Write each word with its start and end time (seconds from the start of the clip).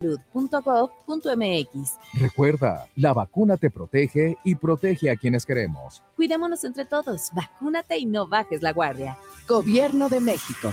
salud.gov.mx. 0.00 1.98
Recuerda, 2.14 2.88
la 2.96 3.12
vacuna 3.12 3.56
te 3.56 3.70
protege 3.70 4.36
y 4.44 4.56
protege 4.56 5.10
a 5.10 5.16
quienes 5.16 5.46
queremos. 5.46 6.02
Cuidémonos 6.16 6.64
entre 6.64 6.84
todos, 6.84 7.30
vacúnate 7.34 7.98
y 7.98 8.06
no 8.06 8.26
bajes 8.26 8.62
la 8.62 8.72
guardia. 8.72 9.16
Gobierno 9.46 10.08
de 10.08 10.18
México. 10.20 10.72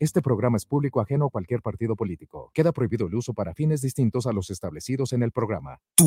Este 0.00 0.22
programa 0.22 0.56
es 0.56 0.64
público 0.64 1.00
ajeno 1.00 1.26
a 1.26 1.30
cualquier 1.30 1.60
partido 1.60 1.96
político. 1.96 2.52
Queda 2.54 2.70
prohibido 2.70 3.08
el 3.08 3.16
uso 3.16 3.34
para 3.34 3.52
fines 3.52 3.80
distintos 3.80 4.28
a 4.28 4.32
los 4.32 4.48
establecidos 4.50 5.12
en 5.12 5.24
el 5.24 5.32
programa. 5.32 5.80
Tú 5.96 6.04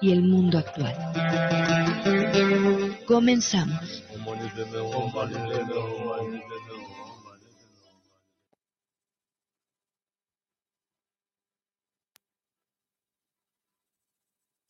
y 0.00 0.12
el 0.12 0.22
mundo 0.22 0.58
actual. 0.58 0.94
Comenzamos. 3.06 4.02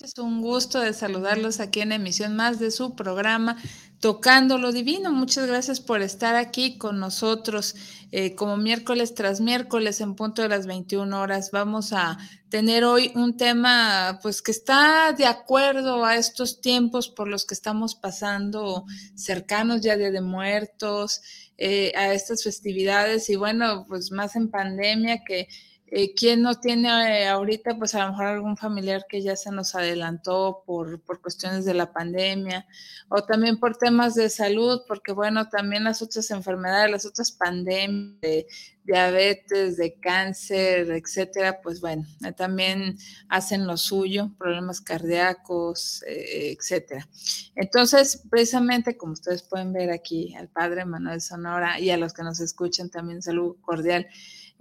Es 0.05 0.19
un 0.19 0.43
gusto 0.43 0.81
de 0.81 0.93
saludarlos 0.93 1.61
aquí 1.61 1.81
en 1.81 1.91
emisión 1.91 2.37
más 2.37 2.59
de 2.59 2.71
su 2.71 2.95
programa 2.95 3.57
Tocando 4.01 4.59
lo 4.59 4.71
Divino. 4.71 5.11
Muchas 5.11 5.47
gracias 5.47 5.81
por 5.81 6.03
estar 6.03 6.37
aquí 6.37 6.77
con 6.77 7.01
nosotros. 7.01 7.75
Eh, 8.13 8.35
como 8.35 8.59
miércoles 8.59 9.15
tras 9.15 9.41
miércoles 9.41 10.03
en 10.03 10.15
punto 10.15 10.43
de 10.43 10.51
las 10.51 10.67
21 10.67 11.19
horas 11.19 11.51
vamos 11.53 11.95
a 11.95 12.19
tener 12.51 12.85
hoy 12.85 13.13
un 13.15 13.39
tema 13.39 14.19
pues 14.23 14.43
que 14.43 14.51
está 14.51 15.15
de 15.17 15.25
acuerdo 15.25 16.05
a 16.05 16.17
estos 16.17 16.61
tiempos 16.61 17.09
por 17.09 17.27
los 17.27 17.47
que 17.47 17.55
estamos 17.55 17.95
pasando 17.95 18.85
cercanos 19.15 19.81
ya 19.81 19.97
de, 19.97 20.11
de 20.11 20.21
muertos, 20.21 21.23
eh, 21.57 21.93
a 21.97 22.13
estas 22.13 22.43
festividades 22.43 23.31
y 23.31 23.37
bueno, 23.37 23.87
pues 23.89 24.11
más 24.11 24.37
en 24.37 24.51
pandemia 24.51 25.23
que 25.25 25.49
eh, 25.97 26.13
¿Quién 26.13 26.43
no 26.43 26.59
tiene 26.59 26.89
eh, 27.23 27.29
ahorita, 27.29 27.79
pues 27.79 27.95
a 27.95 28.05
lo 28.05 28.11
mejor 28.11 28.27
algún 28.27 28.57
familiar 28.57 29.07
que 29.09 29.23
ya 29.23 29.37
se 29.37 29.53
nos 29.53 29.77
adelantó 29.77 30.65
por, 30.67 31.01
por, 31.03 31.21
cuestiones 31.21 31.65
de 31.65 31.73
la 31.73 31.93
pandemia 31.93 32.67
o 33.09 33.23
también 33.23 33.61
por 33.61 33.77
temas 33.77 34.17
de 34.17 34.29
salud, 34.29 34.81
porque 34.89 35.13
bueno, 35.13 35.49
también 35.49 35.85
las 35.85 36.03
otras 36.03 36.29
enfermedades, 36.33 36.91
las 36.91 37.07
otras 37.07 37.31
pandemias 37.31 38.21
de 38.21 38.47
diabetes, 38.85 39.77
de 39.77 39.95
cáncer, 40.01 40.91
etcétera, 40.91 41.61
pues 41.63 41.81
bueno, 41.81 42.05
eh, 42.25 42.33
también 42.33 42.99
hacen 43.29 43.65
lo 43.65 43.77
suyo, 43.77 44.31
problemas 44.37 44.81
cardíacos, 44.81 46.03
eh, 46.09 46.57
etcétera. 46.59 47.09
Entonces, 47.55 48.23
precisamente 48.29 48.97
como 48.97 49.13
ustedes 49.13 49.43
pueden 49.43 49.73
ver 49.73 49.91
aquí 49.91 50.35
al 50.35 50.49
padre 50.49 50.85
Manuel 50.85 51.21
Sonora 51.21 51.79
y 51.81 51.91
a 51.91 51.97
los 51.97 52.13
que 52.13 52.25
nos 52.25 52.41
escuchan 52.41 52.91
también, 52.91 53.23
salud 53.23 53.57
cordial. 53.63 54.07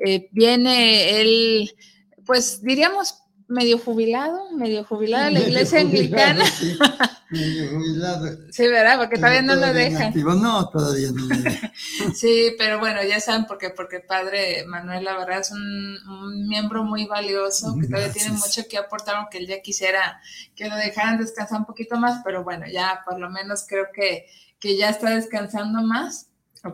Eh, 0.06 0.28
viene 0.32 1.22
él, 1.22 1.74
pues 2.26 2.62
diríamos 2.62 3.24
medio 3.48 3.78
jubilado, 3.78 4.52
medio 4.52 4.84
jubilado 4.84 5.30
la 5.30 5.40
iglesia 5.40 5.80
anglicana. 5.80 6.46
Sí, 6.46 6.78
medio 7.30 7.70
jubilado. 7.70 8.28
Sí, 8.52 8.68
¿verdad? 8.68 8.98
Porque 8.98 9.16
todavía 9.16 9.42
no 9.42 9.56
lo 9.56 9.74
dejan. 9.74 10.14
No, 10.14 10.70
todavía 10.70 11.10
no 11.14 11.26
lo 11.26 11.36
dejan. 11.36 11.72
sí, 12.16 12.54
pero 12.58 12.80
bueno, 12.80 13.02
ya 13.04 13.20
saben 13.22 13.46
por 13.46 13.58
qué, 13.58 13.70
porque 13.70 14.02
padre 14.02 14.66
Manuel, 14.68 15.06
la 15.06 15.18
verdad, 15.18 15.40
es 15.40 15.52
un, 15.52 15.98
un 16.08 16.48
miembro 16.50 16.84
muy 16.84 17.06
valioso, 17.06 17.76
que 17.80 17.88
todavía 17.88 18.12
tiene 18.12 18.32
mucho 18.32 18.64
que 18.70 18.78
aportar, 18.78 19.16
aunque 19.16 19.38
él 19.38 19.48
ya 19.48 19.62
quisiera 19.62 20.20
que 20.56 20.68
lo 20.68 20.76
dejaran 20.76 21.18
descansar 21.18 21.60
un 21.60 21.66
poquito 21.66 21.96
más, 21.98 22.22
pero 22.26 22.44
bueno, 22.44 22.66
ya 22.68 23.02
por 23.06 23.20
lo 23.20 23.30
menos 23.30 23.66
creo 23.68 23.86
que, 23.94 24.26
que 24.60 24.76
ya 24.76 24.90
está 24.90 25.12
descansando 25.12 25.82
más 25.82 26.28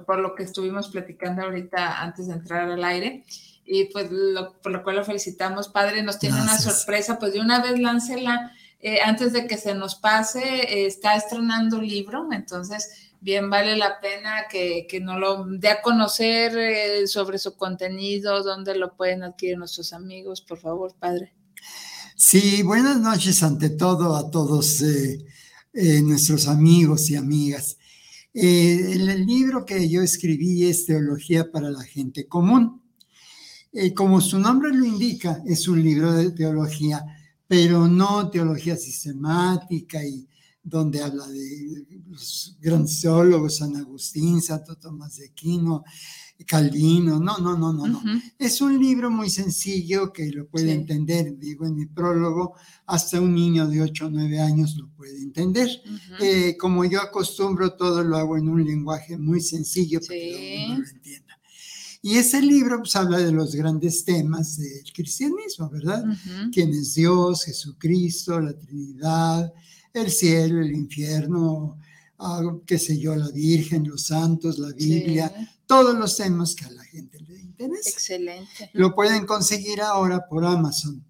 por 0.06 0.20
lo 0.20 0.36
que 0.36 0.44
estuvimos 0.44 0.90
platicando 0.90 1.42
ahorita 1.42 2.02
antes 2.02 2.28
de 2.28 2.34
entrar 2.34 2.70
al 2.70 2.84
aire. 2.84 3.26
Y 3.66 3.86
pues 3.86 4.12
lo, 4.12 4.60
por 4.62 4.72
lo 4.72 4.84
cual 4.84 4.98
lo 4.98 5.06
felicitamos, 5.06 5.70
padre, 5.70 6.02
nos 6.02 6.18
tiene 6.18 6.38
Gracias. 6.38 6.66
una 6.66 6.74
sorpresa, 6.74 7.20
pues 7.20 7.34
de 7.34 7.40
una 7.40 7.62
vez 7.62 7.80
láncela 7.80 8.52
eh, 8.80 9.00
antes 9.04 9.34
de 9.34 9.46
que 9.46 9.58
se 9.58 9.76
nos 9.76 9.96
pase, 9.96 10.42
eh, 10.42 10.88
está 10.88 11.16
estrenando 11.16 11.82
libro, 11.82 12.30
entonces 12.32 13.12
bien 13.20 13.50
vale 13.50 13.76
la 13.76 14.00
pena 14.00 14.46
que, 14.50 14.88
que 14.90 15.02
nos 15.02 15.20
lo 15.20 15.46
dé 15.46 15.68
a 15.70 15.82
conocer 15.82 16.58
eh, 16.58 17.06
sobre 17.08 17.38
su 17.38 17.58
contenido, 17.58 18.42
dónde 18.42 18.76
lo 18.76 18.96
pueden 18.96 19.24
adquirir 19.24 19.58
nuestros 19.58 19.92
amigos, 19.92 20.42
por 20.42 20.60
favor, 20.60 20.96
padre. 20.98 21.34
Sí, 22.16 22.64
buenas 22.64 23.00
noches 23.00 23.44
ante 23.44 23.70
todo 23.70 24.16
a 24.16 24.32
todos 24.32 24.82
eh, 24.82 26.02
nuestros 26.02 26.48
amigos 26.48 27.10
y 27.10 27.18
amigas. 27.18 27.79
Eh, 28.34 28.94
el 28.94 29.26
libro 29.26 29.66
que 29.66 29.90
yo 29.90 30.02
escribí 30.04 30.66
es 30.66 30.86
Teología 30.86 31.52
para 31.52 31.72
la 31.72 31.84
Gente 31.84 32.28
Común. 32.28 32.82
Eh, 33.72 33.94
como 33.94 34.22
su 34.22 34.38
nombre 34.40 34.72
lo 34.72 34.86
indica, 34.86 35.42
es 35.46 35.68
un 35.68 35.82
libro 35.82 36.14
de 36.14 36.32
teología, 36.32 37.04
pero 37.48 37.88
no 37.88 38.30
teología 38.30 38.76
sistemática 38.76 40.04
y 40.04 40.28
donde 40.62 41.02
habla 41.02 41.28
de 41.28 41.86
los 42.08 42.58
grandes 42.60 43.02
teólogos, 43.02 43.58
San 43.58 43.76
Agustín, 43.76 44.42
Santo 44.42 44.76
Tomás 44.76 45.18
de 45.18 45.26
Aquino, 45.26 45.84
Calvino, 46.46 47.20
no, 47.20 47.38
no, 47.38 47.58
no, 47.58 47.74
no, 47.74 47.88
no. 47.88 48.00
Uh 48.00 48.04
-huh. 48.04 48.22
Es 48.38 48.62
un 48.62 48.80
libro 48.80 49.12
muy 49.12 49.30
sencillo 49.30 50.12
que 50.14 50.32
lo 50.32 50.48
puede 50.48 50.68
sí. 50.68 50.72
entender, 50.72 51.38
digo 51.38 51.66
en 51.66 51.76
mi 51.76 51.86
prólogo, 51.86 52.56
hasta 52.86 53.20
un 53.20 53.34
niño 53.34 53.68
de 53.68 53.82
8 53.82 54.08
o 54.08 54.10
9 54.10 54.40
años 54.40 54.76
lo 54.78 54.88
puede 54.90 55.22
entender. 55.22 55.70
Uh 55.86 55.90
-huh. 55.90 56.24
eh, 56.24 56.58
como 56.58 56.86
yo 56.86 57.02
acostumbro, 57.02 57.74
todo 57.74 58.04
lo 58.04 58.18
hago 58.18 58.38
en 58.38 58.48
un 58.48 58.64
lenguaje 58.64 59.18
muy 59.18 59.42
sencillo 59.42 60.00
para 60.00 60.20
que 60.20 60.66
uno 60.70 60.80
lo 60.80 60.90
entienda. 60.90 61.40
Y 62.02 62.16
ese 62.16 62.42
libro 62.42 62.80
pues, 62.80 62.96
habla 62.96 63.18
de 63.18 63.32
los 63.32 63.54
grandes 63.54 64.06
temas 64.06 64.58
del 64.58 64.94
cristianismo, 64.94 65.70
¿verdad? 65.70 66.04
Uh 66.06 66.14
-huh. 66.14 66.52
¿Quién 66.54 66.70
es 66.70 66.96
Dios, 66.96 67.44
Jesucristo, 67.44 68.40
la 68.40 68.58
Trinidad, 68.58 69.54
el 69.94 70.10
cielo, 70.10 70.62
el 70.62 70.72
infierno, 70.72 71.78
uh, 72.20 72.62
qué 72.66 72.78
sé 72.78 72.98
yo, 72.98 73.16
la 73.16 73.30
Virgen, 73.30 73.88
los 73.88 74.04
santos, 74.04 74.58
la 74.60 74.72
Biblia, 74.72 75.34
sí. 75.36 75.46
Todos 75.70 75.94
los 75.94 76.18
temas 76.18 76.56
que 76.56 76.66
a 76.66 76.72
la 76.72 76.84
gente 76.84 77.20
le 77.20 77.42
interesa. 77.42 77.92
Excelente. 77.92 78.72
Lo 78.74 78.96
pueden 78.96 79.28
conseguir 79.28 79.82
ahora 79.82 80.28
por 80.28 80.44
Amazon. 80.44 81.06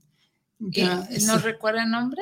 Ya, 0.59 1.07
¿Y 1.09 1.23
¿Nos 1.23 1.43
recuerda 1.43 1.83
el 1.83 1.91
nombre? 1.91 2.21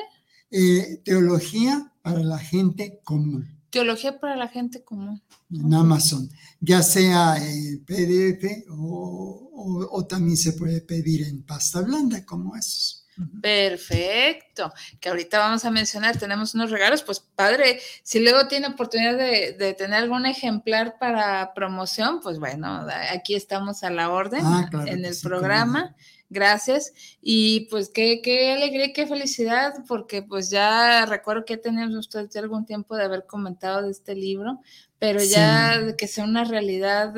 Eh, 0.52 1.02
Teología 1.04 1.92
para 2.00 2.20
la 2.20 2.38
gente 2.38 3.00
común. 3.02 3.58
Teología 3.70 4.20
para 4.20 4.36
la 4.36 4.46
gente 4.46 4.84
común. 4.84 5.20
En 5.50 5.74
Amazon, 5.74 6.30
ya 6.60 6.80
sea 6.84 7.44
en 7.44 7.84
PDF 7.84 8.66
o, 8.70 9.50
o, 9.52 9.88
o 9.90 10.06
también 10.06 10.36
se 10.36 10.52
puede 10.52 10.80
pedir 10.80 11.26
en 11.26 11.42
pasta 11.42 11.80
blanda 11.80 12.24
como 12.24 12.54
esos. 12.54 12.97
Perfecto, 13.40 14.72
que 15.00 15.08
ahorita 15.08 15.38
vamos 15.38 15.64
a 15.64 15.70
mencionar, 15.70 16.18
tenemos 16.18 16.54
unos 16.54 16.70
regalos, 16.70 17.02
pues 17.02 17.20
padre, 17.20 17.80
si 18.02 18.20
luego 18.20 18.46
tiene 18.48 18.68
oportunidad 18.68 19.16
de, 19.16 19.52
de 19.52 19.74
tener 19.74 20.02
algún 20.02 20.26
ejemplar 20.26 20.98
para 20.98 21.52
promoción, 21.54 22.20
pues 22.20 22.38
bueno, 22.38 22.86
aquí 23.10 23.34
estamos 23.34 23.82
a 23.82 23.90
la 23.90 24.10
orden 24.10 24.42
ah, 24.44 24.68
claro 24.70 24.86
en 24.86 25.04
el 25.04 25.14
sí, 25.14 25.26
programa. 25.26 25.94
Claro. 25.94 26.17
Gracias. 26.30 26.92
Y 27.22 27.68
pues 27.70 27.88
qué, 27.88 28.20
qué 28.22 28.52
alegría 28.52 28.92
qué 28.92 29.06
felicidad, 29.06 29.72
porque 29.86 30.22
pues 30.22 30.50
ya 30.50 31.06
recuerdo 31.06 31.44
que 31.44 31.56
teníamos 31.56 31.96
ustedes 31.96 32.30
ya 32.30 32.40
algún 32.40 32.66
tiempo 32.66 32.96
de 32.96 33.04
haber 33.04 33.26
comentado 33.26 33.82
de 33.82 33.90
este 33.90 34.14
libro, 34.14 34.60
pero 34.98 35.22
ya 35.22 35.94
que 35.96 36.06
sea 36.06 36.24
una 36.24 36.44
realidad 36.44 37.14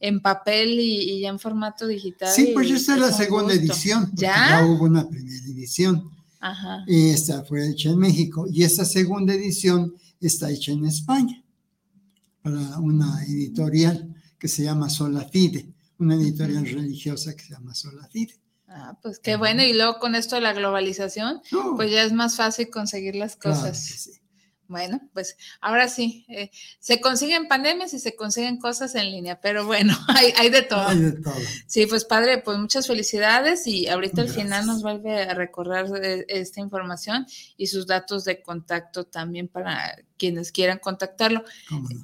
en 0.00 0.20
papel 0.20 0.78
y, 0.80 1.20
ya 1.20 1.28
en 1.28 1.38
formato 1.38 1.86
digital. 1.86 2.32
Sí, 2.32 2.52
pues 2.54 2.70
esta 2.70 2.94
es 2.94 3.00
la 3.00 3.12
segunda 3.12 3.52
edición. 3.52 4.10
¿Ya? 4.14 4.60
Ya 4.60 4.66
hubo 4.66 4.84
una 4.84 5.08
primera 5.08 5.44
edición. 5.46 6.10
Ajá. 6.40 6.84
Y 6.86 7.10
esta 7.10 7.44
fue 7.44 7.68
hecha 7.68 7.90
en 7.90 7.98
México. 7.98 8.46
Y 8.50 8.62
esta 8.62 8.84
segunda 8.84 9.34
edición 9.34 9.94
está 10.20 10.50
hecha 10.50 10.72
en 10.72 10.86
España 10.86 11.42
para 12.42 12.78
una 12.78 13.24
editorial 13.24 14.14
que 14.38 14.48
se 14.48 14.64
llama 14.64 14.90
Sola 14.90 15.24
Fide, 15.24 15.66
una 15.98 16.14
editorial 16.14 16.66
religiosa 16.66 17.34
que 17.34 17.42
se 17.42 17.54
llama 17.54 17.74
Sola 17.74 18.06
Fide. 18.08 18.34
Ah, 18.76 18.98
pues 19.00 19.20
qué 19.20 19.36
bueno. 19.36 19.62
Y 19.62 19.72
luego 19.72 20.00
con 20.00 20.16
esto 20.16 20.34
de 20.34 20.40
la 20.40 20.52
globalización, 20.52 21.40
pues 21.76 21.92
ya 21.92 22.02
es 22.02 22.12
más 22.12 22.36
fácil 22.36 22.70
conseguir 22.70 23.14
las 23.14 23.36
cosas. 23.36 24.20
Bueno, 24.66 25.00
pues 25.12 25.36
ahora 25.60 25.88
sí, 25.88 26.24
eh, 26.28 26.50
se 26.78 27.00
consiguen 27.00 27.48
pandemias 27.48 27.92
y 27.92 27.98
se 27.98 28.16
consiguen 28.16 28.58
cosas 28.58 28.94
en 28.94 29.10
línea, 29.10 29.40
pero 29.40 29.66
bueno, 29.66 29.94
hay, 30.08 30.48
de 30.48 30.62
todo. 30.62 30.88
Hay 30.88 30.98
de 30.98 31.12
todo. 31.12 31.34
Sí, 31.66 31.86
pues 31.86 32.04
padre, 32.04 32.38
pues 32.38 32.58
muchas 32.58 32.86
felicidades 32.86 33.66
y 33.66 33.88
ahorita 33.88 34.22
al 34.22 34.30
final 34.30 34.66
nos 34.66 34.82
vuelve 34.82 35.22
a 35.22 35.34
recordar 35.34 35.86
eh, 36.02 36.24
esta 36.28 36.60
información 36.60 37.26
y 37.56 37.66
sus 37.66 37.86
datos 37.86 38.24
de 38.24 38.40
contacto 38.42 39.04
también 39.04 39.48
para 39.48 39.96
quienes 40.16 40.52
quieran 40.52 40.78
contactarlo. 40.78 41.44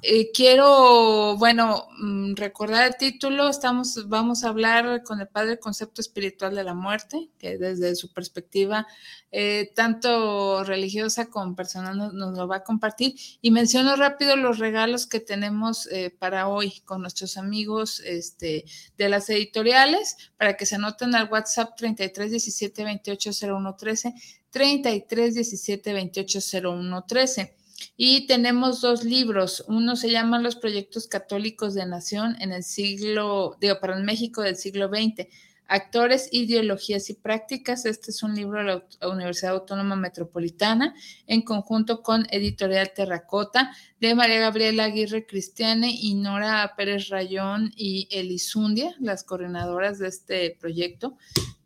Eh, 0.03 0.31
quiero, 0.31 1.37
bueno, 1.37 1.87
mm, 1.97 2.35
recordar 2.35 2.87
el 2.87 2.97
título, 2.97 3.49
estamos, 3.49 4.07
vamos 4.09 4.43
a 4.43 4.49
hablar 4.49 5.03
con 5.03 5.21
el 5.21 5.27
padre 5.27 5.59
concepto 5.59 6.01
espiritual 6.01 6.55
de 6.55 6.63
la 6.63 6.73
muerte, 6.73 7.29
que 7.39 7.57
desde 7.57 7.95
su 7.95 8.11
perspectiva, 8.11 8.85
eh, 9.31 9.71
tanto 9.75 10.63
religiosa 10.63 11.27
como 11.27 11.55
personal, 11.55 11.97
nos, 11.97 12.37
lo 12.37 12.47
va 12.51 12.57
a 12.57 12.63
compartir. 12.63 13.15
Y 13.41 13.51
menciono 13.51 13.95
rápido 13.95 14.35
los 14.35 14.59
regalos 14.59 15.07
que 15.07 15.19
tenemos 15.19 15.87
eh, 15.87 16.09
para 16.09 16.47
hoy 16.47 16.81
con 16.85 17.01
nuestros 17.01 17.37
amigos 17.37 18.01
este, 18.01 18.65
de 18.97 19.09
las 19.09 19.29
editoriales, 19.29 20.17
para 20.37 20.57
que 20.57 20.65
se 20.65 20.75
anoten 20.75 21.15
al 21.15 21.29
WhatsApp 21.31 21.75
33 21.77 22.31
17 22.31 22.83
28 22.83 23.31
01 23.41 23.75
13, 23.75 24.13
33 24.49 25.35
17 25.35 25.93
28 25.93 26.39
01 26.63 27.05
13. 27.07 27.55
Y 27.97 28.27
tenemos 28.27 28.81
dos 28.81 29.03
libros. 29.03 29.63
Uno 29.67 29.95
se 29.95 30.11
llama 30.11 30.39
Los 30.39 30.55
proyectos 30.55 31.07
católicos 31.07 31.73
de 31.73 31.85
nación 31.85 32.35
en 32.39 32.51
el 32.51 32.63
siglo, 32.63 33.57
digo, 33.59 33.79
para 33.79 33.97
el 33.97 34.03
México 34.03 34.41
del 34.41 34.55
siglo 34.55 34.87
XX. 34.87 35.27
Actores, 35.73 36.27
ideologías 36.33 37.09
y 37.09 37.13
prácticas. 37.13 37.85
Este 37.85 38.11
es 38.11 38.23
un 38.23 38.35
libro 38.35 38.59
de 38.59 38.83
la 38.99 39.07
Universidad 39.07 39.53
Autónoma 39.53 39.95
Metropolitana 39.95 40.93
en 41.27 41.43
conjunto 41.43 42.03
con 42.03 42.27
Editorial 42.29 42.91
Terracota 42.93 43.71
de 44.01 44.13
María 44.13 44.41
Gabriela 44.41 44.83
Aguirre 44.83 45.25
Cristiane 45.25 45.89
y 45.89 46.15
Nora 46.15 46.73
Pérez 46.75 47.07
Rayón 47.07 47.71
y 47.77 48.09
Elizundia, 48.11 48.93
las 48.99 49.23
coordinadoras 49.23 49.97
de 49.97 50.09
este 50.09 50.57
proyecto 50.59 51.17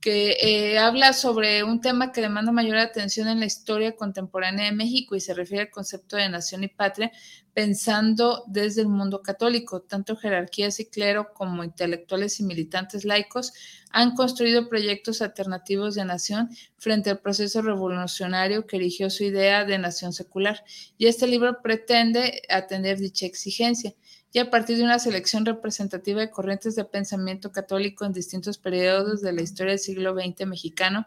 que 0.06 0.38
eh, 0.40 0.78
habla 0.78 1.14
sobre 1.14 1.64
un 1.64 1.82
tema 1.82 2.12
que 2.12 2.22
demanda 2.22 2.52
mayor 2.52 2.78
atención 2.78 3.28
en 3.28 3.40
la 3.40 3.48
historia 3.48 3.96
contemporánea 3.96 4.66
de 4.66 4.72
México 4.72 5.16
y 5.16 5.20
se 5.20 5.34
refiere 5.34 5.64
al 5.64 5.72
concepto 5.72 6.16
de 6.16 6.30
nación 6.30 6.64
y 6.64 6.68
patria, 6.68 7.12
pensando 7.56 8.44
desde 8.46 8.82
el 8.82 8.88
mundo 8.88 9.24
católico. 9.24 9.82
Tanto 9.82 10.16
jerarquías 10.16 10.80
y 10.80 10.86
clero 10.92 11.34
como 11.34 11.64
intelectuales 11.64 12.40
y 12.40 12.44
militantes 12.44 13.04
laicos 13.04 13.54
han 13.90 14.14
construido 14.14 14.70
proyectos 14.70 15.24
alternativos 15.24 15.96
de 15.96 16.06
nación 16.06 16.50
frente 16.78 17.10
al 17.10 17.18
proceso 17.18 17.64
revolucionario 17.64 18.68
que 18.68 18.76
erigió 18.76 19.10
su 19.10 19.24
idea 19.24 19.66
de 19.66 19.80
nación 19.80 20.14
secular. 20.14 20.64
Y 21.00 21.08
este 21.08 21.26
libro 21.26 21.64
pretende 21.64 22.44
atender 22.48 23.00
dicha 23.00 23.26
exigencia 23.26 23.96
y 24.36 24.40
a 24.40 24.50
partir 24.50 24.76
de 24.76 24.84
una 24.84 25.00
selección 25.00 25.46
representativa 25.46 26.20
de 26.20 26.30
corrientes 26.30 26.76
de 26.76 26.84
pensamiento 26.84 27.54
católico 27.54 28.04
en 28.04 28.12
distintos 28.12 28.58
periodos 28.58 29.22
de 29.22 29.32
la 29.32 29.42
historia 29.42 29.72
del 29.72 29.80
siglo 29.80 30.14
XX 30.14 30.46
mexicano, 30.46 31.06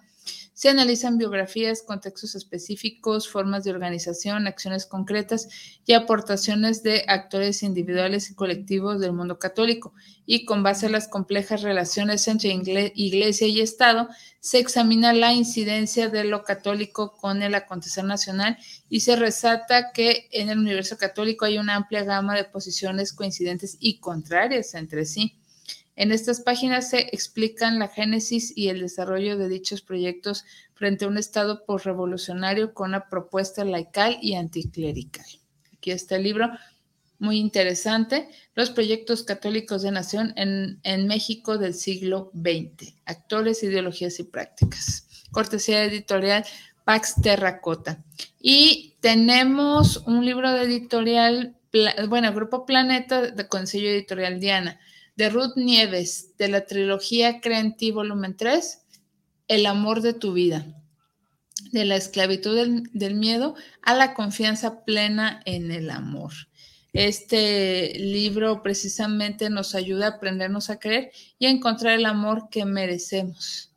se 0.53 0.69
analizan 0.69 1.19
biografías, 1.19 1.83
contextos 1.83 2.35
específicos, 2.35 3.29
formas 3.29 3.65
de 3.65 3.71
organización, 3.71 4.47
acciones 4.47 4.87
concretas 4.87 5.49
y 5.87 5.93
aportaciones 5.93 6.83
de 6.83 7.05
actores 7.07 7.63
individuales 7.63 8.31
y 8.31 8.35
colectivos 8.35 9.01
del 9.01 9.13
mundo 9.13 9.39
católico. 9.39 9.95
Y 10.27 10.45
con 10.45 10.63
base 10.63 10.87
a 10.87 10.91
las 10.91 11.09
complejas 11.09 11.63
relaciones 11.63 12.27
entre 12.29 12.51
Iglesia 12.95 13.47
y 13.47 13.61
Estado, 13.61 14.09
se 14.41 14.59
examina 14.59 15.13
la 15.13 15.33
incidencia 15.33 16.09
de 16.09 16.25
lo 16.25 16.43
católico 16.43 17.17
con 17.17 17.43
el 17.43 17.55
acontecer 17.55 18.05
nacional 18.05 18.59
y 18.89 19.01
se 19.01 19.17
resalta 19.17 19.93
que 19.93 20.29
en 20.33 20.49
el 20.49 20.59
universo 20.59 20.97
católico 20.97 21.45
hay 21.45 21.59
una 21.59 21.77
amplia 21.77 22.05
gama 22.05 22.35
de 22.35 22.45
posiciones 22.45 23.13
coincidentes 23.13 23.77
y 23.81 24.01
contrarias 24.01 24.75
entre 24.75 25.07
sí. 25.07 25.39
En 25.99 26.13
estas 26.13 26.41
páginas 26.43 26.91
se 26.91 27.09
explican 27.11 27.81
la 27.81 27.89
génesis 27.89 28.57
y 28.57 28.69
el 28.69 28.79
desarrollo 28.79 29.37
de 29.37 29.49
dichos 29.49 29.83
proyectos 29.83 30.45
frente 30.75 31.05
a 31.05 31.09
un 31.09 31.19
Estado 31.19 31.67
postrevolucionario 31.67 32.73
con 32.73 32.91
una 32.91 33.09
propuesta 33.09 33.65
laical 33.65 34.17
y 34.23 34.37
anticlerical. 34.37 35.27
Aquí 35.73 35.91
está 35.91 36.15
el 36.15 36.23
libro, 36.23 36.51
muy 37.19 37.39
interesante, 37.39 38.29
Los 38.55 38.71
proyectos 38.71 39.25
católicos 39.25 39.83
de 39.83 39.91
nación 39.91 40.33
en, 40.37 40.79
en 40.85 41.09
México 41.09 41.59
del 41.59 41.75
siglo 41.75 42.31
XX, 42.33 42.95
actores, 43.05 43.65
ideologías 43.65 44.21
y 44.21 44.23
prácticas. 44.23 45.09
Cortesía 45.33 45.83
editorial 45.83 46.45
Pax 46.85 47.17
Terracota. 47.21 48.05
Y 48.41 48.95
tenemos 49.01 49.97
un 50.07 50.25
libro 50.25 50.53
de 50.53 50.63
editorial, 50.63 51.57
bueno, 52.09 52.33
Grupo 52.33 52.67
Planeta 52.67 53.33
de 53.33 53.49
Consejo 53.49 53.87
Editorial 53.87 54.39
Diana 54.39 54.79
de 55.19 55.31
Ruth 55.31 55.57
Nieves, 55.57 56.37
de 56.39 56.47
la 56.47 56.65
trilogía 56.65 57.41
Creen 57.41 57.75
volumen 57.93 58.37
3, 58.37 58.83
El 59.49 59.67
amor 59.67 60.01
de 60.01 60.15
tu 60.15 60.33
vida, 60.33 60.81
de 61.73 61.85
la 61.85 61.97
esclavitud 61.97 62.57
del, 62.93 63.15
miedo 63.17 63.57
a 63.83 63.95
la 63.97 64.15
confianza 64.15 64.85
plena 64.85 65.43
en 65.45 65.73
el 65.73 65.91
amor. 65.91 66.33
Este 66.93 67.99
libro 67.99 68.63
precisamente 68.63 69.51
nos 69.51 69.75
ayuda 69.75 70.07
a 70.07 70.11
aprendernos 70.11 70.71
a 70.71 70.79
creer 70.79 71.11
y 71.37 71.47
a 71.47 71.51
encontrar 71.51 71.99
el 71.99 72.07
amor 72.07 72.49
que 72.49 72.65
merecemos. 72.65 73.68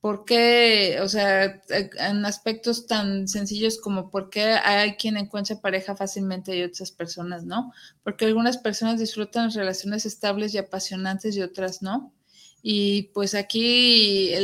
¿Por 0.00 0.24
qué, 0.24 0.98
o 1.02 1.08
sea, 1.08 1.60
en 1.68 2.24
aspectos 2.24 2.86
tan 2.86 3.26
sencillos 3.26 3.80
como 3.80 4.10
por 4.10 4.30
qué 4.30 4.42
hay 4.52 4.94
quien 4.94 5.16
encuentra 5.16 5.60
pareja 5.60 5.96
fácilmente 5.96 6.56
y 6.56 6.62
otras 6.62 6.92
personas 6.92 7.44
no? 7.44 7.72
Porque 8.04 8.26
algunas 8.26 8.58
personas 8.58 9.00
disfrutan 9.00 9.50
relaciones 9.50 10.06
estables 10.06 10.54
y 10.54 10.58
apasionantes 10.58 11.36
y 11.36 11.42
otras 11.42 11.82
no. 11.82 12.12
Y 12.62 13.10
pues 13.14 13.34
aquí 13.34 14.34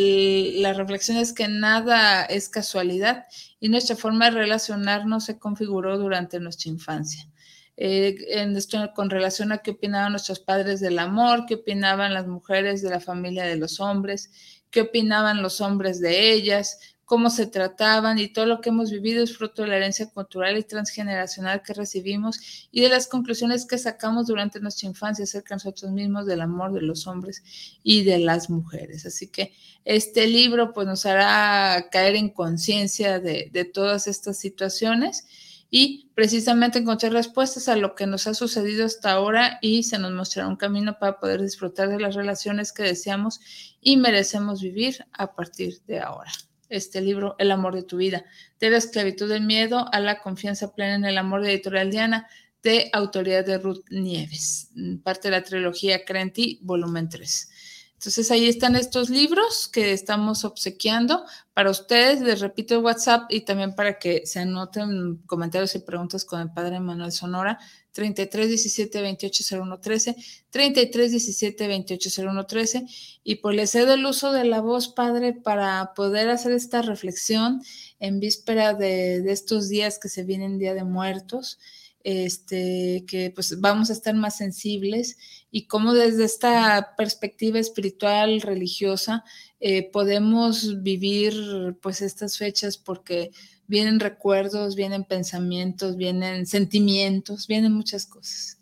la 0.60 0.72
reflexión 0.72 1.18
es 1.18 1.32
que 1.32 1.46
nada 1.46 2.24
es 2.24 2.48
casualidad 2.48 3.26
y 3.60 3.68
nuestra 3.68 3.96
forma 3.96 4.26
de 4.26 4.38
relacionarnos 4.38 5.24
se 5.24 5.38
configuró 5.38 5.98
durante 5.98 6.40
nuestra 6.40 6.70
infancia. 6.70 7.28
Eh, 7.76 8.16
esto, 8.28 8.92
con 8.94 9.10
relación 9.10 9.50
a 9.50 9.58
qué 9.58 9.72
opinaban 9.72 10.12
nuestros 10.12 10.38
padres 10.38 10.80
del 10.80 10.98
amor, 10.98 11.44
qué 11.46 11.56
opinaban 11.56 12.14
las 12.14 12.26
mujeres 12.26 12.82
de 12.82 12.90
la 12.90 13.00
familia 13.00 13.44
de 13.44 13.56
los 13.56 13.80
hombres, 13.80 14.30
qué 14.74 14.80
opinaban 14.80 15.40
los 15.40 15.60
hombres 15.60 16.00
de 16.00 16.32
ellas, 16.32 16.80
cómo 17.04 17.30
se 17.30 17.46
trataban 17.46 18.18
y 18.18 18.26
todo 18.26 18.44
lo 18.44 18.60
que 18.60 18.70
hemos 18.70 18.90
vivido 18.90 19.22
es 19.22 19.36
fruto 19.36 19.62
de 19.62 19.68
la 19.68 19.76
herencia 19.76 20.10
cultural 20.10 20.58
y 20.58 20.64
transgeneracional 20.64 21.62
que 21.62 21.74
recibimos 21.74 22.66
y 22.72 22.80
de 22.80 22.88
las 22.88 23.06
conclusiones 23.06 23.66
que 23.66 23.78
sacamos 23.78 24.26
durante 24.26 24.58
nuestra 24.58 24.88
infancia 24.88 25.22
acerca 25.22 25.54
de 25.54 25.58
nosotros 25.58 25.92
mismos, 25.92 26.26
del 26.26 26.40
amor 26.40 26.72
de 26.72 26.82
los 26.82 27.06
hombres 27.06 27.44
y 27.84 28.02
de 28.02 28.18
las 28.18 28.50
mujeres. 28.50 29.06
Así 29.06 29.28
que 29.28 29.52
este 29.84 30.26
libro 30.26 30.72
pues 30.72 30.88
nos 30.88 31.06
hará 31.06 31.88
caer 31.92 32.16
en 32.16 32.30
conciencia 32.30 33.20
de, 33.20 33.50
de 33.52 33.64
todas 33.64 34.08
estas 34.08 34.38
situaciones 34.38 35.24
y 35.70 36.10
precisamente 36.14 36.78
encontrar 36.78 37.12
respuestas 37.12 37.68
a 37.68 37.76
lo 37.76 37.94
que 37.94 38.06
nos 38.06 38.26
ha 38.26 38.34
sucedido 38.34 38.86
hasta 38.86 39.12
ahora 39.12 39.58
y 39.60 39.82
se 39.82 39.98
nos 39.98 40.12
mostrará 40.12 40.48
un 40.48 40.56
camino 40.56 40.98
para 40.98 41.18
poder 41.18 41.42
disfrutar 41.42 41.88
de 41.88 42.00
las 42.00 42.14
relaciones 42.14 42.72
que 42.72 42.82
deseamos 42.82 43.40
y 43.80 43.96
merecemos 43.96 44.62
vivir 44.62 45.04
a 45.12 45.34
partir 45.34 45.80
de 45.86 46.00
ahora. 46.00 46.30
Este 46.68 47.00
libro, 47.00 47.36
El 47.38 47.50
amor 47.50 47.74
de 47.74 47.82
tu 47.82 47.96
vida, 47.96 48.24
de 48.58 48.70
la 48.70 48.78
esclavitud 48.78 49.28
del 49.28 49.44
miedo 49.44 49.86
a 49.92 50.00
la 50.00 50.20
confianza 50.20 50.74
plena 50.74 50.94
en 50.94 51.04
el 51.04 51.18
amor 51.18 51.42
de 51.42 51.52
Editorial 51.52 51.90
Diana, 51.90 52.28
de 52.62 52.88
autoridad 52.94 53.44
de 53.44 53.58
Ruth 53.58 53.84
Nieves, 53.90 54.70
parte 55.02 55.28
de 55.28 55.32
la 55.32 55.42
trilogía 55.42 56.04
Crenti, 56.04 56.58
volumen 56.62 57.10
3. 57.10 57.50
Entonces 57.94 58.30
ahí 58.30 58.48
están 58.48 58.76
estos 58.76 59.08
libros 59.08 59.68
que 59.68 59.92
estamos 59.92 60.44
obsequiando 60.44 61.24
para 61.54 61.70
ustedes. 61.70 62.20
Les 62.20 62.40
repito 62.40 62.74
el 62.74 62.84
WhatsApp 62.84 63.24
y 63.30 63.42
también 63.42 63.74
para 63.74 63.98
que 63.98 64.26
se 64.26 64.40
anoten 64.40 65.22
comentarios 65.26 65.74
y 65.74 65.78
preguntas 65.78 66.24
con 66.24 66.40
el 66.40 66.52
padre 66.52 66.80
Manuel 66.80 67.12
Sonora. 67.12 67.58
33 67.92 68.48
17 68.48 69.02
28 69.02 69.56
01 69.56 69.80
13, 69.80 70.16
33 70.50 71.10
17 71.12 71.68
28 71.68 72.10
01 72.22 72.46
13. 72.46 72.86
Y 73.22 73.36
pues 73.36 73.56
les 73.56 73.70
cedo 73.70 73.94
el 73.94 74.04
uso 74.04 74.32
de 74.32 74.44
la 74.44 74.60
voz, 74.60 74.88
Padre, 74.88 75.32
para 75.32 75.94
poder 75.94 76.28
hacer 76.28 76.52
esta 76.52 76.82
reflexión 76.82 77.62
en 78.00 78.18
víspera 78.18 78.74
de, 78.74 79.22
de 79.22 79.32
estos 79.32 79.68
días 79.68 80.00
que 80.00 80.08
se 80.08 80.24
vienen, 80.24 80.58
Día 80.58 80.74
de 80.74 80.84
Muertos 80.84 81.58
este, 82.04 83.04
que 83.08 83.32
pues 83.34 83.60
vamos 83.60 83.88
a 83.88 83.94
estar 83.94 84.14
más 84.14 84.36
sensibles 84.36 85.16
y 85.50 85.66
cómo 85.66 85.94
desde 85.94 86.24
esta 86.24 86.94
perspectiva 86.96 87.58
espiritual, 87.58 88.42
religiosa, 88.42 89.24
eh, 89.58 89.90
podemos 89.90 90.82
vivir 90.82 91.78
pues 91.80 92.02
estas 92.02 92.36
fechas 92.36 92.76
porque 92.76 93.32
vienen 93.66 94.00
recuerdos, 94.00 94.76
vienen 94.76 95.04
pensamientos, 95.04 95.96
vienen 95.96 96.46
sentimientos, 96.46 97.46
vienen 97.46 97.72
muchas 97.72 98.04
cosas. 98.04 98.58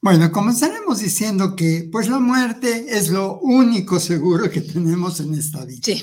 Bueno, 0.00 0.32
comenzaremos 0.32 1.00
diciendo 1.00 1.54
que 1.56 1.88
pues 1.92 2.08
la 2.08 2.20
muerte 2.20 2.86
es 2.88 3.10
lo 3.10 3.38
único 3.40 4.00
seguro 4.00 4.50
que 4.50 4.62
tenemos 4.62 5.20
en 5.20 5.34
esta 5.34 5.64
vida. 5.64 5.80
Sí. 5.82 6.02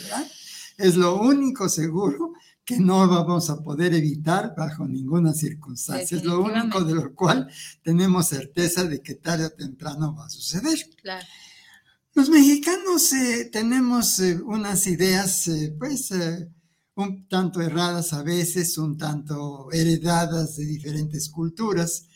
Es 0.78 0.96
lo 0.96 1.22
único 1.22 1.70
seguro 1.70 2.34
que 2.66 2.80
no 2.80 3.08
vamos 3.08 3.50
a 3.50 3.62
poder 3.62 3.94
evitar 3.94 4.54
bajo 4.56 4.88
ninguna 4.88 5.34
circunstancia. 5.34 6.18
Es 6.18 6.24
lo 6.24 6.42
único 6.42 6.84
de 6.84 6.96
lo 6.96 7.14
cual 7.14 7.50
tenemos 7.82 8.28
certeza 8.28 8.86
de 8.86 9.02
que 9.02 9.16
tarde 9.16 9.46
o 9.46 9.52
temprano 9.52 10.16
va 10.16 10.28
a 10.28 10.30
suceder. 10.30 10.80
Claro. 11.02 11.26
Los 12.16 12.30
mexicanos 12.30 13.12
eh, 13.14 13.50
tenemos 13.52 14.20
eh, 14.20 14.40
unas 14.40 14.86
ideas, 14.86 15.48
eh, 15.48 15.76
pues, 15.78 16.12
un 16.96 17.28
tanto 17.28 17.60
erradas 17.60 18.14
a 18.14 18.22
veces, 18.22 18.78
un 18.78 18.98
tanto 18.98 19.72
heredadas 19.72 20.56
de 20.58 20.66
diferentes 20.66 21.30
culturas 21.30 22.08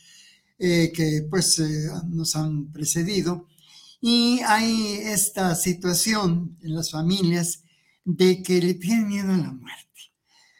que, 0.59 1.27
pues, 1.29 1.61
nos 2.07 2.35
han 2.35 2.71
precedido. 2.71 3.47
Y 4.01 4.39
hay 4.45 4.99
esta 5.03 5.55
situación 5.55 6.57
en 6.61 6.75
las 6.75 6.91
familias 6.91 7.63
de 8.05 8.41
que 8.41 8.61
le 8.61 8.75
tienen 8.75 9.07
miedo 9.07 9.33
a 9.33 9.37
la 9.37 9.51
muerte 9.51 9.86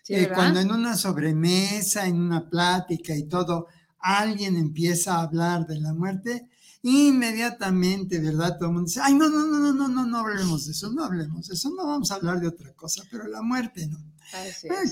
eh, 0.10 0.30
cuando 0.34 0.60
en 0.60 0.72
una 0.72 0.96
sobremesa, 0.96 2.06
en 2.06 2.20
una 2.22 2.50
plática 2.50 3.16
y 3.16 3.24
todo, 3.24 3.68
alguien 4.00 4.56
empieza 4.56 5.16
a 5.16 5.24
hablar 5.24 5.66
de 5.68 5.80
la 5.80 5.94
muerte, 5.94 6.50
inmediatamente, 6.84 8.20
¿verdad? 8.20 8.58
Todo 8.58 8.70
el 8.70 8.76
mundo 8.76 8.88
dice, 8.88 9.02
ay, 9.04 9.14
no, 9.14 9.30
no, 9.30 9.46
no, 9.46 9.60
no, 9.60 9.74
no, 9.74 9.88
no, 9.88 10.06
no 10.06 10.18
hablemos 10.20 10.66
de 10.66 10.72
eso, 10.72 10.92
no 10.92 11.04
hablemos 11.04 11.48
de 11.48 11.56
eso, 11.56 11.70
no 11.76 11.88
vamos 11.88 12.12
a 12.12 12.16
hablar 12.16 12.40
de 12.40 12.48
otra 12.48 12.74
cosa, 12.74 13.04
pero 13.12 13.28
la 13.28 13.42
muerte 13.42 13.88
no. 13.88 14.00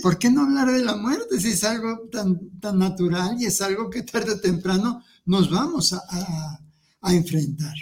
¿Por 0.01 0.17
qué 0.17 0.29
no 0.29 0.43
hablar 0.43 0.71
de 0.71 0.83
la 0.83 0.95
muerte 0.95 1.39
si 1.39 1.49
es 1.49 1.63
algo 1.63 2.07
tan, 2.11 2.59
tan 2.59 2.79
natural 2.79 3.35
y 3.39 3.45
es 3.45 3.61
algo 3.61 3.89
que 3.89 4.03
tarde 4.03 4.31
o 4.31 4.39
temprano 4.39 5.03
nos 5.25 5.49
vamos 5.49 5.91
a, 5.93 6.01
a, 7.01 7.13
enfrentar? 7.13 7.73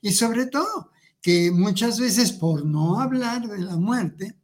Y 0.00 0.12
sobre 0.12 0.46
todo, 0.46 0.90
que 1.20 1.50
muchas 1.50 1.98
veces 1.98 2.32
por 2.32 2.64
no 2.64 3.00
hablar 3.00 3.48
de 3.48 3.58
la 3.58 3.76
muerte, 3.76 4.38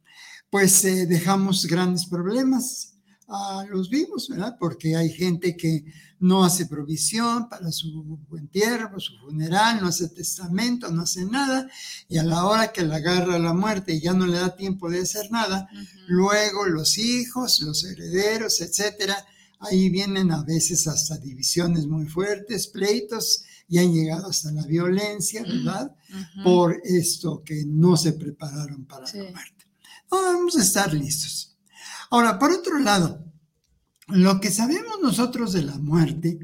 pues 0.49 0.83
eh, 0.85 1.05
dejamos 1.05 1.65
grandes 1.65 2.05
problemas. 2.05 2.93
A 3.31 3.63
los 3.69 3.91
vivos, 3.91 4.27
¿verdad? 4.27 4.57
Porque 4.59 4.95
hay 4.95 5.11
gente 5.11 5.55
que 5.55 5.85
no 6.19 6.43
hace 6.43 6.65
provisión 6.65 7.47
para 7.47 7.71
su 7.71 8.17
entierro, 8.35 8.99
su 8.99 9.17
funeral, 9.19 9.79
no 9.79 9.87
hace 9.87 10.09
testamento, 10.09 10.89
no 10.91 11.03
hace 11.03 11.25
nada, 11.25 11.69
y 12.07 12.17
a 12.17 12.23
la 12.23 12.45
hora 12.45 12.71
que 12.71 12.81
le 12.81 12.95
agarra 12.95 13.37
la 13.37 13.53
muerte 13.53 13.93
y 13.93 14.01
ya 14.01 14.13
no 14.13 14.25
le 14.25 14.37
da 14.37 14.55
tiempo 14.55 14.89
de 14.89 15.01
hacer 15.01 15.29
nada, 15.29 15.69
luego 16.07 16.65
los 16.65 16.97
hijos, 16.97 17.61
los 17.61 17.83
herederos, 17.83 18.61
etcétera, 18.61 19.23
ahí 19.59 19.89
vienen 19.89 20.31
a 20.31 20.43
veces 20.43 20.87
hasta 20.87 21.17
divisiones 21.17 21.85
muy 21.85 22.07
fuertes, 22.07 22.67
pleitos, 22.67 23.43
y 23.67 23.77
han 23.77 23.93
llegado 23.93 24.27
hasta 24.27 24.51
la 24.51 24.65
violencia, 24.65 25.43
¿verdad? 25.43 25.95
Por 26.43 26.81
esto 26.83 27.43
que 27.45 27.63
no 27.67 27.95
se 27.95 28.13
prepararon 28.13 28.85
para 28.85 29.05
la 29.05 29.31
muerte 29.31 29.68
vamos 30.09 30.57
a 30.57 30.61
estar 30.61 30.93
listos. 30.93 31.57
Ahora, 32.09 32.39
por 32.39 32.51
otro 32.51 32.79
lado, 32.79 33.23
lo 34.07 34.39
que 34.39 34.51
sabemos 34.51 34.97
nosotros 35.01 35.53
de 35.53 35.63
la 35.63 35.77
muerte, 35.77 36.39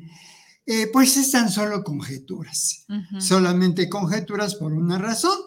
eh, 0.66 0.90
pues 0.92 1.18
es 1.18 1.32
tan 1.32 1.52
solo 1.52 1.84
conjeturas, 1.84 2.86
solamente 3.20 3.90
conjeturas 3.90 4.56
por 4.56 4.74
una 4.74 4.98
razón. 4.98 5.38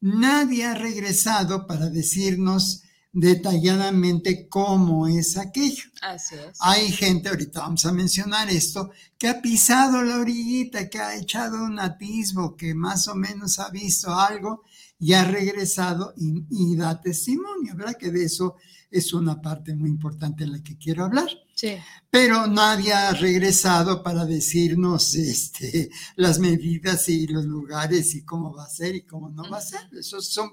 Nadie 0.00 0.64
ha 0.64 0.74
regresado 0.74 1.66
para 1.66 1.88
decirnos 1.88 2.82
detalladamente 3.12 4.48
cómo 4.48 5.06
es 5.06 5.36
aquello. 5.36 5.84
Así 6.02 6.34
es. 6.34 6.58
Hay 6.60 6.90
gente, 6.90 7.28
ahorita 7.28 7.60
vamos 7.60 7.86
a 7.86 7.92
mencionar 7.92 8.50
esto, 8.50 8.90
que 9.16 9.28
ha 9.28 9.40
pisado 9.40 10.02
la 10.02 10.18
orillita, 10.18 10.90
que 10.90 10.98
ha 10.98 11.16
echado 11.16 11.64
un 11.64 11.78
atisbo, 11.78 12.56
que 12.56 12.74
más 12.74 13.06
o 13.08 13.14
menos 13.14 13.58
ha 13.60 13.70
visto 13.70 14.12
algo 14.12 14.64
y 14.98 15.12
ha 15.12 15.24
regresado 15.24 16.14
y, 16.16 16.76
da 16.76 17.00
testimonio, 17.00 17.74
¿verdad? 17.76 17.96
Que 17.96 18.10
de 18.10 18.24
eso 18.24 18.56
es 18.90 19.12
una 19.12 19.40
parte 19.40 19.74
muy 19.74 19.90
importante 19.90 20.44
en 20.44 20.52
la 20.52 20.62
que 20.62 20.78
quiero 20.78 21.04
hablar. 21.04 21.28
Sí. 21.54 21.76
Pero 22.10 22.46
nadie 22.46 22.92
ha 22.92 23.12
regresado 23.12 24.02
para 24.02 24.24
decirnos 24.24 25.14
este, 25.14 25.90
las 26.16 26.38
medidas 26.38 27.08
y 27.08 27.26
los 27.26 27.44
lugares 27.44 28.14
y 28.14 28.24
cómo 28.24 28.54
va 28.54 28.64
a 28.64 28.70
ser 28.70 28.94
y 28.94 29.02
cómo 29.02 29.30
no 29.30 29.48
va 29.50 29.58
a 29.58 29.62
ser. 29.62 29.80
Eso 29.98 30.20
son 30.20 30.52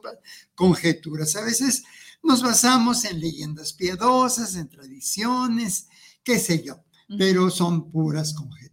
conjeturas. 0.56 1.36
A 1.36 1.42
veces 1.42 1.84
nos 2.24 2.42
basamos 2.42 3.06
en 3.06 3.20
leyendas 3.20 3.74
piadosas, 3.74 4.56
en 4.56 4.70
tradiciones, 4.70 5.88
qué 6.24 6.40
sé 6.40 6.64
yo, 6.64 6.84
pero 7.18 7.50
son 7.50 7.92
puras 7.92 8.34
conjeturas. 8.34 8.71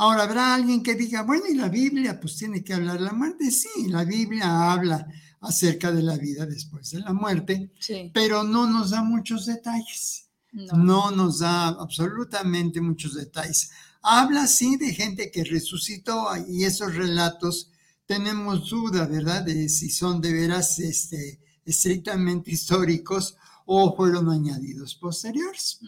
Ahora, 0.00 0.22
¿habrá 0.22 0.54
alguien 0.54 0.82
que 0.82 0.94
diga, 0.94 1.24
bueno, 1.24 1.44
y 1.46 1.54
la 1.54 1.68
Biblia 1.68 2.18
pues 2.18 2.34
tiene 2.38 2.64
que 2.64 2.72
hablar 2.72 2.98
de 2.98 3.04
la 3.04 3.12
muerte? 3.12 3.50
Sí, 3.50 3.86
la 3.88 4.02
Biblia 4.02 4.72
habla 4.72 5.06
acerca 5.42 5.92
de 5.92 6.02
la 6.02 6.16
vida 6.16 6.46
después 6.46 6.92
de 6.92 7.00
la 7.00 7.12
muerte, 7.12 7.70
pero 8.14 8.42
no 8.42 8.66
nos 8.66 8.92
da 8.92 9.02
muchos 9.02 9.44
detalles. 9.44 10.30
No. 10.52 11.10
nos 11.10 11.40
da 11.40 11.68
absolutamente 11.68 12.80
muchos 12.80 13.12
detalles. 13.14 13.72
Habla 14.00 14.46
sí 14.46 14.76
de 14.76 14.94
gente 14.94 15.30
que 15.30 15.44
resucitó 15.44 16.28
y 16.48 16.64
esos 16.64 16.94
relatos 16.94 17.70
tenemos 18.06 18.70
duda, 18.70 19.06
¿verdad? 19.06 19.42
De 19.42 19.68
si 19.68 19.90
son 19.90 20.22
de 20.22 20.32
veras 20.32 20.78
este, 20.78 21.40
estrictamente 21.66 22.50
históricos 22.52 23.36
o 23.72 23.94
fueron 23.94 24.28
añadidos 24.28 24.96
posteriores, 24.96 25.78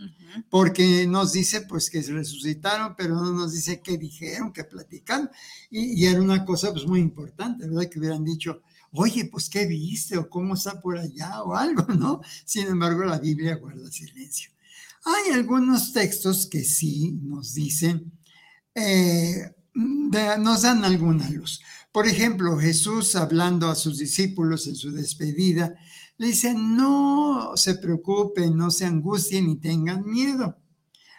porque 0.49 1.05
nos 1.09 1.33
dice 1.33 1.63
pues 1.63 1.91
que 1.91 2.01
resucitaron, 2.01 2.95
pero 2.97 3.17
no 3.17 3.33
nos 3.33 3.55
dice 3.55 3.81
qué 3.81 3.99
dijeron, 3.99 4.53
qué 4.53 4.63
platicaron, 4.63 5.29
y, 5.69 6.07
era 6.07 6.23
una 6.23 6.45
cosa 6.45 6.71
pues 6.73 6.87
muy 6.87 7.01
importante, 7.01 7.67
¿verdad? 7.67 7.91
Que 7.91 7.99
hubieran 7.99 8.23
dicho, 8.23 8.63
oye, 8.93 9.25
pues 9.25 9.49
qué 9.51 9.67
viste 9.67 10.17
o 10.17 10.31
cómo 10.31 10.55
está 10.55 10.81
por 10.81 10.97
allá 10.97 11.43
o 11.43 11.57
algo, 11.57 11.83
¿no? 11.99 12.21
Sin 12.45 12.69
embargo, 12.69 13.03
la 13.03 13.19
Biblia 13.19 13.57
guarda 13.57 13.91
silencio. 13.91 14.53
Hay 15.05 15.33
algunos 15.33 15.93
textos 15.93 16.47
que 16.47 16.63
sí 16.63 17.19
nos 17.21 17.53
dicen, 17.53 18.13
eh, 18.77 19.57
nos 19.75 20.63
dan 20.63 20.85
alguna 20.85 21.29
luz. 21.31 21.61
Por 21.91 22.07
ejemplo, 22.07 22.57
Jesús 22.59 23.17
hablando 23.17 23.69
a 23.69 23.75
sus 23.75 23.99
discípulos 23.99 24.69
en 24.69 24.77
su 24.77 24.93
despedida, 24.93 25.75
le 26.23 26.29
dice, 26.29 26.55
no 26.55 27.51
se 27.57 27.75
preocupen, 27.75 28.57
no 28.57 28.71
se 28.71 28.85
angustien 28.85 29.45
ni 29.49 29.57
tengan 29.57 30.09
miedo. 30.09 30.57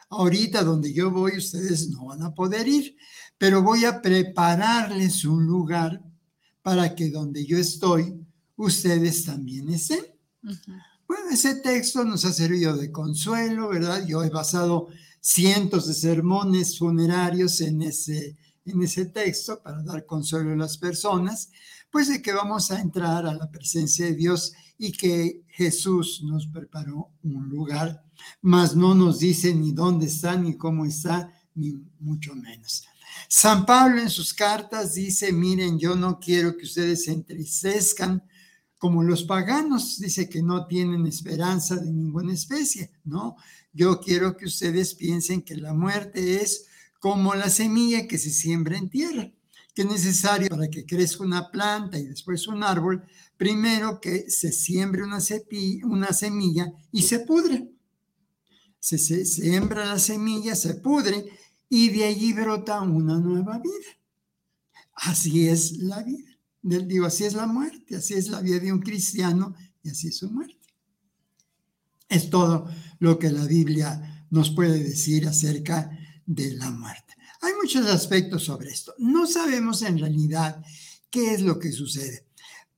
Ahorita 0.10 0.64
donde 0.64 0.94
yo 0.94 1.12
voy, 1.12 1.36
ustedes 1.40 1.90
no 1.90 2.06
van 2.06 2.22
a 2.22 2.34
poder 2.34 2.70
ir, 2.70 2.96
pero 3.38 3.62
voy 3.62 3.84
a 3.84 4.02
prepararles 4.02 5.26
un 5.26 5.46
lugar 5.46 6.02
para 6.62 6.96
que 6.96 7.10
donde 7.10 7.46
yo 7.46 7.58
estoy, 7.58 8.16
ustedes 8.56 9.26
también 9.26 9.68
estén. 9.68 10.06
Bueno, 11.06 11.32
ese 11.32 11.56
texto 11.56 12.06
nos 12.06 12.24
ha 12.24 12.32
servido 12.32 12.78
de 12.78 12.90
consuelo, 12.90 13.68
¿verdad? 13.68 14.08
Yo 14.08 14.24
he 14.24 14.30
basado 14.30 14.88
cientos 15.20 15.86
de 15.86 15.96
sermones 15.96 16.80
funerarios 16.80 17.60
en 17.60 17.82
ese, 17.82 18.38
en 18.64 18.82
ese 18.82 19.08
texto 19.08 19.62
para 19.62 19.84
dar 19.84 20.06
consuelo 20.06 20.54
a 20.54 20.56
las 20.56 20.78
personas, 20.78 21.50
pues 21.92 22.08
de 22.08 22.22
que 22.22 22.32
vamos 22.32 22.72
a 22.72 22.80
entrar 22.80 23.26
a 23.26 23.34
la 23.34 23.52
presencia 23.52 24.06
de 24.06 24.16
Dios 24.16 24.54
y 24.84 24.92
que 24.92 25.46
Jesús 25.48 26.22
nos 26.26 26.46
preparó 26.46 27.10
un 27.24 27.48
lugar, 27.48 28.04
mas 28.42 28.76
no 28.76 28.94
nos 28.94 29.20
dice 29.20 29.56
ni 29.56 29.72
dónde 29.72 30.08
está, 30.08 30.36
ni 30.36 30.58
cómo 30.58 30.86
está, 30.86 31.32
ni 31.56 31.82
mucho 32.02 32.36
menos. 32.36 32.84
San 33.30 33.66
Pablo 33.66 34.02
en 34.02 34.10
sus 34.10 34.34
cartas 34.34 34.96
dice, 34.96 35.32
miren, 35.32 35.80
yo 35.80 35.96
no 35.96 36.20
quiero 36.20 36.58
que 36.58 36.66
ustedes 36.66 37.06
se 37.06 37.14
entristezcan 37.14 38.24
como 38.78 39.04
los 39.04 39.24
paganos, 39.24 40.00
dice 40.00 40.28
que 40.28 40.44
no 40.44 40.68
tienen 40.68 41.08
esperanza 41.08 41.78
de 41.78 41.90
ninguna 41.90 42.34
especie, 42.34 42.92
¿no? 43.06 43.38
Yo 43.72 44.02
quiero 44.02 44.36
que 44.36 44.48
ustedes 44.48 44.96
piensen 44.96 45.44
que 45.44 45.56
la 45.56 45.74
muerte 45.74 46.42
es 46.42 46.66
como 47.00 47.36
la 47.36 47.50
semilla 47.50 48.06
que 48.06 48.18
se 48.18 48.32
siembra 48.32 48.78
en 48.78 48.90
tierra 48.90 49.32
que 49.74 49.82
es 49.82 49.88
necesario 49.88 50.50
para 50.50 50.70
que 50.70 50.86
crezca 50.86 51.24
una 51.24 51.50
planta 51.50 51.98
y 51.98 52.06
después 52.06 52.48
un 52.48 52.64
árbol, 52.64 53.04
primero 53.38 54.00
que 54.00 54.30
se 54.30 54.52
siembre 54.52 55.04
una, 55.04 55.20
semilla 55.20 56.72
y 56.92 57.02
se 57.02 57.20
pudre. 57.20 57.70
Se, 58.80 58.98
siembra 58.98 59.86
la 59.86 60.00
semilla, 60.00 60.56
se 60.56 60.76
pudre 60.76 61.26
y 61.70 61.90
de 61.90 62.04
allí 62.04 62.34
brota 62.34 62.82
una 62.82 63.20
nueva 63.20 63.60
vida. 63.60 63.98
Así 64.94 65.48
es 65.48 65.78
la 65.78 66.04
vida. 66.04 66.30
Digo, 66.62 67.06
así 67.06 67.26
es 67.26 67.34
la 67.34 67.48
muerte, 67.48 67.96
así 67.96 68.14
es 68.14 68.30
la 68.30 68.42
vida 68.42 68.60
de 68.60 68.72
un 68.72 68.80
cristiano 68.80 69.56
y 69.82 69.90
así 69.90 70.10
es 70.10 70.18
su 70.18 70.30
muerte. 70.30 70.56
Es 72.08 72.30
todo 72.30 72.70
lo 73.00 73.18
que 73.18 73.32
la 73.32 73.46
Biblia 73.46 74.28
nos 74.30 74.52
puede 74.52 74.84
decir 74.84 75.28
acerca 75.28 75.90
de 76.26 76.54
la 76.54 76.70
muerte. 76.70 77.03
Hay 77.44 77.52
muchos 77.62 77.86
aspectos 77.88 78.46
sobre 78.46 78.70
esto. 78.70 78.94
No 79.00 79.28
sabemos 79.28 79.82
en 79.82 80.00
realidad 80.00 80.64
qué 81.10 81.34
es 81.34 81.42
lo 81.42 81.60
que 81.60 81.74
sucede, 81.74 82.26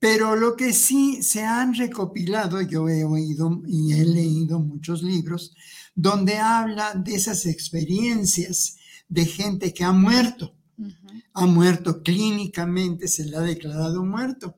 pero 0.00 0.34
lo 0.34 0.56
que 0.56 0.72
sí 0.72 1.22
se 1.22 1.44
han 1.44 1.72
recopilado, 1.72 2.60
yo 2.62 2.88
he 2.88 3.04
oído 3.04 3.62
y 3.64 3.92
he 3.92 4.04
leído 4.04 4.58
muchos 4.58 5.04
libros 5.04 5.54
donde 5.94 6.38
hablan 6.38 7.04
de 7.04 7.14
esas 7.14 7.46
experiencias 7.46 8.78
de 9.08 9.26
gente 9.26 9.72
que 9.72 9.84
ha 9.84 9.92
muerto. 9.92 10.52
Ha 11.32 11.46
muerto 11.46 12.02
clínicamente, 12.02 13.06
se 13.06 13.24
le 13.24 13.36
ha 13.36 13.42
declarado 13.42 14.04
muerto. 14.04 14.56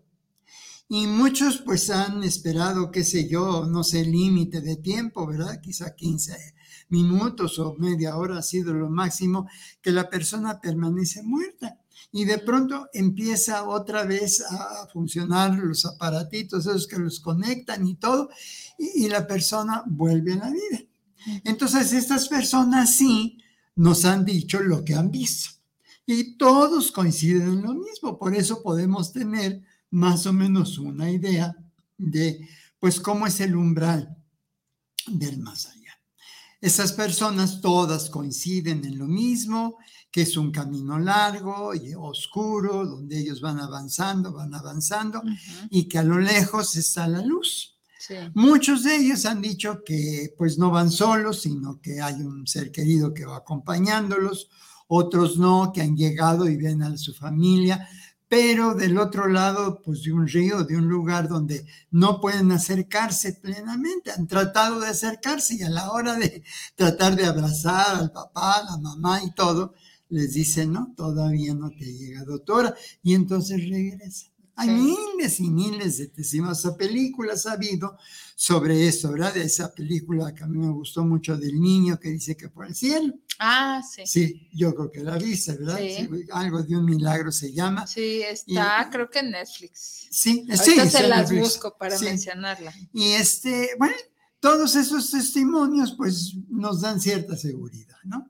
Y 0.88 1.06
muchos 1.06 1.58
pues 1.58 1.90
han 1.90 2.24
esperado, 2.24 2.90
qué 2.90 3.04
sé 3.04 3.28
yo, 3.28 3.66
no 3.66 3.84
sé, 3.84 4.06
límite 4.06 4.62
de 4.62 4.76
tiempo, 4.76 5.26
¿verdad? 5.26 5.60
Quizá 5.60 5.94
15 5.94 6.32
minutos 6.88 7.58
o 7.58 7.74
media 7.74 8.16
hora 8.16 8.38
ha 8.38 8.42
sido 8.42 8.72
lo 8.74 8.88
máximo 8.88 9.48
que 9.80 9.90
la 9.90 10.08
persona 10.08 10.60
permanece 10.60 11.22
muerta. 11.22 11.78
Y 12.10 12.24
de 12.24 12.38
pronto 12.38 12.88
empieza 12.92 13.68
otra 13.68 14.04
vez 14.04 14.40
a 14.40 14.86
funcionar 14.92 15.58
los 15.58 15.84
aparatitos, 15.84 16.66
esos 16.66 16.86
que 16.86 16.98
los 16.98 17.20
conectan 17.20 17.86
y 17.86 17.96
todo, 17.96 18.30
y, 18.78 19.08
la 19.08 19.26
persona 19.26 19.82
vuelve 19.86 20.32
a 20.34 20.36
la 20.36 20.50
vida. 20.50 20.80
Entonces, 21.44 21.92
estas 21.92 22.28
personas 22.28 22.94
sí 22.94 23.38
nos 23.76 24.04
han 24.04 24.24
dicho 24.24 24.60
lo 24.60 24.84
que 24.84 24.94
han 24.94 25.10
visto. 25.10 25.50
Y 26.06 26.38
todos 26.38 26.90
coinciden 26.90 27.48
en 27.48 27.62
lo 27.62 27.74
mismo. 27.74 28.18
Por 28.18 28.34
eso 28.34 28.62
podemos 28.62 29.12
tener 29.12 29.60
más 29.90 30.26
o 30.26 30.32
menos 30.32 30.78
una 30.78 31.10
idea 31.10 31.54
de, 31.98 32.48
pues, 32.78 33.00
cómo 33.00 33.26
es 33.26 33.40
el 33.40 33.54
umbral 33.54 34.16
del 35.06 35.38
más 35.38 35.66
allá. 35.66 35.77
Esas 36.60 36.92
personas 36.92 37.60
todas 37.60 38.10
coinciden 38.10 38.84
en 38.84 38.98
lo 38.98 39.06
mismo, 39.06 39.76
que 40.10 40.22
es 40.22 40.36
un 40.36 40.50
camino 40.50 40.98
largo 40.98 41.74
y 41.74 41.94
oscuro, 41.94 42.84
donde 42.84 43.20
ellos 43.20 43.40
van 43.40 43.60
avanzando, 43.60 44.32
van 44.32 44.52
avanzando, 44.54 45.22
y 45.70 45.84
que 45.88 45.98
a 45.98 46.02
lo 46.02 46.18
lejos 46.18 46.74
está 46.76 47.06
la 47.06 47.22
luz. 47.22 47.76
Muchos 48.34 48.84
de 48.84 48.96
ellos 48.96 49.26
han 49.26 49.42
dicho 49.42 49.82
que 49.84 50.34
pues 50.36 50.58
no 50.58 50.70
van 50.70 50.90
solos, 50.90 51.42
sino 51.42 51.80
que 51.80 52.00
hay 52.00 52.14
un 52.22 52.46
ser 52.46 52.72
querido 52.72 53.12
que 53.12 53.26
va 53.26 53.36
acompañándolos, 53.36 54.48
otros 54.88 55.36
no, 55.36 55.70
que 55.72 55.82
han 55.82 55.96
llegado 55.96 56.48
y 56.48 56.56
ven 56.56 56.82
a 56.82 56.96
su 56.96 57.12
familia, 57.12 57.86
pero 58.28 58.74
del 58.74 58.98
otro 58.98 59.26
lado, 59.26 59.80
pues 59.82 60.02
de 60.02 60.12
un 60.12 60.28
río, 60.28 60.62
de 60.64 60.76
un 60.76 60.86
lugar 60.86 61.28
donde 61.28 61.64
no 61.90 62.20
pueden 62.20 62.52
acercarse 62.52 63.32
plenamente, 63.32 64.10
han 64.10 64.26
tratado 64.26 64.80
de 64.80 64.88
acercarse 64.88 65.54
y 65.54 65.62
a 65.62 65.70
la 65.70 65.90
hora 65.90 66.14
de 66.14 66.42
tratar 66.76 67.16
de 67.16 67.24
abrazar 67.24 67.96
al 67.96 68.12
papá, 68.12 68.58
a 68.58 68.64
la 68.64 68.76
mamá 68.76 69.22
y 69.24 69.32
todo, 69.32 69.74
les 70.10 70.34
dicen, 70.34 70.72
no, 70.72 70.92
todavía 70.96 71.54
no 71.54 71.70
te 71.70 71.84
llega, 71.84 72.24
doctora, 72.24 72.74
y 73.02 73.14
entonces 73.14 73.60
regresan. 73.68 74.30
Hay 74.56 74.70
miles 74.70 75.38
y 75.38 75.50
miles 75.50 75.98
de 75.98 76.10
películas 76.76 77.46
ha 77.46 77.52
habido 77.52 77.96
sobre 78.34 78.88
eso, 78.88 79.12
¿verdad? 79.12 79.34
De 79.34 79.42
esa 79.42 79.72
película 79.72 80.34
que 80.34 80.42
a 80.42 80.48
mí 80.48 80.58
me 80.58 80.72
gustó 80.72 81.04
mucho 81.04 81.36
del 81.36 81.60
niño 81.60 82.00
que 82.00 82.10
dice 82.10 82.36
que 82.36 82.48
por 82.48 82.66
el 82.66 82.74
cielo. 82.74 83.14
Ah, 83.38 83.82
sí. 83.88 84.02
Sí, 84.04 84.48
yo 84.52 84.74
creo 84.74 84.90
que 84.90 85.00
la 85.00 85.16
viste, 85.16 85.52
¿verdad? 85.52 85.78
algo 86.32 86.62
de 86.62 86.76
un 86.76 86.84
milagro 86.84 87.30
se 87.30 87.52
llama. 87.52 87.86
Sí, 87.86 88.22
está, 88.22 88.88
creo 88.90 89.08
que 89.08 89.20
en 89.20 89.30
Netflix. 89.30 90.08
Sí, 90.10 90.44
sí. 90.60 90.88
se 90.88 91.06
las 91.06 91.32
busco 91.32 91.76
para 91.78 91.98
mencionarla. 92.00 92.74
Y 92.92 93.12
este, 93.12 93.70
bueno, 93.78 93.94
todos 94.40 94.74
esos 94.74 95.10
testimonios 95.10 95.94
pues 95.96 96.34
nos 96.48 96.80
dan 96.80 97.00
cierta 97.00 97.36
seguridad, 97.36 97.96
¿no? 98.04 98.28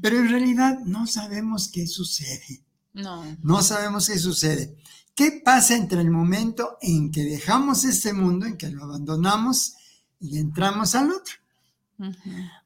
Pero 0.00 0.18
en 0.18 0.28
realidad 0.28 0.78
no 0.80 1.06
sabemos 1.06 1.68
qué 1.72 1.86
sucede. 1.86 2.64
No. 2.92 3.24
No 3.42 3.62
sabemos 3.62 4.06
qué 4.06 4.18
sucede. 4.18 4.76
¿Qué 5.14 5.42
pasa 5.44 5.76
entre 5.76 6.00
el 6.00 6.10
momento 6.10 6.76
en 6.80 7.10
que 7.10 7.24
dejamos 7.24 7.84
este 7.84 8.12
mundo, 8.12 8.46
en 8.46 8.56
que 8.56 8.68
lo 8.68 8.84
abandonamos 8.84 9.74
y 10.20 10.38
entramos 10.38 10.94
al 10.94 11.10
otro? 11.10 11.34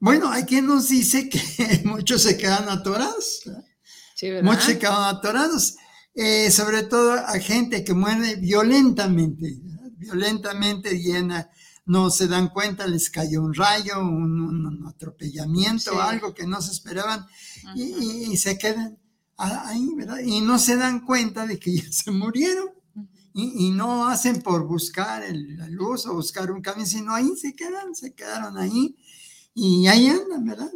Bueno, 0.01 0.31
hay 0.31 0.45
quien 0.45 0.67
nos 0.67 0.88
dice 0.88 1.29
que 1.29 1.41
muchos 1.85 2.23
se 2.23 2.37
quedan 2.37 2.69
atorados. 2.69 3.43
muchos 4.43 4.64
se 4.64 4.79
quedan 4.79 5.17
atorados. 5.17 5.77
Eh, 6.14 6.51
sobre 6.51 6.83
todo 6.83 7.12
a 7.12 7.38
gente 7.38 7.85
que 7.85 7.95
muere 7.95 8.37
violentamente, 8.37 9.61
violentamente 9.99 10.99
llena, 10.99 11.49
no 11.87 12.11
se 12.11 12.27
dan 12.27 12.49
cuenta, 12.49 12.87
les 12.87 13.09
cayó 13.09 13.43
un 13.43 13.55
rayo, 13.55 14.01
un, 14.01 14.85
atropellamiento, 14.87 16.01
algo 16.03 16.35
que 16.35 16.47
no 16.47 16.61
se 16.61 16.73
esperaban 16.73 17.25
y, 17.75 18.37
se 18.37 18.59
quedan 18.59 18.99
ahí, 19.37 19.88
¿verdad? 19.97 20.19
Y 20.19 20.41
no 20.41 20.59
se 20.59 20.77
dan 20.77 21.07
cuenta 21.07 21.47
de 21.47 21.59
que 21.59 21.77
ya 21.77 21.91
se 21.91 22.11
murieron. 22.11 22.78
Y, 23.35 23.71
no 23.71 24.09
hacen 24.09 24.43
por 24.43 24.67
buscar 24.67 25.23
la 25.33 25.69
luz 25.69 26.07
o 26.07 26.14
buscar 26.14 26.51
un 26.51 26.61
camino, 26.61 26.87
sino 26.87 27.14
ahí 27.14 27.37
se 27.37 27.55
quedan, 27.55 27.95
se 27.95 28.14
quedaron 28.14 28.59
ahí. 28.59 28.97
Y 29.55 29.87
ahí 29.87 30.09
andan, 30.09 30.45
¿verdad? 30.45 30.71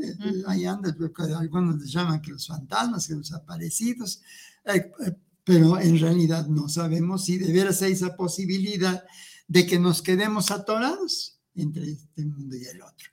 Ahí 0.47 0.65
andan, 0.65 0.97
algunos 1.37 1.81
les 1.81 1.93
llaman 1.93 2.21
que 2.21 2.33
los 2.33 2.47
fantasmas, 2.47 3.07
que 3.09 3.15
los 3.15 3.33
aparecidos, 3.33 4.23
eh, 4.65 4.91
eh, 5.07 5.17
pero 5.45 5.79
en 5.79 5.99
realidad 5.99 6.47
no 6.47 6.69
sabemos 6.69 7.25
si 7.25 7.39
de 7.39 7.53
veras 7.53 7.83
hay 7.83 7.93
esa 7.93 8.17
posibilidad 8.17 9.05
de 9.49 9.67
que 9.67 9.79
nos 9.79 10.03
quedemos 10.03 10.51
atorados 10.51 11.41
entre 11.55 11.93
este 11.93 12.25
mundo 12.25 12.57
y 12.57 12.65
el 12.65 12.83
otro. 12.83 13.09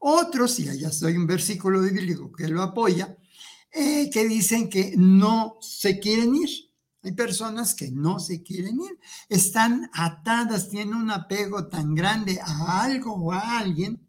Otros, 0.00 0.58
y 0.60 0.68
allá 0.68 0.88
estoy 0.88 1.16
un 1.16 1.26
versículo 1.26 1.80
bíblico 1.82 2.30
que 2.32 2.48
lo 2.48 2.62
apoya, 2.62 3.16
eh, 3.72 4.10
que 4.10 4.26
dicen 4.28 4.68
que 4.68 4.94
no 4.96 5.56
se 5.60 5.98
quieren 5.98 6.34
ir. 6.36 6.65
Hay 7.06 7.12
personas 7.12 7.76
que 7.76 7.88
no 7.92 8.18
se 8.18 8.42
quieren 8.42 8.80
ir, 8.80 8.98
están 9.28 9.88
atadas, 9.92 10.68
tienen 10.68 10.96
un 10.96 11.12
apego 11.12 11.68
tan 11.68 11.94
grande 11.94 12.40
a 12.42 12.82
algo 12.82 13.14
o 13.14 13.30
a 13.30 13.60
alguien 13.60 14.00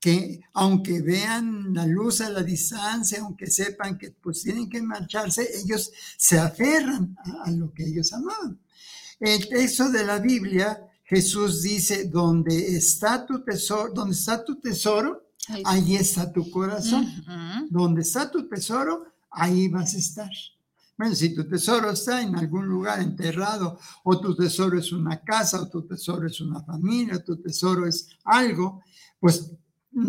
que 0.00 0.40
aunque 0.54 1.02
vean 1.02 1.74
la 1.74 1.84
luz 1.84 2.22
a 2.22 2.30
la 2.30 2.42
distancia, 2.42 3.20
aunque 3.20 3.48
sepan 3.48 3.98
que 3.98 4.12
pues 4.12 4.44
tienen 4.44 4.70
que 4.70 4.80
marcharse, 4.80 5.46
ellos 5.62 5.92
se 6.16 6.38
aferran 6.38 7.14
a, 7.44 7.50
lo 7.50 7.70
que 7.74 7.84
ellos 7.84 8.14
amaban. 8.14 8.58
El 9.20 9.46
texto 9.46 9.90
de 9.90 10.06
la 10.06 10.18
Biblia, 10.18 10.80
Jesús 11.04 11.60
dice, 11.60 12.04
donde 12.08 12.78
está 12.78 13.26
tu 13.26 13.44
tesoro, 13.44 13.92
donde 13.92 14.14
está 14.14 14.42
tu 14.42 14.58
tesoro, 14.58 15.32
ahí 15.66 15.96
está 15.96 16.32
tu 16.32 16.50
corazón. 16.50 17.06
Donde 17.68 18.00
está 18.00 18.30
tu 18.30 18.48
tesoro, 18.48 19.04
ahí 19.30 19.68
vas 19.68 19.94
a 19.94 19.98
estar. 19.98 20.30
Bueno, 20.98 21.14
si 21.14 21.32
tu 21.32 21.46
tesoro 21.48 21.92
está 21.92 22.20
en 22.20 22.34
algún 22.34 22.66
lugar 22.66 23.00
enterrado, 23.00 23.78
o 24.02 24.20
tu 24.20 24.34
tesoro 24.34 24.78
es 24.78 24.90
una 24.90 25.20
casa, 25.20 25.62
o 25.62 25.68
tu 25.68 25.86
tesoro 25.86 26.26
es 26.26 26.40
una 26.40 26.60
familia, 26.64 27.16
o 27.16 27.22
tu 27.22 27.40
tesoro 27.40 27.86
es 27.86 28.08
algo, 28.24 28.82
pues 29.20 29.52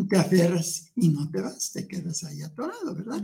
te 0.10 0.18
aferras 0.18 0.92
y 0.96 1.10
no 1.10 1.30
te 1.30 1.42
vas, 1.42 1.72
te 1.72 1.88
quedas 1.88 2.24
ahí 2.24 2.42
atorado, 2.42 2.96
¿verdad? 2.96 3.22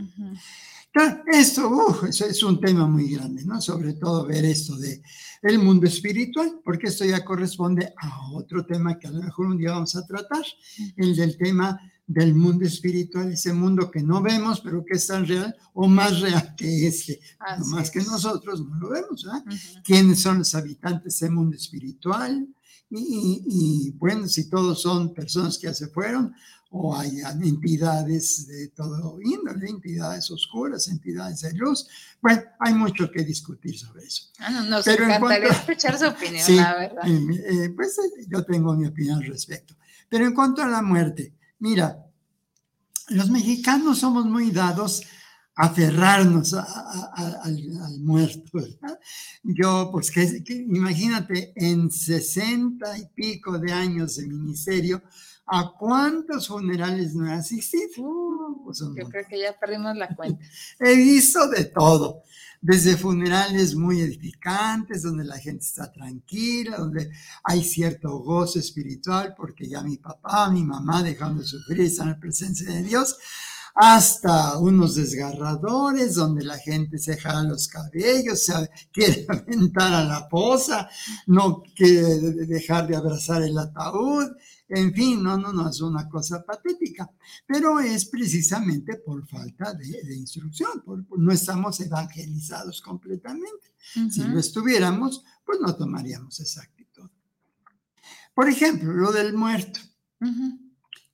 esto, 1.26 2.06
es 2.08 2.42
un 2.42 2.60
tema 2.60 2.86
muy 2.86 3.10
grande, 3.10 3.44
¿no? 3.44 3.60
Sobre 3.60 3.94
todo 3.94 4.26
ver 4.26 4.44
esto 4.44 4.76
de 4.76 5.02
el 5.42 5.58
mundo 5.58 5.86
espiritual, 5.86 6.60
porque 6.64 6.86
esto 6.86 7.04
ya 7.04 7.24
corresponde 7.24 7.92
a 7.96 8.30
otro 8.32 8.64
tema 8.64 8.98
que 8.98 9.08
a 9.08 9.10
lo 9.10 9.22
mejor 9.22 9.46
un 9.46 9.58
día 9.58 9.72
vamos 9.72 9.94
a 9.96 10.06
tratar, 10.06 10.44
el 10.96 11.14
del 11.14 11.36
tema 11.36 11.78
del 12.06 12.34
mundo 12.34 12.64
espiritual, 12.64 13.32
ese 13.32 13.52
mundo 13.52 13.90
que 13.90 14.02
no 14.02 14.22
vemos, 14.22 14.60
pero 14.60 14.84
que 14.84 14.94
es 14.94 15.06
tan 15.06 15.26
real 15.26 15.56
o 15.74 15.88
más 15.88 16.20
real 16.20 16.54
que 16.56 16.86
este, 16.86 17.20
no 17.58 17.66
más 17.66 17.90
que 17.90 18.00
nosotros 18.00 18.64
no 18.64 18.76
lo 18.76 18.90
vemos, 18.90 19.24
¿verdad? 19.24 19.44
¿Quiénes 19.82 20.20
son 20.20 20.38
los 20.38 20.54
habitantes 20.54 21.02
de 21.02 21.26
ese 21.26 21.30
mundo 21.30 21.56
espiritual? 21.56 22.46
Y, 22.88 23.42
y, 23.44 23.90
bueno, 23.98 24.28
si 24.28 24.48
todos 24.48 24.82
son 24.82 25.12
personas 25.12 25.58
que 25.58 25.66
ya 25.66 25.74
se 25.74 25.88
fueron, 25.88 26.32
o 26.70 26.96
hay 26.96 27.20
entidades 27.42 28.46
de 28.46 28.68
todo 28.68 29.18
índole, 29.22 29.68
entidades 29.68 30.30
oscuras, 30.30 30.88
entidades 30.88 31.40
de 31.42 31.52
luz. 31.54 31.86
Bueno, 32.20 32.42
hay 32.58 32.74
mucho 32.74 33.10
que 33.10 33.24
discutir 33.24 33.78
sobre 33.78 34.04
eso. 34.04 34.30
Ah, 34.38 34.50
no, 34.50 34.62
nos 34.64 34.84
Pero 34.84 35.04
encantaría 35.04 35.48
escuchar 35.48 35.98
su 35.98 36.06
opinión, 36.06 36.56
la 36.56 36.76
verdad. 36.76 37.06
Eh, 37.06 37.64
eh, 37.64 37.70
pues 37.70 37.98
eh, 37.98 38.26
yo 38.28 38.44
tengo 38.44 38.74
mi 38.74 38.86
opinión 38.86 39.22
al 39.22 39.26
respecto. 39.26 39.76
Pero 40.08 40.26
en 40.26 40.34
cuanto 40.34 40.62
a 40.62 40.66
la 40.66 40.82
muerte, 40.82 41.34
mira, 41.58 42.06
los 43.08 43.30
mexicanos 43.30 43.98
somos 43.98 44.26
muy 44.26 44.50
dados 44.50 45.02
aferrarnos 45.56 46.52
al, 46.54 47.98
muerto. 48.00 48.58
Yo, 49.42 49.88
pues, 49.90 50.10
que, 50.10 50.44
imagínate, 50.48 51.52
en 51.56 51.90
sesenta 51.90 52.96
y 52.98 53.06
pico 53.06 53.58
de 53.58 53.72
años 53.72 54.16
de 54.16 54.28
ministerio, 54.28 55.02
¿a 55.46 55.72
cuántos 55.78 56.48
funerales 56.48 57.14
no 57.14 57.26
he 57.26 57.32
asistido? 57.32 57.88
Uh, 57.98 58.64
pues, 58.64 58.80
yo 58.80 59.08
creo 59.08 59.24
que 59.26 59.40
ya 59.40 59.58
perdimos 59.58 59.96
la 59.96 60.14
cuenta. 60.14 60.44
he 60.80 60.94
visto 60.94 61.48
de 61.48 61.64
todo, 61.64 62.22
desde 62.60 62.98
funerales 62.98 63.74
muy 63.74 64.02
edificantes, 64.02 65.04
donde 65.04 65.24
la 65.24 65.38
gente 65.38 65.64
está 65.64 65.90
tranquila, 65.90 66.76
donde 66.76 67.10
hay 67.44 67.64
cierto 67.64 68.18
gozo 68.18 68.58
espiritual, 68.58 69.34
porque 69.34 69.66
ya 69.66 69.80
mi 69.80 69.96
papá, 69.96 70.50
mi 70.50 70.64
mamá 70.64 71.02
dejando 71.02 71.40
de 71.40 71.48
sufrir, 71.48 71.80
están 71.80 72.08
en 72.08 72.12
la 72.12 72.20
presencia 72.20 72.70
de 72.70 72.82
Dios, 72.82 73.16
hasta 73.78 74.56
unos 74.58 74.94
desgarradores 74.94 76.14
donde 76.14 76.42
la 76.42 76.56
gente 76.56 76.96
se 76.96 77.18
jala 77.18 77.42
los 77.42 77.68
cabellos, 77.68 78.46
se 78.46 78.54
quiere 78.92 79.26
aventar 79.28 79.92
a 79.92 80.04
la 80.04 80.28
poza, 80.28 80.88
no 81.26 81.62
quiere 81.74 82.18
dejar 82.46 82.88
de 82.88 82.96
abrazar 82.96 83.42
el 83.42 83.58
ataúd, 83.58 84.28
en 84.68 84.94
fin, 84.94 85.22
no, 85.22 85.36
no, 85.36 85.52
no 85.52 85.68
es 85.68 85.80
una 85.82 86.08
cosa 86.08 86.42
patética, 86.42 87.08
pero 87.46 87.78
es 87.78 88.06
precisamente 88.06 88.96
por 88.96 89.28
falta 89.28 89.74
de, 89.74 90.16
instrucción, 90.16 90.82
no 91.16 91.32
estamos 91.32 91.78
evangelizados 91.80 92.80
completamente. 92.80 93.74
Si 94.10 94.22
lo 94.24 94.40
estuviéramos, 94.40 95.22
pues 95.44 95.60
no 95.60 95.76
tomaríamos 95.76 96.40
esa 96.40 96.62
actitud. 96.62 97.08
Por 98.34 98.48
ejemplo, 98.48 98.92
lo 98.92 99.12
del 99.12 99.34
muerto. 99.34 99.78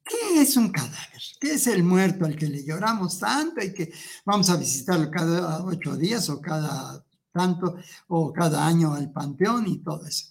¿Qué 0.04 0.42
es 0.42 0.56
un 0.56 0.70
cadáver? 0.70 1.22
¿Qué 1.40 1.54
es 1.54 1.66
el 1.66 1.82
muerto 1.82 2.24
al 2.24 2.36
que 2.36 2.46
le 2.46 2.64
lloramos 2.64 3.18
tanto 3.18 3.62
y 3.62 3.72
que 3.72 3.92
vamos 4.24 4.50
a 4.50 4.56
visitarlo 4.56 5.10
cada 5.10 5.64
ocho 5.64 5.96
días 5.96 6.28
o 6.28 6.40
cada 6.40 7.04
tanto 7.32 7.76
o 8.08 8.32
cada 8.32 8.66
año 8.66 8.94
al 8.94 9.12
panteón 9.12 9.66
y 9.68 9.78
todo 9.78 10.06
eso? 10.06 10.26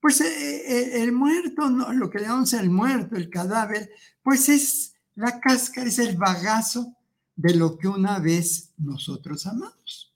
Pues 0.00 0.20
eh, 0.20 0.26
eh, 0.26 1.02
el 1.02 1.12
muerto, 1.12 1.70
no, 1.70 1.92
lo 1.92 2.10
que 2.10 2.18
llamamos 2.20 2.52
el 2.54 2.70
muerto, 2.70 3.14
el 3.14 3.30
cadáver, 3.30 3.90
pues 4.22 4.48
es 4.48 4.94
la 5.14 5.38
cáscara, 5.38 5.88
es 5.88 5.98
el 6.00 6.16
bagazo 6.16 6.96
de 7.36 7.54
lo 7.54 7.78
que 7.78 7.88
una 7.88 8.18
vez 8.18 8.72
nosotros 8.78 9.46
amamos. 9.46 10.12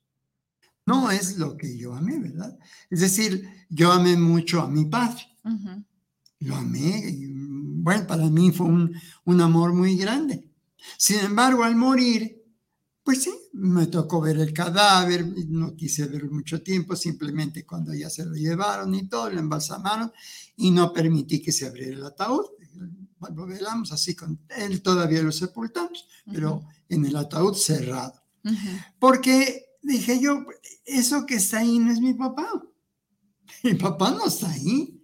No 0.86 1.10
es 1.10 1.36
lo 1.36 1.56
que 1.56 1.76
yo 1.76 1.94
amé, 1.94 2.18
¿verdad? 2.18 2.58
Es 2.90 3.00
decir, 3.00 3.48
yo 3.68 3.92
amé 3.92 4.16
mucho 4.16 4.60
a 4.60 4.68
mi 4.68 4.84
padre. 4.84 5.22
Lo 6.40 6.54
amé, 6.54 7.02
bueno, 7.86 8.04
para 8.04 8.28
mí 8.28 8.50
fue 8.50 8.66
un, 8.66 9.40
amor 9.40 9.72
muy 9.72 9.96
grande. 9.96 10.50
Sin 10.98 11.20
embargo, 11.20 11.62
al 11.62 11.76
morir, 11.76 12.44
pues 13.04 13.22
sí, 13.22 13.32
me 13.52 13.86
tocó 13.86 14.20
ver 14.20 14.38
el 14.38 14.52
cadáver, 14.52 15.24
no 15.46 15.76
quise 15.76 16.06
ver 16.06 16.28
mucho 16.28 16.60
tiempo, 16.62 16.96
simplemente 16.96 17.64
cuando 17.64 17.94
ya 17.94 18.10
se 18.10 18.26
lo 18.26 18.34
llevaron 18.34 18.92
y 18.92 19.06
todo, 19.06 19.30
lo 19.30 19.38
embalsamaron 19.38 20.10
y 20.56 20.72
no 20.72 20.92
permití 20.92 21.40
que 21.40 21.52
se 21.52 21.64
abriera 21.64 21.98
el 21.98 22.04
ataúd. 22.04 22.46
Lo 23.32 23.46
velamos 23.46 23.92
así, 23.92 24.16
con 24.16 24.40
él 24.48 24.82
todavía 24.82 25.22
lo 25.22 25.30
sepultamos, 25.30 26.08
pero 26.32 26.64
en 26.88 27.04
el 27.04 27.14
ataúd 27.14 27.54
cerrado. 27.54 28.20
Porque 28.98 29.76
dije 29.80 30.18
yo, 30.18 30.44
eso 30.84 31.24
que 31.24 31.36
está 31.36 31.58
ahí 31.58 31.78
no 31.78 31.92
es 31.92 32.00
mi 32.00 32.14
papá. 32.14 32.48
Mi 33.62 33.74
papá 33.74 34.10
no 34.10 34.26
está 34.26 34.50
ahí 34.50 34.95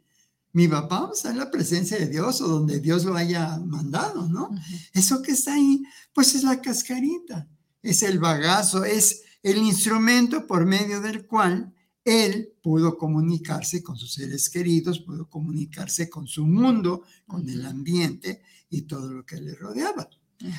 mi 0.52 0.68
papá 0.68 1.10
está 1.12 1.30
en 1.30 1.38
la 1.38 1.50
presencia 1.50 1.98
de 1.98 2.08
Dios 2.08 2.40
o 2.40 2.48
donde 2.48 2.80
Dios 2.80 3.04
lo 3.04 3.16
haya 3.16 3.58
mandado, 3.58 4.28
¿no? 4.28 4.50
Eso 4.92 5.22
que 5.22 5.32
está 5.32 5.54
ahí, 5.54 5.82
pues 6.12 6.34
es 6.34 6.44
la 6.44 6.60
cascarita, 6.60 7.48
es 7.82 8.02
el 8.02 8.18
bagazo, 8.18 8.84
es 8.84 9.22
el 9.42 9.58
instrumento 9.58 10.46
por 10.46 10.66
medio 10.66 11.00
del 11.00 11.26
cual 11.26 11.72
él 12.04 12.52
pudo 12.62 12.98
comunicarse 12.98 13.82
con 13.82 13.96
sus 13.96 14.14
seres 14.14 14.50
queridos, 14.50 15.00
pudo 15.00 15.28
comunicarse 15.28 16.10
con 16.10 16.26
su 16.26 16.46
mundo, 16.46 17.02
con 17.26 17.48
el 17.48 17.64
ambiente 17.64 18.42
y 18.68 18.82
todo 18.82 19.12
lo 19.12 19.24
que 19.24 19.40
le 19.40 19.54
rodeaba. 19.54 20.08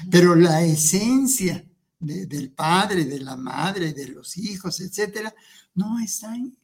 Pero 0.10 0.36
la 0.36 0.64
esencia 0.64 1.66
del 2.00 2.52
padre, 2.52 3.06
de 3.06 3.20
la 3.20 3.36
madre, 3.36 3.94
de 3.94 4.08
los 4.08 4.38
hijos, 4.38 4.80
etcétera, 4.80 5.34
no 5.76 6.00
está 6.00 6.32
ahí. 6.32 6.56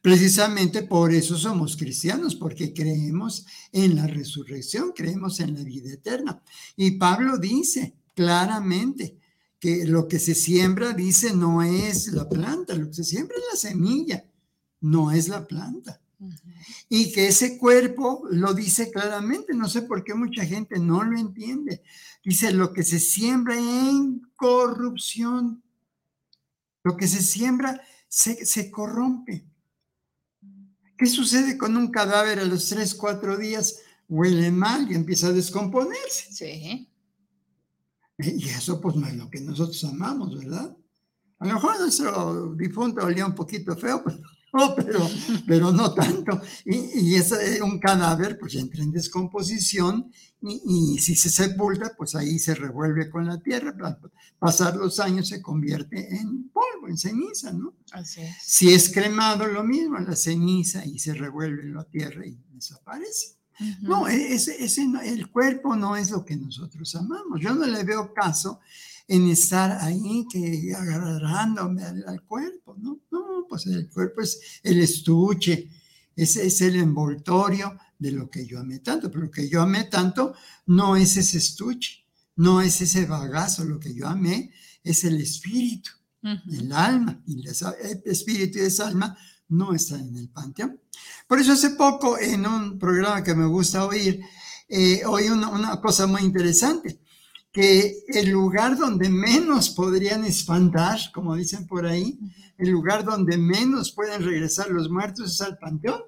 Precisamente 0.00 0.82
por 0.82 1.12
eso 1.12 1.36
somos 1.36 1.76
cristianos, 1.76 2.34
porque 2.34 2.72
creemos 2.72 3.46
en 3.72 3.96
la 3.96 4.06
resurrección, 4.06 4.92
creemos 4.94 5.40
en 5.40 5.54
la 5.54 5.62
vida 5.62 5.92
eterna. 5.92 6.42
Y 6.76 6.92
Pablo 6.92 7.38
dice 7.38 7.94
claramente 8.14 9.16
que 9.58 9.84
lo 9.86 10.08
que 10.08 10.18
se 10.18 10.34
siembra, 10.34 10.92
dice, 10.92 11.34
no 11.34 11.62
es 11.62 12.08
la 12.08 12.28
planta, 12.28 12.74
lo 12.74 12.88
que 12.88 12.94
se 12.94 13.04
siembra 13.04 13.36
es 13.36 13.44
la 13.52 13.70
semilla, 13.70 14.24
no 14.80 15.12
es 15.12 15.28
la 15.28 15.46
planta. 15.46 16.00
Y 16.88 17.12
que 17.12 17.28
ese 17.28 17.58
cuerpo 17.58 18.26
lo 18.30 18.54
dice 18.54 18.90
claramente, 18.90 19.54
no 19.54 19.68
sé 19.68 19.82
por 19.82 20.04
qué 20.04 20.14
mucha 20.14 20.44
gente 20.44 20.78
no 20.78 21.02
lo 21.02 21.18
entiende. 21.18 21.82
Dice, 22.24 22.52
lo 22.52 22.72
que 22.72 22.82
se 22.82 23.00
siembra 23.00 23.56
en 23.56 24.22
corrupción, 24.36 25.62
lo 26.84 26.96
que 26.96 27.08
se 27.08 27.22
siembra 27.22 27.80
se, 28.08 28.44
se 28.46 28.70
corrompe. 28.70 29.44
¿Qué 30.96 31.06
sucede 31.06 31.58
con 31.58 31.76
un 31.76 31.90
cadáver 31.90 32.38
a 32.38 32.44
los 32.44 32.68
3, 32.68 32.94
4 32.94 33.36
días? 33.36 33.80
Huele 34.08 34.50
mal 34.50 34.90
y 34.90 34.94
empieza 34.94 35.28
a 35.28 35.32
descomponerse. 35.32 36.32
Sí. 36.32 36.88
Y 38.18 38.48
eso 38.48 38.80
pues 38.80 38.94
no 38.96 39.06
es 39.06 39.16
lo 39.16 39.28
que 39.30 39.40
nosotros 39.40 39.82
amamos, 39.84 40.36
¿verdad? 40.36 40.76
A 41.38 41.46
lo 41.46 41.54
mejor 41.54 41.80
nuestro 41.80 42.54
difunto 42.54 43.04
olía 43.04 43.26
un 43.26 43.34
poquito 43.34 43.76
feo, 43.76 44.02
pero 44.04 44.18
pero, 44.76 45.08
pero 45.46 45.72
no 45.72 45.94
tanto. 45.94 46.40
Y, 46.64 47.10
y 47.10 47.14
es 47.14 47.32
un 47.62 47.78
cadáver, 47.78 48.38
pues 48.38 48.54
entra 48.54 48.82
en 48.82 48.92
descomposición 48.92 50.10
y, 50.44 50.98
si 50.98 51.14
se 51.14 51.30
sepulta, 51.30 51.94
pues 51.96 52.16
ahí 52.16 52.38
se 52.38 52.54
revuelve 52.54 53.08
con 53.08 53.26
la 53.26 53.38
tierra. 53.38 53.74
Pasar 54.38 54.76
los 54.76 54.98
años 54.98 55.28
se 55.28 55.40
convierte 55.40 56.16
en 56.16 56.48
polvo, 56.48 56.88
en 56.88 56.98
ceniza, 56.98 57.52
¿no? 57.52 57.74
Así 57.92 58.22
es. 58.22 58.36
Si 58.42 58.72
es 58.72 58.92
cremado, 58.92 59.46
lo 59.46 59.62
mismo, 59.62 59.98
la 60.00 60.16
ceniza 60.16 60.84
y 60.84 60.98
se 60.98 61.14
revuelve 61.14 61.62
en 61.62 61.74
la 61.74 61.84
tierra 61.84 62.26
y 62.26 62.36
desaparece. 62.52 63.36
No, 63.82 64.08
ese, 64.08 64.64
ese, 64.64 64.84
el 65.04 65.30
cuerpo 65.30 65.76
no 65.76 65.96
es 65.96 66.10
lo 66.10 66.24
que 66.24 66.36
nosotros 66.36 66.92
amamos. 66.96 67.40
Yo 67.40 67.54
no 67.54 67.64
le 67.64 67.84
veo 67.84 68.12
caso 68.12 68.58
en 69.08 69.28
estar 69.28 69.78
ahí 69.80 70.26
que 70.30 70.74
agarrándome 70.74 71.82
al, 71.84 72.22
cuerpo, 72.22 72.76
¿no? 72.78 73.00
No, 73.10 73.46
pues 73.48 73.66
el 73.66 73.88
cuerpo 73.90 74.22
es 74.22 74.40
el 74.62 74.80
estuche, 74.80 75.68
ese 76.14 76.46
es 76.46 76.60
el 76.60 76.76
envoltorio 76.76 77.78
de 77.98 78.12
lo 78.12 78.30
que 78.30 78.46
yo 78.46 78.60
amé 78.60 78.80
tanto, 78.80 79.10
pero 79.10 79.24
lo 79.24 79.30
que 79.30 79.48
yo 79.48 79.62
amé 79.62 79.84
tanto 79.84 80.34
no 80.66 80.96
es 80.96 81.16
ese 81.16 81.38
estuche, 81.38 82.04
no 82.36 82.60
es 82.60 82.80
ese 82.80 83.06
bagazo, 83.06 83.64
lo 83.64 83.78
que 83.78 83.94
yo 83.94 84.06
amé 84.06 84.52
es 84.82 85.04
el 85.04 85.20
espíritu, 85.20 85.90
el 86.22 86.72
alma, 86.72 87.20
y 87.26 87.40
el 87.40 87.54
espíritu 88.04 88.58
y 88.58 88.62
esa 88.62 88.88
alma 88.88 89.16
no 89.48 89.74
están 89.74 90.08
en 90.08 90.16
el 90.16 90.28
panteón. 90.28 90.80
Por 91.26 91.38
eso 91.38 91.52
hace 91.52 91.70
poco 91.70 92.18
en 92.18 92.46
un 92.46 92.78
programa 92.78 93.22
que 93.22 93.34
me 93.34 93.46
gusta 93.46 93.86
oír, 93.86 94.20
eh, 94.68 95.02
oí 95.06 95.28
una, 95.28 95.48
una 95.48 95.80
cosa 95.80 96.06
muy 96.06 96.22
interesante 96.22 97.00
que 97.52 98.02
el 98.08 98.30
lugar 98.30 98.78
donde 98.78 99.10
menos 99.10 99.68
podrían 99.70 100.24
espantar, 100.24 100.98
como 101.12 101.36
dicen 101.36 101.66
por 101.66 101.86
ahí, 101.86 102.18
el 102.56 102.70
lugar 102.70 103.04
donde 103.04 103.36
menos 103.36 103.92
pueden 103.92 104.24
regresar 104.24 104.70
los 104.70 104.88
muertos 104.88 105.34
es 105.34 105.40
al 105.42 105.58
panteón. 105.58 106.00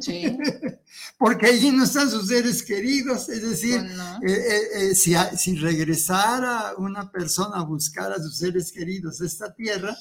Sí. 0.00 0.38
Porque 1.18 1.46
allí 1.46 1.70
no 1.72 1.84
están 1.84 2.08
sus 2.08 2.28
seres 2.28 2.62
queridos, 2.62 3.28
es 3.28 3.42
decir, 3.42 3.80
pues 4.20 4.32
eh, 4.32 4.46
eh, 4.48 4.90
eh, 4.90 4.94
si, 4.94 5.14
si, 5.36 5.56
regresara 5.56 6.74
una 6.78 7.10
persona 7.10 7.56
a 7.56 7.64
buscar 7.64 8.12
a 8.12 8.18
sus 8.18 8.38
seres 8.38 8.70
queridos 8.72 9.20
a 9.20 9.26
esta 9.26 9.52
tierra, 9.52 9.96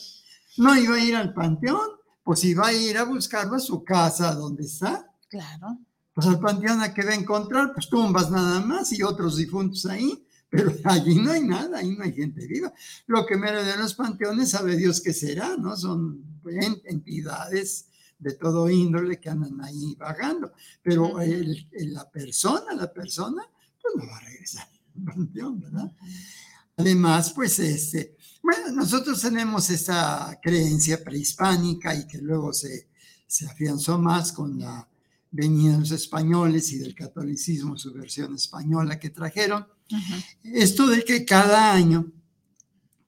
no 0.57 0.75
iba 0.77 0.95
a 0.95 1.03
ir 1.03 1.15
al 1.15 1.33
panteón, 1.33 1.89
pues 2.23 2.43
iba 2.43 2.67
a 2.67 2.73
ir 2.73 2.97
a 2.97 3.03
buscarlo 3.05 3.55
a 3.55 3.59
su 3.59 3.83
casa, 3.83 4.33
donde 4.35 4.63
está. 4.63 5.11
Claro. 5.29 5.79
Pues 6.13 6.27
al 6.27 6.39
panteón 6.39 6.81
a 6.81 6.93
que 6.93 7.03
va 7.03 7.11
a 7.11 7.15
encontrar, 7.15 7.73
pues 7.73 7.89
tumbas 7.89 8.29
nada 8.29 8.61
más 8.61 8.93
y 8.93 9.01
otros 9.01 9.37
difuntos 9.37 9.87
ahí 9.87 10.23
pero 10.53 10.71
allí 10.83 11.15
no 11.15 11.31
hay 11.31 11.41
nada, 11.41 11.79
ahí 11.79 11.95
no 11.95 12.03
hay 12.03 12.13
gente 12.13 12.45
viva. 12.45 12.71
Lo 13.07 13.25
que 13.25 13.35
me 13.37 13.51
de 13.51 13.75
los 13.75 13.95
panteones, 13.95 14.51
sabe 14.51 14.77
Dios 14.77 15.01
qué 15.01 15.11
será, 15.11 15.57
¿no? 15.57 15.75
Son 15.75 16.23
entidades 16.85 17.87
de 18.19 18.33
todo 18.33 18.69
índole 18.69 19.19
que 19.19 19.31
andan 19.31 19.59
ahí 19.61 19.95
vagando, 19.95 20.53
pero 20.83 21.15
la 21.71 22.09
persona, 22.11 22.75
la 22.75 22.93
persona, 22.93 23.41
pues 23.81 23.95
no 23.95 24.05
va 24.05 24.17
a 24.17 24.21
regresar 24.21 24.69
al 24.95 25.03
panteón, 25.03 25.59
¿verdad? 25.59 25.91
Además, 26.77 27.33
pues 27.33 27.57
este, 27.57 28.15
bueno, 28.43 28.73
nosotros 28.73 29.21
tenemos 29.21 29.71
esta 29.71 30.39
creencia 30.39 31.03
prehispánica 31.03 31.95
y 31.95 32.05
que 32.05 32.19
luego 32.19 32.53
se, 32.53 32.89
se 33.25 33.47
afianzó 33.47 33.97
más 33.97 34.31
con 34.31 34.59
la 34.59 34.87
venida 35.31 35.71
de 35.71 35.79
los 35.79 35.91
españoles 35.91 36.71
y 36.73 36.77
del 36.77 36.93
catolicismo, 36.93 37.75
su 37.75 37.91
versión 37.91 38.35
española 38.35 38.99
que 38.99 39.09
trajeron, 39.09 39.65
esto 40.43 40.87
de 40.87 41.03
que 41.03 41.25
cada 41.25 41.73
año 41.73 42.11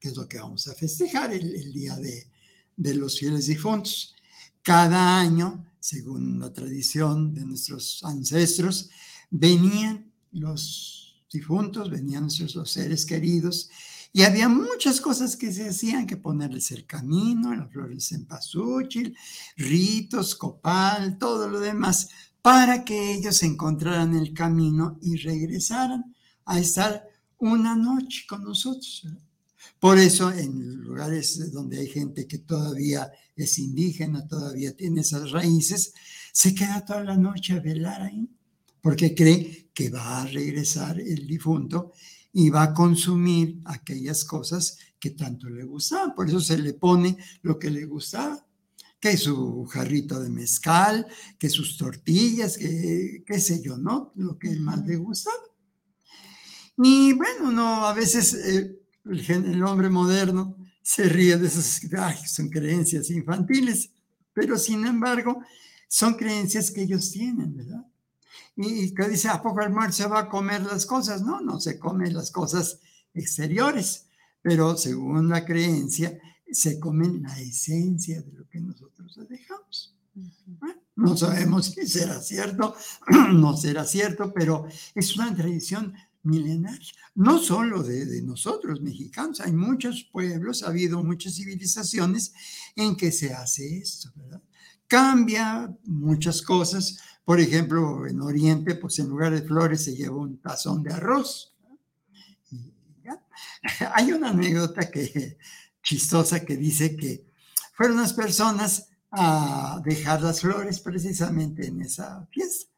que 0.05 0.11
es 0.11 0.17
lo 0.17 0.29
que 0.29 0.37
vamos 0.37 0.67
a 0.67 0.75
festejar 0.75 1.33
el, 1.33 1.73
día 1.73 1.97
de, 1.97 2.93
los 2.93 3.17
fieles 3.17 3.47
difuntos. 3.47 4.13
Cada 4.61 5.19
año, 5.19 5.65
según 5.79 6.39
la 6.39 6.53
tradición 6.53 7.33
de 7.33 7.43
nuestros 7.43 8.03
ancestros, 8.03 8.91
venían 9.31 10.11
los 10.31 11.23
difuntos, 11.33 11.89
venían 11.89 12.21
nuestros 12.21 12.53
los 12.53 12.69
seres 12.69 13.03
queridos, 13.03 13.71
y 14.13 14.21
había 14.21 14.47
muchas 14.47 15.01
cosas 15.01 15.35
que 15.35 15.51
se 15.51 15.69
hacían, 15.69 16.05
que 16.05 16.17
ponerles 16.17 16.69
el 16.69 16.85
camino, 16.85 17.55
las 17.55 17.71
flores 17.71 18.11
en 18.11 18.25
pasúchil, 18.25 19.17
ritos, 19.57 20.35
copal, 20.35 21.17
todo 21.17 21.49
lo 21.49 21.59
demás, 21.59 22.09
para 22.43 22.85
que 22.85 23.11
ellos 23.11 23.41
encontraran 23.41 24.15
el 24.15 24.35
camino 24.35 24.99
y 25.01 25.15
regresaran 25.15 26.14
a 26.45 26.59
estar 26.59 27.07
una 27.37 27.75
noche 27.75 28.25
con 28.27 28.43
nosotros. 28.43 29.07
Por 29.79 29.97
eso 29.97 30.31
en 30.31 30.77
lugares 30.81 31.51
donde 31.51 31.79
hay 31.79 31.87
gente 31.87 32.27
que 32.27 32.39
todavía 32.39 33.11
es 33.35 33.59
indígena, 33.59 34.27
todavía 34.27 34.75
tiene 34.75 35.01
esas 35.01 35.31
raíces, 35.31 35.93
se 36.31 36.55
queda 36.55 36.85
toda 36.85 37.03
la 37.03 37.17
noche 37.17 37.53
a 37.53 37.59
velar 37.59 38.01
ahí, 38.01 38.29
porque 38.81 39.13
cree 39.13 39.69
que 39.73 39.89
va 39.89 40.21
a 40.21 40.27
regresar 40.27 40.99
el 40.99 41.27
difunto 41.27 41.91
y 42.33 42.49
va 42.49 42.63
a 42.63 42.73
consumir 42.73 43.59
aquellas 43.65 44.25
cosas 44.25 44.77
que 44.99 45.11
tanto 45.11 45.49
le 45.49 45.63
gustaban. 45.63 46.15
Por 46.15 46.27
eso 46.27 46.39
se 46.39 46.57
le 46.57 46.73
pone 46.73 47.17
lo 47.41 47.57
que 47.57 47.69
le 47.69 47.85
gustaba, 47.85 48.45
que 48.99 49.17
su 49.17 49.65
jarrito 49.65 50.19
de 50.19 50.29
mezcal, 50.29 51.05
que 51.37 51.49
sus 51.49 51.77
tortillas, 51.77 52.57
que 52.57 53.23
qué 53.25 53.39
sé 53.39 53.61
yo, 53.61 53.77
¿no? 53.77 54.11
Lo 54.15 54.37
que 54.37 54.51
más 54.55 54.85
le 54.85 54.97
gustaba. 54.97 55.37
Y 56.77 57.13
bueno, 57.13 57.51
no, 57.51 57.85
a 57.85 57.93
veces 57.93 58.33
eh, 58.33 58.79
el, 59.05 59.63
hombre 59.63 59.89
moderno 59.89 60.57
se 60.81 61.03
ríe 61.03 61.37
de 61.37 61.47
esas, 61.47 61.81
ay, 61.97 62.17
son 62.25 62.49
creencias 62.49 63.09
infantiles, 63.09 63.89
pero 64.33 64.57
sin 64.57 64.85
embargo 64.85 65.41
son 65.87 66.15
creencias 66.15 66.71
que 66.71 66.83
ellos 66.83 67.11
tienen, 67.11 67.55
¿verdad? 67.55 67.85
y 68.57 68.93
que 68.93 69.09
dice, 69.09 69.27
¿a 69.27 69.41
poco 69.41 69.61
el 69.61 69.71
muerto 69.71 69.93
se 69.93 70.07
va 70.07 70.19
a 70.19 70.29
comer 70.29 70.61
las 70.61 70.85
cosas? 70.85 71.21
No, 71.21 71.41
no 71.41 71.59
se 71.59 71.77
come 71.77 72.09
las 72.11 72.31
cosas 72.31 72.79
exteriores, 73.13 74.07
pero 74.41 74.77
según 74.77 75.29
la 75.29 75.43
creencia, 75.43 76.17
se 76.49 76.79
comen 76.79 77.23
la 77.23 77.39
esencia 77.39 78.21
de 78.21 78.31
lo 78.31 78.47
que 78.47 78.59
nosotros 78.59 79.19
dejamos. 79.27 79.93
no 80.95 81.17
sabemos 81.17 81.65
si 81.67 81.85
será 81.85 82.21
cierto, 82.21 82.75
no 83.33 83.57
será 83.57 83.83
cierto, 83.83 84.31
pero 84.33 84.67
es 84.93 85.15
una 85.17 85.35
tradición 85.35 85.93
milenaria, 86.25 86.91
no 87.15 87.39
solo 87.39 87.83
de, 87.83 88.05
de, 88.05 88.21
nosotros 88.21 88.81
mexicanos, 88.81 89.39
hay 89.39 89.53
muchos 89.53 90.03
pueblos, 90.11 90.63
ha 90.63 90.67
habido 90.67 91.03
muchas 91.03 91.35
civilizaciones 91.35 92.33
en 92.75 92.95
que 92.95 93.11
se 93.11 93.33
hace 93.33 93.77
esto, 93.77 94.11
¿verdad? 94.15 94.41
Cambia 94.87 95.75
muchas 95.85 96.41
cosas, 96.41 96.99
por 97.23 97.39
ejemplo, 97.39 98.05
en 98.05 98.21
Oriente, 98.21 98.75
pues 98.75 98.99
en 98.99 99.09
lugar 99.09 99.33
de 99.33 99.41
flores 99.41 99.83
se 99.83 99.95
lleva 99.95 100.17
un 100.17 100.37
tazón 100.37 100.83
de 100.83 100.93
arroz. 100.93 101.55
Hay 103.93 104.11
una 104.11 104.29
anécdota 104.29 104.91
que, 104.91 105.37
chistosa 105.81 106.45
que 106.45 106.55
dice 106.55 106.95
que 106.95 107.25
fueron 107.73 107.97
las 107.97 108.13
personas 108.13 108.89
a 109.11 109.81
dejar 109.83 110.21
las 110.21 110.41
flores 110.41 110.79
precisamente 110.79 111.67
en 111.67 111.81
esa 111.81 112.27
fiesta. 112.31 112.71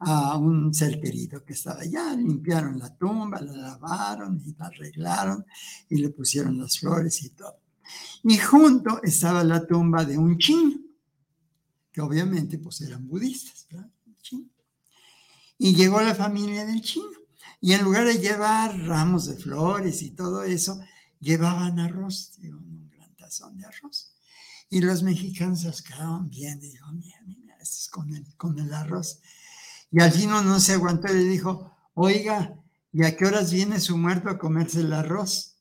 A 0.00 0.36
un 0.36 0.72
ser 0.72 1.00
querido 1.00 1.44
que 1.44 1.54
estaba 1.54 1.80
allá, 1.80 2.14
limpiaron 2.14 2.78
la 2.78 2.94
tumba, 2.96 3.40
la 3.40 3.52
lavaron 3.52 4.40
y 4.46 4.54
la 4.54 4.66
arreglaron 4.66 5.44
y 5.88 5.96
le 5.96 6.10
pusieron 6.10 6.58
las 6.58 6.78
flores 6.78 7.22
y 7.22 7.30
todo. 7.30 7.58
Y 8.22 8.38
junto 8.38 9.02
estaba 9.02 9.42
la 9.42 9.66
tumba 9.66 10.04
de 10.04 10.16
un 10.16 10.38
chino 10.38 10.88
obviamente 12.00 12.58
pues 12.58 12.80
eran 12.80 13.06
budistas. 13.06 13.66
Y 15.58 15.74
llegó 15.74 16.00
la 16.00 16.14
familia 16.14 16.64
del 16.64 16.80
chino. 16.82 17.06
Y 17.60 17.72
en 17.72 17.82
lugar 17.82 18.06
de 18.06 18.18
llevar 18.18 18.78
ramos 18.86 19.26
de 19.26 19.36
flores 19.36 20.02
y 20.02 20.10
todo 20.12 20.44
eso, 20.44 20.80
llevaban 21.18 21.80
arroz, 21.80 22.38
un 22.42 22.88
gran 22.90 23.12
tazón 23.16 23.58
de 23.58 23.66
arroz. 23.66 24.12
Y 24.70 24.80
los 24.80 25.02
mexicanos 25.02 25.62
se 25.62 25.82
quedaban 25.82 26.30
viendo 26.30 26.64
y 26.64 26.70
dijo, 26.70 26.92
mira, 26.92 27.18
mira, 27.26 27.56
esto 27.56 27.76
es 27.78 27.88
con 27.88 28.14
el, 28.14 28.36
con 28.36 28.58
el 28.60 28.72
arroz. 28.72 29.20
Y 29.90 30.00
al 30.00 30.12
chino 30.12 30.42
no 30.42 30.60
se 30.60 30.74
aguantó 30.74 31.12
y 31.12 31.16
le 31.16 31.24
dijo, 31.24 31.74
oiga, 31.94 32.54
¿y 32.92 33.04
a 33.04 33.16
qué 33.16 33.26
horas 33.26 33.52
viene 33.52 33.80
su 33.80 33.96
muerto 33.96 34.28
a 34.28 34.38
comerse 34.38 34.80
el 34.80 34.92
arroz? 34.92 35.56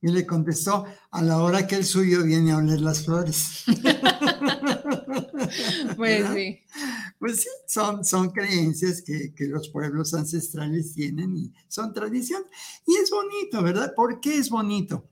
Y 0.00 0.08
le 0.08 0.26
contestó, 0.26 0.86
a 1.10 1.22
la 1.22 1.38
hora 1.38 1.66
que 1.66 1.74
el 1.74 1.84
suyo 1.84 2.22
viene 2.22 2.52
a 2.52 2.58
oler 2.58 2.80
las 2.80 3.04
flores. 3.04 3.64
pues 5.96 6.26
sí. 6.34 6.60
Pues 7.18 7.42
sí, 7.42 7.48
son, 7.66 8.04
son 8.04 8.30
creencias 8.30 9.02
que, 9.02 9.34
que, 9.34 9.46
los 9.46 9.70
pueblos 9.70 10.14
ancestrales 10.14 10.94
tienen 10.94 11.36
y 11.36 11.52
son 11.66 11.92
tradición. 11.92 12.44
Y 12.86 12.94
es 12.94 13.10
bonito, 13.10 13.60
¿verdad? 13.60 13.92
¿Por 13.96 14.20
qué 14.20 14.38
es 14.38 14.48
bonito? 14.48 15.04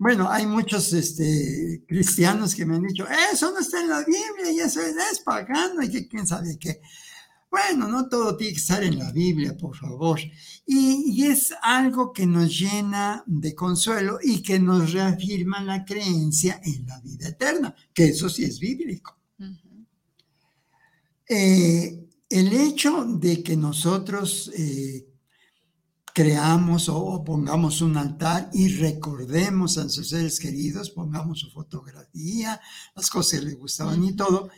Bueno, 0.00 0.30
hay 0.30 0.46
muchos 0.46 0.94
este, 0.94 1.84
cristianos 1.86 2.54
que 2.54 2.64
me 2.64 2.76
han 2.76 2.82
dicho, 2.82 3.06
eso 3.30 3.52
no 3.52 3.58
está 3.58 3.82
en 3.82 3.90
la 3.90 3.98
Biblia 3.98 4.50
y 4.50 4.60
eso 4.60 4.80
es, 4.80 5.20
pagano 5.20 5.82
y 5.82 5.90
que 5.90 6.08
quién 6.08 6.26
sabe 6.26 6.58
qué. 6.58 6.80
Bueno, 7.50 7.88
no 7.88 8.08
todo 8.08 8.36
tiene 8.36 8.52
que 8.52 8.60
estar 8.60 8.82
en 8.84 8.98
la 8.98 9.10
Biblia, 9.10 9.56
por 9.56 9.76
favor. 9.76 10.20
Y, 10.64 11.24
es 11.24 11.52
algo 11.62 12.12
que 12.12 12.26
nos 12.26 12.56
llena 12.58 13.24
de 13.26 13.54
consuelo 13.54 14.18
y 14.22 14.40
que 14.40 14.58
nos 14.58 14.92
reafirma 14.92 15.62
la 15.62 15.84
creencia 15.84 16.60
en 16.64 16.86
la 16.86 17.00
vida 17.00 17.28
eterna, 17.28 17.74
que 17.92 18.04
eso 18.04 18.28
sí 18.28 18.44
es 18.44 18.60
bíblico. 18.60 19.16
Eh, 21.28 22.08
el 22.28 22.52
hecho 22.52 23.04
de 23.04 23.42
que 23.42 23.56
nosotros 23.56 24.50
eh, 24.56 25.06
creamos 26.14 26.88
o 26.88 27.22
pongamos 27.24 27.82
un 27.82 27.96
altar 27.96 28.50
y 28.52 28.76
recordemos 28.76 29.76
a 29.78 29.88
sus 29.88 30.08
seres 30.10 30.38
queridos, 30.38 30.90
pongamos 30.90 31.40
su 31.40 31.50
fotografía, 31.50 32.60
las 32.94 33.10
cosas 33.10 33.40
que 33.40 33.46
le 33.46 33.54
gustaban 33.54 34.02
y 34.04 34.14
todo, 34.14 34.50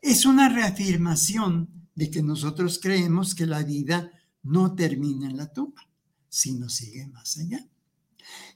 es 0.00 0.24
una 0.24 0.48
reafirmación 0.48 1.79
de 2.00 2.10
que 2.10 2.22
nosotros 2.22 2.78
creemos 2.82 3.34
que 3.34 3.44
la 3.44 3.62
vida 3.62 4.10
no 4.42 4.74
termina 4.74 5.28
en 5.28 5.36
la 5.36 5.52
tumba, 5.52 5.86
sino 6.30 6.70
sigue 6.70 7.06
más 7.08 7.36
allá. 7.36 7.68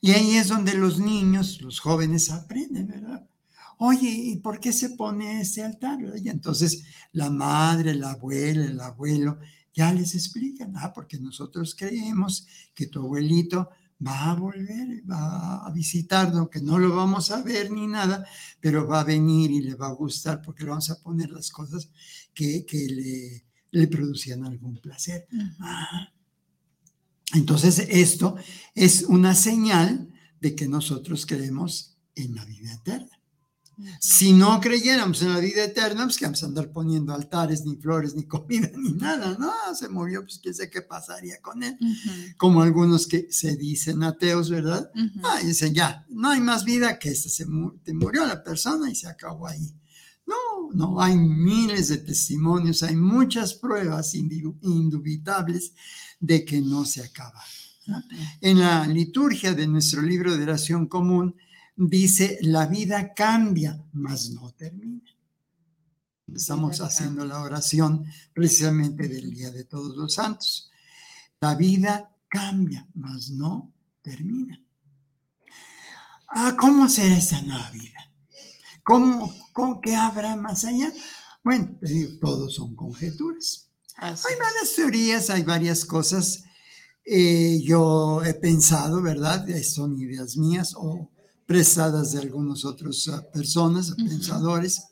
Y 0.01 0.13
ahí 0.13 0.37
es 0.37 0.49
donde 0.49 0.73
los 0.73 0.99
niños, 0.99 1.61
los 1.61 1.79
jóvenes 1.79 2.31
aprenden, 2.31 2.89
¿verdad? 2.89 3.29
Oye, 3.77 4.09
¿y 4.09 4.37
por 4.37 4.61
qué 4.61 4.73
se 4.73 4.89
pone 4.91 5.43
ese 5.43 5.63
altar? 5.63 5.99
Y 6.25 6.31
entonces 6.31 6.85
la 7.13 7.29
madre, 7.29 7.95
la 7.95 8.13
abuela, 8.13 8.65
el 8.65 8.81
abuelo 8.81 9.39
ya 9.75 9.93
les 9.93 10.15
explican, 10.15 10.73
ah, 10.79 10.95
porque 10.95 11.19
nosotros 11.19 11.75
creemos 11.79 12.47
que 12.75 12.87
tu 12.87 13.01
abuelito 13.01 13.69
va 14.01 14.31
a 14.31 14.35
volver, 14.35 15.03
va 15.09 15.67
a 15.67 15.71
visitarnos, 15.73 16.49
que 16.49 16.61
no 16.61 16.79
lo 16.79 16.95
vamos 16.95 17.31
a 17.31 17.43
ver 17.43 17.71
ni 17.71 17.87
nada, 17.87 18.27
pero 18.61 18.87
va 18.87 19.01
a 19.01 19.05
venir 19.05 19.51
y 19.51 19.61
le 19.61 19.75
va 19.75 19.89
a 19.89 19.95
gustar 19.95 20.43
porque 20.43 20.65
le 20.65 20.71
vamos 20.71 20.91
a 20.91 21.01
poner 21.01 21.31
las 21.31 21.51
cosas 21.51 21.91
que, 22.35 22.65
le, 22.71 23.45
le, 23.71 23.89
producían 23.89 24.45
algún 24.45 24.79
placer. 24.79 25.27
Ah. 25.61 26.13
Entonces, 27.33 27.79
esto 27.89 28.37
es 28.75 29.03
una 29.03 29.35
señal 29.35 30.11
de 30.41 30.55
que 30.55 30.69
nosotros 30.69 31.27
creemos 31.27 31.97
en 32.15 32.35
la 32.35 32.45
vida 32.45 32.73
eterna. 32.73 33.21
Si 34.01 34.33
no 34.33 34.61
creyéramos 34.61 35.23
en 35.23 35.33
la 35.33 35.41
vida 35.41 35.65
eterna, 35.65 36.05
pues 36.05 36.17
que 36.17 36.25
vamos 36.25 36.43
a 36.43 36.47
andar 36.47 36.71
poniendo 36.71 37.15
altares, 37.15 37.65
ni 37.65 37.77
flores, 37.77 38.15
ni 38.15 38.25
comida, 38.27 38.71
ni 38.77 38.93
nada, 38.93 39.37
¿no? 39.39 39.53
Se 39.75 39.89
murió, 39.89 40.23
pues 40.23 40.39
quién 40.43 40.55
sé 40.55 40.71
qué 40.71 40.83
pasaría 40.83 41.41
con 41.41 41.63
él. 41.63 41.77
Como 42.37 42.63
algunos 42.63 43.07
que 43.07 43.29
se 43.31 43.57
dicen 43.57 44.03
ateos, 44.03 44.51
¿verdad? 44.51 44.91
Ah, 45.23 45.41
dicen, 45.43 45.75
ya, 45.75 46.05
no 46.09 46.31
hay 46.31 46.41
más 46.41 46.65
vida 46.65 46.99
que 46.99 47.11
esta, 47.11 47.29
se 47.29 47.47
murió 47.47 48.27
la 48.27 48.43
persona 48.43 48.91
y 48.91 48.95
se 48.95 49.09
acabó 49.09 49.47
ahí. 49.47 49.75
No, 50.27 50.73
no, 50.73 51.01
hay 51.01 51.17
miles 51.17 51.89
de 51.89 51.99
testimonios, 51.99 52.83
hay 52.83 52.97
muchas 52.97 53.55
pruebas 53.55 54.15
indubitables 54.15 55.75
de 56.19 56.45
que 56.45 56.61
no 56.63 56.85
se 56.85 57.03
acaba. 57.03 57.43
En 58.41 58.61
la 58.61 58.87
liturgia 58.87 59.53
de 59.53 59.67
nuestro 59.67 60.01
libro 60.01 60.37
de 60.37 60.45
oración 60.45 60.87
común, 60.87 61.37
dice, 61.77 62.39
la 62.43 62.67
vida 62.67 63.15
cambia, 63.15 63.83
mas 63.93 64.31
no 64.31 64.53
termina. 64.53 65.03
Estamos 66.33 66.81
haciendo 66.81 67.25
la 67.25 67.43
oración 67.43 68.05
precisamente 68.33 69.09
del 69.09 69.31
Día 69.31 69.51
de 69.51 69.65
Todos 69.65 69.97
los 69.97 70.15
Santos. 70.15 70.71
La 71.41 71.55
vida 71.55 72.17
cambia, 72.29 72.89
mas 72.95 73.31
no 73.31 73.73
termina. 74.03 74.61
Ah, 76.29 76.57
¿cómo 76.59 76.89
será 76.89 77.17
esa 77.17 77.43
nueva 77.43 77.71
vida? 77.71 78.11
¿Cómo, 78.83 79.35
cómo 79.53 79.81
qué 79.81 79.95
habrá 79.95 80.35
más 80.37 80.65
allá? 80.65 80.93
Bueno, 81.43 81.79
todos 82.21 82.55
son 82.55 82.75
conjeturas. 82.75 83.71
hay 83.97 84.15
varias 84.39 84.75
teorías, 84.75 85.31
hay 85.31 85.43
varias 85.43 85.85
cosas 85.85 86.45
eh, 87.05 87.61
yo 87.63 88.25
he 88.25 88.33
pensado, 88.33 89.03
¿verdad? 89.03 89.47
Son 89.63 89.99
ideas 90.01 90.37
mías 90.37 90.75
o 90.75 91.11
prestadas 91.47 92.13
de 92.13 92.21
algunas 92.21 92.65
otras 92.65 93.09
ah, 93.09 93.23
personas, 93.33 93.93
pensadores. 93.93 94.83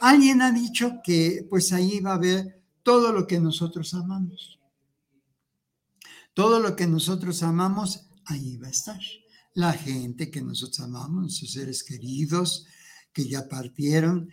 Alguien 0.00 0.42
ha 0.42 0.52
dicho 0.52 1.00
que 1.02 1.46
pues 1.48 1.72
ahí 1.72 2.00
va 2.00 2.12
a 2.12 2.16
haber 2.16 2.62
todo 2.82 3.12
lo 3.12 3.26
que 3.26 3.40
nosotros 3.40 3.94
amamos. 3.94 4.58
Todo 6.34 6.60
lo 6.60 6.74
que 6.74 6.86
nosotros 6.86 7.42
amamos, 7.42 8.06
ahí 8.26 8.56
va 8.56 8.66
a 8.66 8.70
estar. 8.70 9.00
La 9.54 9.72
gente 9.72 10.30
que 10.30 10.42
nosotros 10.42 10.80
amamos, 10.80 11.22
nuestros 11.22 11.52
seres 11.52 11.84
queridos 11.84 12.66
que 13.12 13.28
ya 13.28 13.48
partieron, 13.48 14.30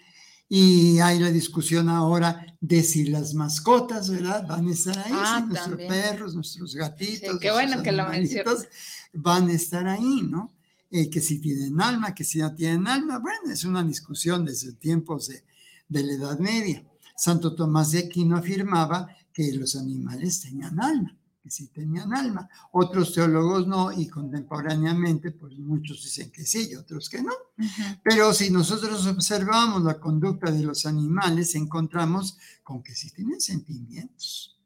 y 0.53 0.99
hay 0.99 1.17
la 1.17 1.31
discusión 1.31 1.87
ahora 1.87 2.45
de 2.59 2.83
si 2.83 3.05
las 3.05 3.33
mascotas, 3.33 4.09
¿verdad? 4.09 4.45
Van 4.45 4.67
a 4.67 4.71
estar 4.71 4.97
ahí, 4.97 5.13
Ah, 5.15 5.45
nuestros 5.47 5.77
perros, 5.77 6.35
nuestros 6.35 6.75
gatitos, 6.75 7.31
Sí, 7.31 7.39
qué 7.39 7.51
bueno 7.51 7.81
que 7.81 7.93
lo 7.93 8.03
animalitos, 8.03 8.67
van 9.13 9.47
a 9.47 9.53
estar 9.53 9.87
ahí, 9.87 10.23
¿no? 10.23 10.51
Eh, 10.93 11.09
que 11.09 11.21
si 11.21 11.39
tienen 11.39 11.79
alma, 11.79 12.13
que 12.13 12.25
si 12.25 12.39
no 12.39 12.53
tienen 12.53 12.85
alma, 12.85 13.19
bueno, 13.19 13.49
es 13.49 13.63
una 13.63 13.81
discusión 13.81 14.43
desde 14.43 14.73
tiempos 14.73 15.29
de, 15.29 15.45
de 15.87 16.03
la 16.03 16.13
Edad 16.13 16.39
Media. 16.39 16.85
Santo 17.15 17.55
Tomás 17.55 17.91
de 17.91 17.99
Aquino 17.99 18.35
afirmaba 18.35 19.07
que 19.31 19.53
los 19.53 19.77
animales 19.77 20.41
tenían 20.41 20.79
alma, 20.81 21.17
que 21.41 21.49
sí 21.49 21.67
tenían 21.67 22.13
alma. 22.13 22.49
Otros 22.73 23.13
teólogos 23.13 23.67
no, 23.67 23.91
y 23.93 24.07
contemporáneamente, 24.09 25.31
pues 25.31 25.57
muchos 25.57 26.03
dicen 26.03 26.29
que 26.29 26.45
sí 26.45 26.69
y 26.71 26.75
otros 26.75 27.09
que 27.09 27.21
no. 27.21 27.31
Pero 28.03 28.33
si 28.33 28.49
nosotros 28.49 29.05
observamos 29.07 29.83
la 29.83 29.97
conducta 29.97 30.51
de 30.51 30.63
los 30.63 30.85
animales, 30.85 31.55
encontramos 31.55 32.37
con 32.63 32.83
que 32.83 32.95
sí 32.95 33.11
tienen 33.11 33.39
sentimientos. 33.39 34.60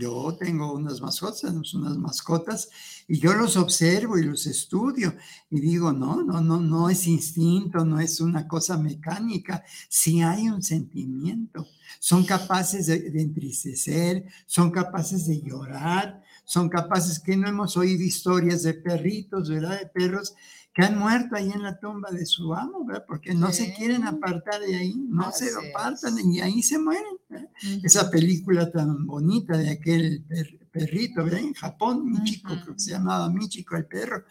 Yo 0.00 0.36
tengo 0.38 0.74
unas 0.74 1.00
mascotas, 1.00 1.42
unas 1.74 1.96
mascotas, 1.98 2.68
y 3.08 3.18
yo 3.18 3.34
los 3.34 3.56
observo 3.56 4.16
y 4.16 4.22
los 4.22 4.46
estudio 4.46 5.16
y 5.50 5.60
digo, 5.60 5.92
no, 5.92 6.22
no, 6.22 6.40
no, 6.40 6.60
no 6.60 6.88
es 6.88 7.08
instinto, 7.08 7.84
no 7.84 7.98
es 7.98 8.20
una 8.20 8.46
cosa 8.46 8.78
mecánica, 8.78 9.64
sí 9.88 10.22
hay 10.22 10.50
un 10.50 10.62
sentimiento. 10.62 11.66
Son 11.98 12.24
capaces 12.24 12.86
de, 12.86 13.10
de 13.10 13.22
entristecer, 13.22 14.24
son 14.46 14.70
capaces 14.70 15.26
de 15.26 15.42
llorar, 15.42 16.22
son 16.44 16.68
capaces 16.68 17.18
que 17.18 17.36
no 17.36 17.48
hemos 17.48 17.76
oído 17.76 18.04
historias 18.04 18.62
de 18.62 18.74
perritos, 18.74 19.50
¿verdad? 19.50 19.80
De 19.80 19.86
perros 19.86 20.36
que 20.78 20.84
han 20.84 20.96
muerto 20.96 21.34
ahí 21.34 21.50
en 21.50 21.64
la 21.64 21.76
tumba 21.80 22.08
de 22.12 22.24
su 22.24 22.54
amo, 22.54 22.84
¿verdad? 22.84 23.04
Porque 23.08 23.34
no 23.34 23.50
se 23.52 23.64
Sí. 23.64 23.72
quieren 23.76 24.04
apartar 24.04 24.60
de 24.60 24.76
ahí, 24.76 24.94
no 25.08 25.26
Así 25.26 25.46
se 25.46 25.50
es. 25.50 25.56
apartan 25.74 26.14
y 26.32 26.40
ahí 26.40 26.62
se 26.62 26.78
mueren. 26.78 27.16
¿verdad? 27.28 27.48
Ujú. 27.64 27.80
Esa 27.82 28.08
película 28.08 28.70
tan 28.70 29.04
bonita 29.04 29.56
de 29.58 29.70
aquel 29.70 30.22
per- 30.28 30.68
perrito, 30.70 31.24
¿verdad? 31.24 31.40
En 31.40 31.54
Japón, 31.54 32.04
Michiko, 32.08 32.52
Ujú. 32.52 32.62
creo 32.62 32.74
que 32.74 32.80
se 32.80 32.90
llamaba 32.92 33.28
Michiko 33.28 33.74
el 33.74 33.86
perro, 33.86 34.22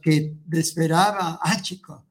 que 0.00 0.36
esperaba, 0.52 1.40
ah, 1.42 1.60
chico, 1.62 2.04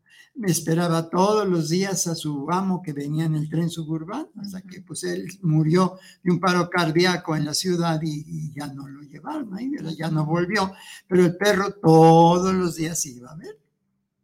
esperaba 0.43 1.09
todos 1.09 1.47
los 1.47 1.69
días 1.69 2.07
a 2.07 2.13
su 2.15 2.45
amo 2.51 2.81
que 2.81 2.91
venía 2.91 3.23
en 3.23 3.35
el 3.35 3.49
tren 3.49 3.69
suburbano, 3.69 4.27
hasta 4.35 4.61
que 4.63 4.81
pues 4.81 5.05
él 5.05 5.25
murió 5.43 5.97
de 6.23 6.31
un 6.31 6.41
paro 6.41 6.69
cardíaco 6.69 7.37
en 7.37 7.45
la 7.45 7.53
ciudad 7.53 8.01
y, 8.03 8.25
y 8.27 8.53
ya 8.53 8.67
no 8.67 8.85
lo 8.87 9.01
llevaron 9.03 9.53
ahí, 9.55 9.69
¿verdad? 9.69 9.93
ya 9.97 10.11
no 10.11 10.25
volvió, 10.25 10.73
pero 11.07 11.23
el 11.25 11.37
perro 11.37 11.71
todos 11.81 12.53
los 12.53 12.75
días 12.75 13.03
iba 13.05 13.31
a 13.31 13.35
ver, 13.37 13.57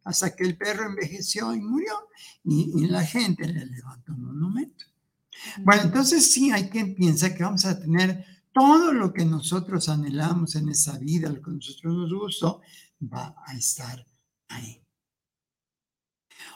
hasta 0.04 0.34
que 0.34 0.44
el 0.44 0.56
perro 0.56 0.86
envejeció 0.86 1.54
y 1.54 1.60
murió 1.60 1.94
y, 2.44 2.72
y 2.76 2.86
la 2.86 3.04
gente 3.04 3.46
le 3.46 3.66
levantó 3.66 4.12
un 4.12 4.24
monumento. 4.24 4.84
Bueno, 5.62 5.82
entonces 5.84 6.30
sí 6.30 6.50
hay 6.50 6.68
quien 6.68 6.94
piensa 6.94 7.34
que 7.34 7.42
vamos 7.42 7.64
a 7.64 7.78
tener 7.80 8.24
todo 8.52 8.92
lo 8.92 9.12
que 9.12 9.24
nosotros 9.24 9.88
anhelamos 9.88 10.54
en 10.54 10.68
esa 10.68 10.98
vida, 10.98 11.28
lo 11.28 11.42
que 11.42 11.50
a 11.50 11.54
nosotros 11.54 11.94
nos 11.94 12.12
gustó, 12.14 12.60
va 13.02 13.34
a 13.46 13.54
estar 13.56 14.06
ahí. 14.48 14.80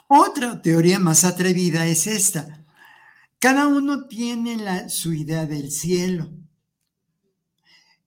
Otra 0.09 0.63
teoría 0.63 0.99
más 0.99 1.25
atrevida 1.25 1.87
es 1.87 2.07
esta. 2.07 2.65
Cada 3.39 3.67
uno 3.69 4.07
tiene 4.07 4.57
la- 4.57 4.89
su 4.89 5.13
idea 5.13 5.47
del 5.47 5.71
cielo, 5.71 6.31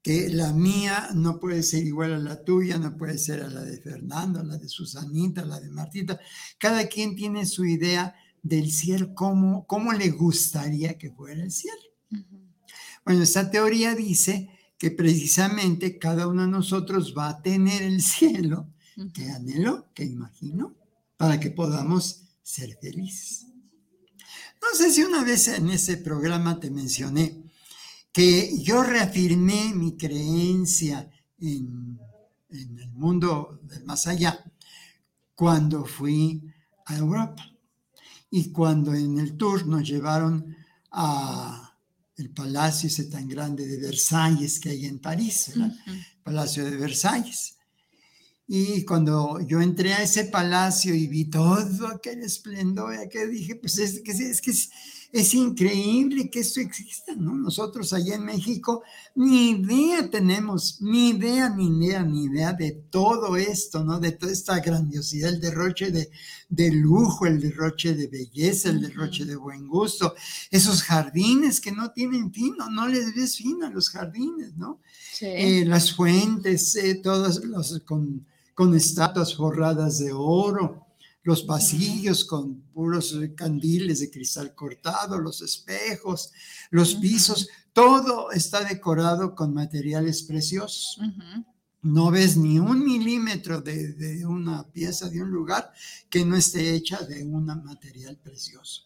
que 0.02 0.30
la 0.30 0.52
mía 0.52 1.10
no 1.14 1.40
puede 1.40 1.62
ser 1.62 1.86
igual 1.86 2.14
a 2.14 2.20
la 2.20 2.44
tuya, 2.44 2.78
no 2.78 2.98
puede 2.98 3.18
ser 3.18 3.44
a 3.44 3.50
la 3.50 3.62
de 3.62 3.78
Fernando, 3.80 4.40
a 4.40 4.44
la 4.44 4.58
de 4.58 4.68
Susanita, 4.68 5.42
a 5.42 5.46
la 5.46 5.60
de 5.60 5.70
Martita. 5.70 6.20
Cada 6.58 6.88
quien 6.88 7.16
tiene 7.16 7.46
su 7.46 7.66
idea 7.66 8.16
del 8.42 8.72
cielo, 8.72 9.14
cómo, 9.14 9.68
cómo 9.68 9.94
le 9.94 10.10
gustaría 10.10 10.98
que 10.98 11.12
fuera 11.12 11.44
el 11.44 11.52
cielo. 11.52 11.82
Bueno, 13.06 13.22
esta 13.24 13.52
teoría 13.52 13.94
dice 13.94 14.50
que 14.78 14.90
precisamente 14.90 16.00
cada 16.00 16.28
uno 16.28 16.44
de 16.44 16.48
nosotros 16.48 17.14
va 17.16 17.30
a 17.30 17.42
tener 17.42 17.84
el 17.84 18.02
cielo 18.02 18.74
que 19.14 19.30
anheló, 19.30 19.92
que 19.94 20.04
imaginó, 20.04 20.76
para 21.18 21.40
que 21.40 21.52
podamos 21.52 22.24
ser 22.42 22.78
felices. 22.82 23.46
No 24.62 24.78
sé 24.78 24.92
si 24.92 25.04
una 25.04 25.24
vez 25.24 25.48
en 25.48 25.70
ese 25.70 25.98
programa 25.98 26.60
te 26.60 26.72
mencioné 26.72 27.41
que 28.12 28.58
yo 28.62 28.84
reafirmé 28.84 29.74
mi 29.74 29.96
creencia 29.96 31.10
en, 31.40 32.00
en 32.50 32.80
el 32.80 32.94
mundo 32.94 33.60
del 33.64 33.86
más 33.86 34.08
allá 34.08 34.44
cuando 35.36 35.86
fui 35.86 36.42
a 36.86 36.98
Europa 36.98 37.46
y 38.30 38.52
cuando 38.52 38.94
en 38.94 39.20
el 39.20 39.38
tour 39.38 39.66
nos 39.66 39.88
llevaron 39.88 40.56
a 40.92 41.72
el 42.18 42.30
palacio 42.30 42.88
ese 42.88 43.06
tan 43.06 43.28
grande 43.28 43.68
de 43.68 43.78
Versalles 43.78 44.60
que 44.60 44.70
hay 44.70 44.86
en 44.86 45.00
París, 45.00 45.52
¿verdad? 45.56 45.76
Palacio 46.24 46.64
de 46.64 46.78
Versalles. 46.78 47.58
Y 48.48 48.84
cuando 48.86 49.40
yo 49.40 49.62
entré 49.62 49.94
a 49.94 50.04
ese 50.04 50.26
palacio 50.26 50.94
y 50.94 51.08
vi 51.08 51.26
todo 51.26 51.88
aquel 51.88 52.22
esplendor, 52.22 52.96
que 53.10 53.28
dije, 53.28 53.56
pues 53.56 53.78
es 53.80 54.02
es, 54.06 54.42
que 54.42 54.52
es, 54.52 54.70
es 55.12 55.34
increíble 55.34 56.30
que 56.30 56.40
esto 56.40 56.62
exista, 56.62 57.14
¿no? 57.16 57.36
Nosotros 57.36 57.92
allá 57.92 58.16
en 58.16 58.24
México 58.24 58.84
ni 59.16 59.52
idea 59.52 60.10
tenemos, 60.10 60.82
ni 60.82 61.10
idea, 61.10 61.50
ni 61.50 61.68
idea, 61.68 62.04
ni 62.04 62.26
idea 62.26 62.54
de 62.54 62.72
todo 62.90 63.36
esto, 63.36 63.84
¿no? 63.84 64.00
De 64.00 64.14
toda 64.14 64.32
esta 64.32 64.60
grandiosidad, 64.60 65.34
el 65.34 65.42
derroche 65.42 65.92
de, 65.92 66.10
de 66.48 66.72
lujo, 66.72 67.26
el 67.26 67.42
derroche 67.42 67.94
de 67.94 68.08
belleza, 68.08 68.70
el 68.70 68.82
derroche 68.82 69.26
de 69.26 69.36
buen 69.36 69.68
gusto, 69.68 70.16
esos 70.50 70.82
jardines 70.84 71.60
que 71.60 71.74
no 71.74 71.92
tienen 71.92 72.32
fin, 72.32 72.56
no, 72.58 72.70
no 72.70 72.88
les 72.88 73.14
ves 73.14 73.36
fin 73.36 73.64
a 73.64 73.70
los 73.70 73.90
jardines, 73.90 74.56
¿no? 74.56 74.80
Sí. 75.14 75.26
eh, 75.26 75.66
las 75.66 75.94
fuentes, 75.94 76.76
eh, 76.76 76.96
todas 76.96 77.44
los, 77.44 77.82
con, 77.86 78.26
con 78.54 78.74
estatuas 78.76 79.36
forradas 79.36 80.00
de 80.00 80.14
oro, 80.14 80.86
los 81.24 81.44
pasillos 81.44 82.26
con 82.26 82.62
puros 82.74 83.18
candiles 83.36 84.00
de 84.00 84.10
cristal 84.10 84.56
cortado, 84.56 85.20
los 85.20 85.42
espejos, 85.42 86.32
los 86.72 86.96
pisos, 86.96 87.48
todo 87.74 88.32
está 88.32 88.64
decorado 88.64 89.36
con 89.36 89.54
materiales 89.54 90.24
preciosos. 90.24 91.00
No 91.84 92.12
ves 92.12 92.38
ni 92.38 92.60
un 92.60 92.84
milímetro 92.84 93.62
de, 93.62 93.94
de 93.94 94.26
una 94.26 94.68
pieza 94.72 95.10
de 95.10 95.22
un 95.22 95.32
lugar 95.32 95.72
que 96.10 96.26
no 96.26 96.36
esté 96.36 96.76
hecha 96.76 97.02
de 97.02 97.24
un 97.24 97.46
material 97.46 98.18
precioso. 98.18 98.84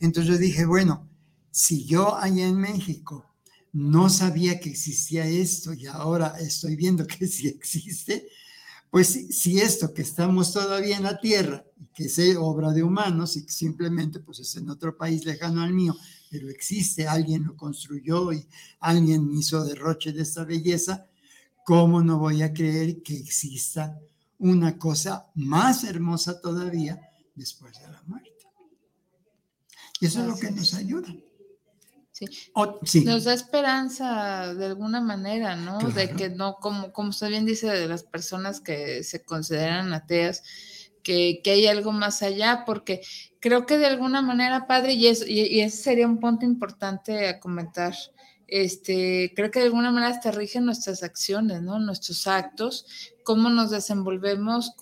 Entonces 0.00 0.32
yo 0.32 0.38
dije, 0.38 0.64
bueno, 0.64 1.08
si 1.50 1.84
yo 1.84 2.16
allá 2.16 2.46
en 2.46 2.56
México 2.56 3.28
no 3.72 4.08
sabía 4.08 4.58
que 4.60 4.70
existía 4.70 5.26
esto 5.26 5.74
y 5.74 5.86
ahora 5.86 6.36
estoy 6.38 6.76
viendo 6.76 7.06
que 7.06 7.26
sí 7.26 7.48
existe, 7.48 8.28
pues 8.90 9.08
si, 9.30 9.58
esto 9.60 9.92
que 9.92 10.02
estamos 10.02 10.52
todavía 10.52 10.96
en 10.96 11.02
la 11.02 11.18
tierra 11.18 11.64
y 11.78 11.86
que 11.86 12.04
es 12.04 12.18
obra 12.38 12.72
de 12.72 12.82
humanos 12.82 13.36
y 13.36 13.44
que 13.44 13.52
simplemente 13.52 14.20
pues 14.20 14.40
es 14.40 14.56
en 14.56 14.70
otro 14.70 14.96
país 14.96 15.24
lejano 15.24 15.62
al 15.62 15.72
mío, 15.72 15.94
pero 16.30 16.48
existe, 16.48 17.06
alguien 17.06 17.44
lo 17.44 17.56
construyó 17.56 18.32
y 18.32 18.46
alguien 18.80 19.30
hizo 19.36 19.64
derroche 19.64 20.12
de 20.12 20.22
esta 20.22 20.44
belleza, 20.44 21.06
¿cómo 21.64 22.02
no 22.02 22.18
voy 22.18 22.42
a 22.42 22.52
creer 22.52 23.02
que 23.02 23.16
exista 23.16 23.98
una 24.38 24.78
cosa 24.78 25.30
más 25.34 25.84
hermosa 25.84 26.40
todavía 26.40 27.00
después 27.34 27.78
de 27.78 27.88
la 27.88 28.02
muerte? 28.06 28.30
Y 30.00 30.06
eso 30.06 30.20
es 30.20 30.26
lo 30.28 30.36
que 30.36 30.50
nos 30.50 30.74
ayuda. 30.74 31.14
Sí. 32.18 32.26
O- 32.54 32.80
sí. 32.84 33.04
Nos 33.04 33.24
da 33.24 33.32
esperanza 33.34 34.54
de 34.54 34.66
alguna 34.66 35.00
manera, 35.00 35.54
¿no? 35.54 35.78
De 35.78 36.10
que 36.10 36.30
no, 36.30 36.56
como, 36.56 36.92
como 36.92 37.10
usted 37.10 37.28
bien 37.28 37.46
dice, 37.46 37.68
de 37.68 37.86
las 37.86 38.02
personas 38.02 38.60
que 38.60 39.04
se 39.04 39.22
consideran 39.24 39.92
ateas, 39.92 40.42
que, 41.02 41.40
que 41.44 41.52
hay 41.52 41.66
algo 41.68 41.92
más 41.92 42.22
allá, 42.22 42.64
porque 42.66 43.00
creo 43.40 43.66
que 43.66 43.78
de 43.78 43.86
alguna 43.86 44.20
manera, 44.20 44.66
padre, 44.66 44.94
y, 44.94 45.06
eso, 45.06 45.24
y, 45.26 45.40
y 45.42 45.60
ese 45.60 45.76
sería 45.76 46.06
un 46.06 46.18
punto 46.18 46.44
importante 46.44 47.28
a 47.28 47.38
comentar, 47.38 47.94
este, 48.48 49.32
creo 49.36 49.50
que 49.50 49.60
de 49.60 49.66
alguna 49.66 49.90
manera 49.92 50.12
hasta 50.12 50.32
rigen 50.32 50.64
nuestras 50.64 51.02
acciones, 51.02 51.62
¿no? 51.62 51.78
Nuestros 51.78 52.26
actos, 52.26 52.86
cómo 53.22 53.48
nos 53.48 53.70
desenvolvemos 53.70 54.72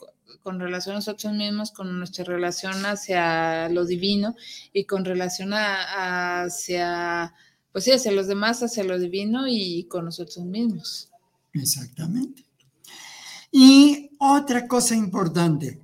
con 0.42 0.60
relación 0.60 0.94
a 0.94 0.98
nosotros 0.98 1.32
mismos, 1.32 1.70
con 1.70 1.98
nuestra 1.98 2.24
relación 2.24 2.84
hacia 2.86 3.68
lo 3.68 3.84
divino 3.84 4.36
y 4.72 4.84
con 4.84 5.04
relación 5.04 5.52
a, 5.52 6.42
hacia, 6.42 7.34
pues 7.72 7.84
sí, 7.84 7.92
hacia 7.92 8.12
los 8.12 8.28
demás, 8.28 8.62
hacia 8.62 8.84
lo 8.84 8.98
divino 8.98 9.46
y 9.48 9.84
con 9.84 10.04
nosotros 10.04 10.44
mismos. 10.44 11.10
Exactamente. 11.52 12.44
Y 13.50 14.10
otra 14.18 14.66
cosa 14.66 14.94
importante, 14.94 15.80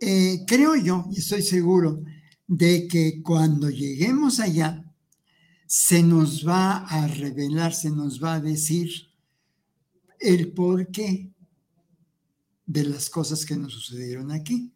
eh, 0.00 0.44
creo 0.46 0.76
yo, 0.76 1.06
y 1.12 1.18
estoy 1.18 1.42
seguro, 1.42 2.02
de 2.46 2.88
que 2.88 3.22
cuando 3.22 3.70
lleguemos 3.70 4.40
allá, 4.40 4.84
se 5.66 6.02
nos 6.02 6.46
va 6.46 6.78
a 6.86 7.06
revelar, 7.08 7.74
se 7.74 7.90
nos 7.90 8.22
va 8.22 8.34
a 8.34 8.40
decir 8.40 8.90
el 10.20 10.52
porqué 10.52 11.33
de 12.66 12.84
las 12.84 13.10
cosas 13.10 13.44
que 13.44 13.56
nos 13.56 13.72
sucedieron 13.72 14.30
aquí. 14.30 14.72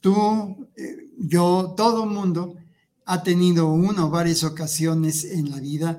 Tú, 0.00 0.68
eh, 0.76 1.10
yo, 1.18 1.74
todo 1.76 2.06
mundo 2.06 2.56
ha 3.04 3.22
tenido 3.22 3.68
una 3.68 4.06
o 4.06 4.10
varias 4.10 4.44
ocasiones 4.44 5.24
en 5.24 5.50
la 5.50 5.60
vida 5.60 5.98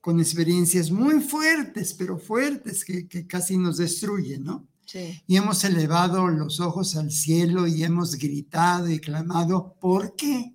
con 0.00 0.20
experiencias 0.20 0.90
muy 0.90 1.20
fuertes, 1.20 1.92
pero 1.94 2.18
fuertes, 2.18 2.84
que, 2.84 3.26
casi 3.26 3.58
nos 3.58 3.78
destruyen, 3.78 4.44
¿no? 4.44 4.68
Sí. 4.84 5.20
Y 5.26 5.36
hemos 5.36 5.64
elevado 5.64 6.28
los 6.28 6.60
ojos 6.60 6.94
al 6.96 7.10
cielo 7.10 7.66
y 7.66 7.82
hemos 7.82 8.14
gritado 8.14 8.88
y 8.88 9.00
clamado, 9.00 9.74
¿por 9.80 10.14
qué? 10.14 10.54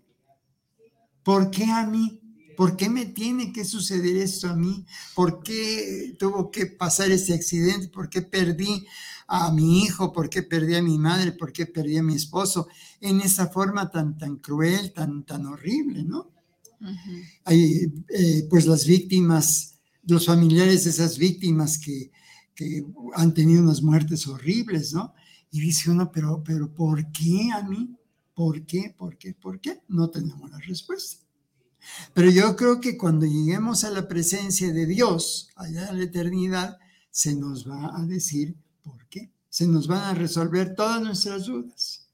¿Por 1.24 1.52
qué 1.52 1.66
a 1.66 1.86
mí? 1.86 2.22
¿Por 2.56 2.78
qué 2.78 2.90
me 2.90 3.06
tiene 3.06 3.52
que 3.52 3.66
suceder 3.66 4.18
esto 4.18 4.50
a 4.50 4.56
mí? 4.56 4.86
¿Por 5.16 5.44
qué 5.44 6.16
tuvo 6.18 6.50
que 6.52 6.66
pasar 6.66 7.12
ese 7.12 7.34
accidente? 7.34 7.88
¿Por 7.90 8.10
qué 8.10 8.22
perdí 8.22 8.86
a 9.34 9.50
mi 9.50 9.84
hijo? 9.84 10.12
¿Por 10.12 10.30
qué 10.30 10.44
perdí 10.44 10.76
a 10.76 10.84
mi 10.84 10.98
madre? 10.98 11.32
¿Por 11.32 11.54
qué 11.54 11.66
perdí 11.66 11.98
a 11.98 12.04
mi 12.04 12.16
esposo? 12.16 12.68
En 13.00 13.22
esa 13.22 13.48
forma 13.48 13.90
tan, 13.90 14.18
tan 14.18 14.36
cruel, 14.38 14.92
tan, 14.92 15.24
tan 15.24 15.46
horrible, 15.46 16.04
¿no? 16.04 16.32
Hay, 17.46 17.94
eh, 18.10 18.46
pues 18.50 18.66
las 18.66 18.86
víctimas, 18.86 19.80
los 20.04 20.26
familiares 20.26 20.84
de 20.84 20.90
esas 20.90 21.18
víctimas 21.18 21.78
que, 21.78 22.12
que, 22.54 22.86
han 23.16 23.34
tenido 23.34 23.64
unas 23.64 23.82
muertes 23.82 24.28
horribles, 24.28 24.94
¿no? 24.94 25.14
Y 25.50 25.62
dice 25.62 25.90
uno, 25.90 26.12
pero, 26.12 26.44
pero 26.44 26.74
¿por 26.74 27.10
qué 27.14 27.52
a 27.54 27.64
mí? 27.64 27.96
¿Por 28.34 28.66
qué? 28.66 28.94
¿Por 28.98 29.18
qué? 29.18 29.34
¿Por 29.34 29.62
qué? 29.62 29.82
No 29.88 30.10
tenemos 30.10 30.50
la 30.52 30.60
respuesta. 30.60 31.26
Pero 32.14 32.30
yo 32.30 32.54
creo 32.58 32.82
que 32.82 32.98
cuando 32.98 33.26
lleguemos 33.26 33.86
a 33.86 33.92
la 33.92 34.10
presencia 34.10 34.74
de 34.74 34.86
Dios, 34.86 35.50
allá 35.56 35.88
en 35.88 36.00
la 36.00 36.04
eternidad, 36.04 36.78
se 37.12 37.34
nos 37.36 37.70
va 37.70 37.98
a 37.98 38.06
decir 38.06 38.58
por 38.84 39.08
qué. 39.08 39.32
Se 39.50 39.68
nos 39.68 39.88
van 39.88 40.04
a 40.04 40.14
resolver 40.14 40.76
todas 40.76 41.02
nuestras 41.02 41.46
dudas. 41.46 42.08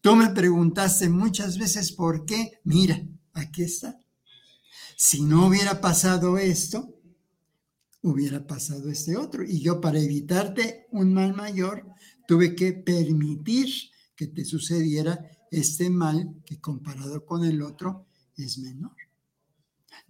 Tú 0.00 0.16
me 0.16 0.30
preguntaste 0.30 1.08
muchas 1.08 1.58
veces 1.58 1.92
por 1.92 2.24
qué. 2.24 2.60
Mira, 2.64 3.02
aquí 3.32 3.62
está. 3.62 3.98
Si 4.96 5.22
no 5.22 5.46
hubiera 5.46 5.80
pasado 5.80 6.38
esto, 6.38 6.94
hubiera 8.02 8.46
pasado 8.46 8.90
este 8.90 9.16
otro. 9.16 9.44
Y 9.44 9.60
yo 9.60 9.80
para 9.80 9.98
evitarte 9.98 10.86
un 10.90 11.14
mal 11.14 11.34
mayor, 11.34 11.86
tuve 12.26 12.54
que 12.54 12.72
permitir 12.72 13.68
que 14.14 14.26
te 14.26 14.44
sucediera 14.44 15.18
este 15.50 15.90
mal 15.90 16.34
que 16.44 16.60
comparado 16.60 17.24
con 17.24 17.44
el 17.44 17.62
otro 17.62 18.06
es 18.36 18.58
menor. 18.58 18.96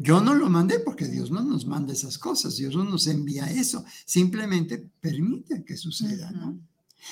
Yo 0.03 0.23
no 0.23 0.35
lo 0.35 0.49
mandé 0.49 0.79
porque 0.79 1.05
Dios 1.05 1.31
no 1.31 1.43
nos 1.43 1.67
manda 1.67 1.93
esas 1.93 2.17
cosas, 2.17 2.57
Dios 2.57 2.75
no 2.75 2.85
nos 2.85 3.07
envía 3.07 3.45
eso, 3.51 3.85
simplemente 4.07 4.79
permite 4.99 5.63
que 5.63 5.77
suceda, 5.77 6.31
¿no? 6.31 6.59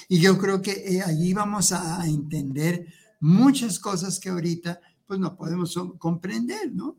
Y 0.09 0.21
yo 0.21 0.39
creo 0.39 0.63
que 0.63 0.73
eh, 0.73 1.03
allí 1.03 1.35
vamos 1.35 1.73
a 1.73 2.07
entender 2.07 2.87
muchas 3.21 3.79
cosas 3.79 4.19
que 4.19 4.31
ahorita 4.31 4.81
pues 5.07 5.21
no 5.21 5.37
podemos 5.37 5.79
comprender, 5.99 6.73
¿no? 6.73 6.97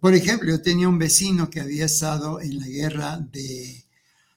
Por 0.00 0.14
ejemplo, 0.14 0.50
yo 0.50 0.62
tenía 0.62 0.88
un 0.88 1.00
vecino 1.00 1.50
que 1.50 1.60
había 1.60 1.86
estado 1.86 2.40
en 2.40 2.60
la 2.60 2.68
guerra 2.68 3.18
de 3.18 3.84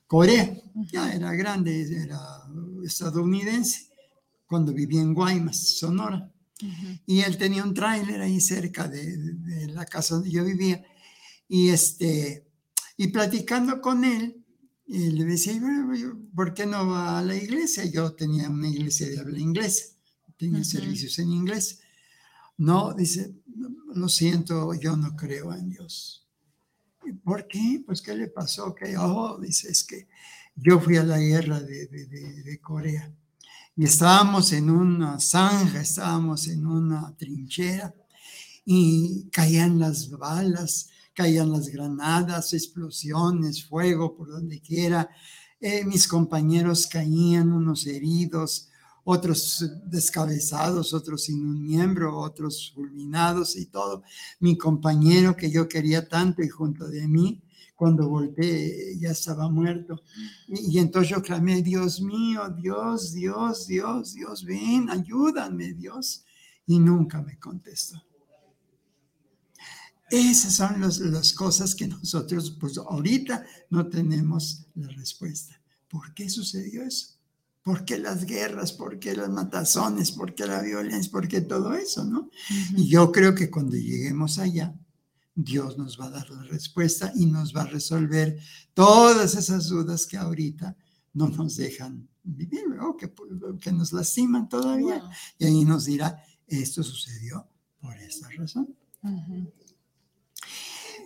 Corea, 0.07 0.51
ya 0.91 1.13
era 1.13 1.31
grande, 1.35 1.79
era 1.95 2.19
estadounidense, 2.83 3.89
cuando 4.47 4.73
vivía 4.73 5.01
en 5.01 5.13
Guaymas, 5.13 5.77
Sonora. 5.77 6.27
Y 7.05 7.21
él 7.21 7.37
tenía 7.37 7.63
un 7.63 7.73
tráiler 7.73 8.21
ahí 8.21 8.41
cerca 8.41 8.87
de, 8.87 9.67
la 9.67 9.85
casa 9.85 10.15
donde 10.15 10.31
yo 10.31 10.43
vivía. 10.43 10.83
Y, 11.47 11.69
este, 11.69 12.47
y 12.97 13.07
platicando 13.07 13.79
con 13.81 14.03
él, 14.03 14.43
le 14.87 15.25
decía, 15.25 15.61
¿por 16.33 16.53
qué 16.53 16.65
no 16.65 16.87
va 16.87 17.19
a 17.19 17.23
la 17.23 17.35
iglesia? 17.35 17.85
Yo 17.85 18.13
tenía 18.13 18.49
una 18.49 18.69
iglesia 18.69 19.07
de 19.07 19.19
habla 19.19 19.39
inglesa, 19.39 19.85
tenía 20.37 20.63
servicios 20.63 21.19
en 21.19 21.31
inglés. 21.31 21.81
No, 22.57 22.93
dice, 22.93 23.35
lo 23.93 24.09
siento, 24.09 24.73
yo 24.73 24.95
no 24.95 25.15
creo 25.15 25.53
en 25.53 25.69
Dios. 25.69 26.27
¿Por 27.23 27.47
qué? 27.47 27.83
Pues, 27.85 28.01
¿qué 28.01 28.15
le 28.15 28.27
pasó? 28.27 28.73
Que, 28.73 28.97
oh, 28.97 29.39
dice, 29.39 29.69
es 29.69 29.83
que 29.83 30.07
yo 30.55 30.79
fui 30.79 30.97
a 30.97 31.03
la 31.03 31.19
guerra 31.19 31.59
de, 31.61 31.87
de, 31.87 32.59
Corea 32.59 33.13
y 33.77 33.83
estábamos 33.83 34.53
en 34.53 34.71
una 34.71 35.19
zanja, 35.19 35.79
estábamos 35.79 36.47
en 36.47 36.65
una 36.65 37.15
trinchera 37.15 37.93
y 38.65 39.29
caían 39.31 39.77
las 39.77 40.09
balas, 40.09 40.89
caían 41.13 41.51
las 41.51 41.69
granadas, 41.69 42.53
explosiones, 42.53 43.63
fuego 43.63 44.15
por 44.15 44.29
donde 44.29 44.59
quiera. 44.61 45.07
Eh, 45.61 45.85
mis 45.85 46.07
compañeros 46.07 46.87
caían, 46.87 47.53
unos 47.53 47.85
heridos, 47.85 48.69
otros 49.03 49.63
descabezados, 49.85 50.95
otros 50.95 51.25
sin 51.25 51.45
un 51.45 51.61
miembro, 51.61 52.17
otros 52.17 52.71
fulminados 52.73 53.55
y 53.55 53.67
todo. 53.67 54.01
Mi 54.39 54.57
compañero 54.57 55.35
que 55.35 55.51
yo 55.51 55.69
quería 55.69 56.07
tanto 56.07 56.41
y 56.41 56.49
junto 56.49 56.87
de 56.87 57.07
mí, 57.07 57.43
cuando 57.77 58.09
volteé 58.09 58.97
ya 58.99 59.11
estaba 59.11 59.47
muerto. 59.49 60.01
Y, 60.47 60.79
entonces 60.79 61.11
yo 61.11 61.21
clamé, 61.21 61.61
Dios 61.61 62.01
mío, 62.01 62.49
Dios, 62.49 63.13
Dios, 63.13 63.67
Dios, 63.67 64.13
Dios, 64.15 64.43
ven, 64.43 64.89
ayúdame, 64.89 65.73
Dios. 65.73 66.25
Y 66.65 66.79
nunca 66.79 67.21
me 67.21 67.39
contestó. 67.39 68.03
Esas 70.09 70.55
son 70.55 70.81
las 70.81 71.33
cosas 71.33 71.75
que 71.75 71.87
nosotros, 71.87 72.57
pues 72.59 72.77
ahorita 72.77 73.45
no 73.69 73.87
tenemos 73.87 74.65
la 74.73 74.87
respuesta. 74.87 75.61
¿Por 75.87 76.13
qué 76.15 76.29
sucedió 76.29 76.83
eso? 76.83 77.17
¿Por 77.61 77.85
qué 77.85 77.99
las 77.99 78.25
guerras? 78.25 78.71
¿Por 78.73 78.97
qué 78.97 79.15
las 79.15 79.29
matazones? 79.29 80.11
¿Por 80.11 80.33
qué 80.33 80.47
la 80.47 80.61
violencia? 80.61 81.11
¿Por 81.11 81.27
qué 81.27 81.41
todo 81.41 81.75
eso? 81.75 82.03
¿no? 82.05 82.31
Y 82.75 82.87
yo 82.87 83.11
creo 83.11 83.35
que 83.35 83.51
cuando 83.51 83.75
lleguemos 83.75 84.39
allá, 84.39 84.73
Dios 85.39 85.77
nos 85.77 85.99
va 85.99 86.05
a 86.05 86.09
dar 86.09 86.27
la 86.31 86.41
respuesta 86.41 87.13
y 87.15 87.27
nos 87.27 87.55
va 87.55 87.61
a 87.61 87.67
resolver 87.67 88.39
todas 88.73 89.35
esas 89.35 89.67
dudas 89.67 90.07
que 90.07 90.17
ahorita 90.17 90.75
no 91.13 91.29
nos 91.29 91.57
dejan 91.57 92.09
vivir, 92.23 92.63
o 92.81 92.97
que, 92.97 93.13
que, 93.61 93.71
nos 93.71 93.93
lastiman 93.93 94.49
todavía. 94.49 95.07
Y 95.37 95.45
ahí 95.45 95.63
nos 95.63 95.85
dirá, 95.85 96.23
esto 96.47 96.81
sucedió 96.81 97.47
por 97.79 97.95
esta 97.99 98.27
razón. 98.31 98.75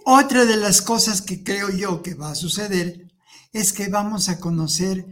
Otra 0.05 0.45
de 0.45 0.55
las 0.55 0.81
cosas 0.81 1.21
que 1.21 1.43
creo 1.43 1.69
yo 1.69 2.01
que 2.01 2.13
va 2.13 2.31
a 2.31 2.35
suceder 2.35 3.11
es 3.51 3.73
que 3.73 3.89
vamos 3.89 4.29
a 4.29 4.39
conocer 4.39 5.05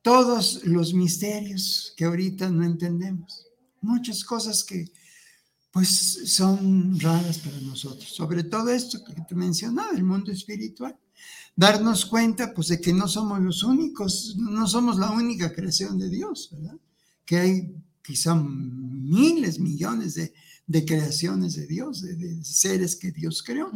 todos 0.00 0.64
los 0.64 0.94
misterios 0.94 1.92
que 1.98 2.06
ahorita 2.06 2.48
no 2.48 2.64
entendemos, 2.64 3.46
muchas 3.82 4.24
cosas 4.24 4.64
que 4.64 4.90
pues 5.72 6.20
son 6.26 7.00
raras 7.00 7.38
para 7.38 7.58
nosotros, 7.60 8.10
sobre 8.10 8.44
todo 8.44 8.68
esto 8.68 9.02
que 9.02 9.14
te 9.14 9.34
mencionaba, 9.34 9.96
el 9.96 10.04
mundo 10.04 10.30
espiritual. 10.30 10.94
Darnos 11.56 12.04
cuenta 12.04 12.52
pues 12.52 12.68
de 12.68 12.80
que 12.80 12.92
no 12.92 13.08
somos 13.08 13.40
los 13.40 13.62
únicos, 13.62 14.36
no 14.36 14.66
somos 14.66 14.98
la 14.98 15.10
única 15.10 15.52
creación 15.52 15.98
de 15.98 16.10
Dios, 16.10 16.50
¿verdad? 16.52 16.76
Que 17.24 17.36
hay 17.38 17.74
quizá 18.02 18.34
miles, 18.34 19.58
millones 19.58 20.14
de, 20.14 20.84
creaciones 20.84 21.54
de 21.54 21.66
Dios, 21.66 22.02
de, 22.02 22.44
seres 22.44 22.96
que 22.96 23.10
Dios 23.10 23.42
creó. 23.42 23.70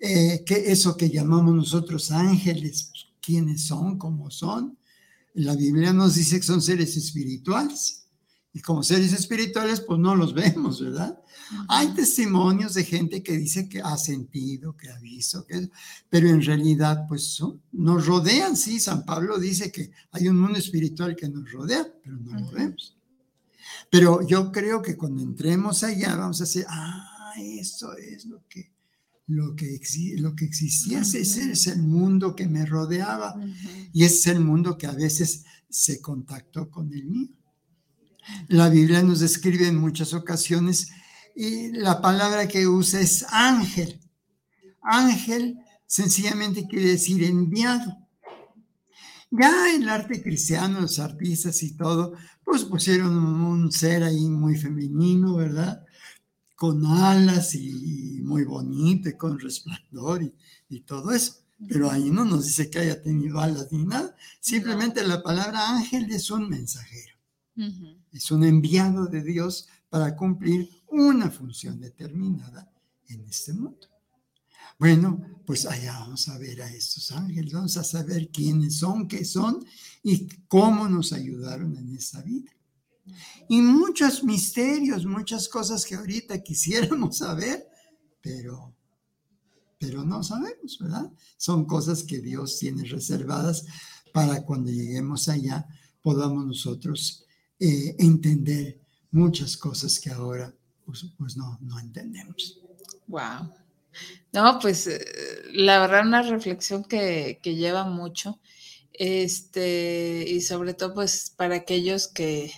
Eh, 0.00 0.42
que 0.44 0.72
eso 0.72 0.96
que 0.96 1.10
llamamos 1.10 1.54
nosotros 1.54 2.10
ángeles, 2.10 2.88
pues, 2.90 3.06
quiénes 3.20 3.66
son, 3.66 3.98
cómo 3.98 4.30
son, 4.30 4.76
la 5.34 5.54
Biblia 5.54 5.92
nos 5.92 6.16
dice 6.16 6.36
que 6.36 6.46
son 6.46 6.62
seres 6.62 6.96
espirituales. 6.96 7.99
Y 8.52 8.60
como 8.60 8.82
seres 8.82 9.12
espirituales, 9.12 9.80
pues 9.80 9.98
no 9.98 10.16
los 10.16 10.34
vemos, 10.34 10.80
¿verdad? 10.80 11.20
Hay 11.68 11.88
testimonios 11.94 12.74
de 12.74 12.84
gente 12.84 13.22
que 13.22 13.36
dice 13.36 13.68
que 13.68 13.80
ha 13.80 13.96
sentido, 13.96 14.76
que 14.76 14.88
ha 14.90 14.98
visto, 14.98 15.44
que, 15.46 15.68
pero 16.08 16.28
en 16.28 16.42
realidad, 16.42 17.06
pues 17.08 17.42
nos 17.72 18.06
rodean, 18.06 18.56
sí. 18.56 18.80
San 18.80 19.04
Pablo 19.04 19.38
dice 19.38 19.70
que 19.70 19.90
hay 20.12 20.28
un 20.28 20.38
mundo 20.38 20.58
espiritual 20.58 21.16
que 21.16 21.28
nos 21.28 21.50
rodea, 21.50 21.86
pero 22.02 22.16
no 22.16 22.38
lo 22.38 22.50
vemos. 22.50 22.96
Pero 23.90 24.26
yo 24.26 24.50
creo 24.52 24.82
que 24.82 24.96
cuando 24.96 25.22
entremos 25.22 25.82
allá, 25.82 26.16
vamos 26.16 26.40
a 26.40 26.44
decir, 26.44 26.64
ah, 26.68 27.32
eso 27.38 27.96
es 27.96 28.26
lo 28.26 28.42
que 28.48 28.70
lo 29.30 29.54
que, 29.54 29.78
lo 30.18 30.34
que 30.34 30.44
existía, 30.44 31.02
ese 31.02 31.20
es 31.20 31.66
el 31.68 31.82
mundo 31.82 32.34
que 32.34 32.48
me 32.48 32.66
rodeaba 32.66 33.36
y 33.92 34.02
ese 34.02 34.16
es 34.16 34.26
el 34.26 34.40
mundo 34.40 34.76
que 34.76 34.88
a 34.88 34.92
veces 34.92 35.44
se 35.68 36.00
contactó 36.00 36.68
con 36.68 36.92
el 36.92 37.04
mío. 37.04 37.28
La 38.48 38.68
Biblia 38.68 39.02
nos 39.02 39.20
describe 39.20 39.68
en 39.68 39.76
muchas 39.76 40.14
ocasiones 40.14 40.88
y 41.34 41.72
la 41.72 42.00
palabra 42.00 42.48
que 42.48 42.66
usa 42.66 43.00
es 43.00 43.24
ángel. 43.30 44.00
Ángel 44.82 45.58
sencillamente 45.86 46.66
quiere 46.66 46.90
decir 46.90 47.24
enviado. 47.24 47.96
Ya 49.30 49.74
el 49.74 49.88
arte 49.88 50.22
cristiano, 50.22 50.80
los 50.80 50.98
artistas 50.98 51.62
y 51.62 51.76
todo, 51.76 52.14
pues 52.44 52.64
pusieron 52.64 53.16
un 53.16 53.70
ser 53.70 54.02
ahí 54.02 54.28
muy 54.28 54.56
femenino, 54.56 55.36
¿verdad? 55.36 55.84
Con 56.56 56.84
alas 56.84 57.54
y 57.54 58.20
muy 58.22 58.44
bonito 58.44 59.08
y 59.08 59.16
con 59.16 59.38
resplandor 59.38 60.22
y, 60.68 60.80
todo 60.80 61.12
eso. 61.12 61.34
Pero 61.68 61.90
ahí 61.90 62.10
no 62.10 62.24
nos 62.24 62.44
dice 62.44 62.70
que 62.70 62.80
haya 62.80 63.02
tenido 63.02 63.38
alas 63.38 63.68
ni 63.70 63.84
nada. 63.84 64.16
Simplemente 64.40 65.06
la 65.06 65.22
palabra 65.22 65.76
ángel 65.76 66.10
es 66.10 66.30
un 66.30 66.48
mensajero. 66.48 67.14
Es 68.12 68.30
un 68.30 68.44
enviado 68.44 69.06
de 69.06 69.22
Dios 69.22 69.68
para 69.88 70.16
cumplir 70.16 70.68
una 70.88 71.30
función 71.30 71.80
determinada 71.80 72.70
en 73.08 73.24
este 73.26 73.52
mundo. 73.52 73.88
Bueno, 74.78 75.42
pues 75.44 75.66
allá 75.66 75.98
vamos 76.00 76.28
a 76.28 76.38
ver 76.38 76.62
a 76.62 76.70
estos 76.72 77.12
ángeles, 77.12 77.52
vamos 77.52 77.76
a 77.76 77.84
saber 77.84 78.30
quiénes 78.30 78.78
son, 78.78 79.06
qué 79.06 79.24
son 79.24 79.64
y 80.02 80.26
cómo 80.48 80.88
nos 80.88 81.12
ayudaron 81.12 81.76
en 81.76 81.94
esta 81.94 82.22
vida. 82.22 82.50
Y 83.48 83.60
muchos 83.60 84.24
misterios, 84.24 85.04
muchas 85.04 85.48
cosas 85.48 85.84
que 85.84 85.96
ahorita 85.96 86.42
quisiéramos 86.42 87.18
saber, 87.18 87.68
pero, 88.22 88.74
pero 89.78 90.04
no 90.04 90.22
sabemos, 90.22 90.78
¿verdad? 90.80 91.12
Son 91.36 91.66
cosas 91.66 92.02
que 92.02 92.20
Dios 92.20 92.58
tiene 92.58 92.84
reservadas 92.84 93.66
para 94.12 94.42
cuando 94.44 94.70
lleguemos 94.70 95.28
allá 95.28 95.66
podamos 96.02 96.46
nosotros 96.46 97.24
eh, 97.60 97.94
entender 97.98 98.80
muchas 99.12 99.56
cosas 99.56 100.00
que 100.00 100.10
ahora 100.10 100.52
pues, 100.84 101.04
pues 101.16 101.36
no, 101.36 101.58
no 101.60 101.78
entendemos. 101.78 102.58
Wow. 103.06 103.52
No, 104.32 104.58
pues 104.60 104.86
eh, 104.86 105.04
la 105.52 105.80
verdad 105.80 106.06
una 106.06 106.22
reflexión 106.22 106.84
que, 106.84 107.38
lleva 107.42 107.84
mucho, 107.84 108.40
este, 108.92 110.24
y 110.26 110.40
sobre 110.40 110.74
todo 110.74 110.94
pues 110.94 111.32
para 111.36 111.56
aquellos 111.56 112.08
que, 112.08 112.52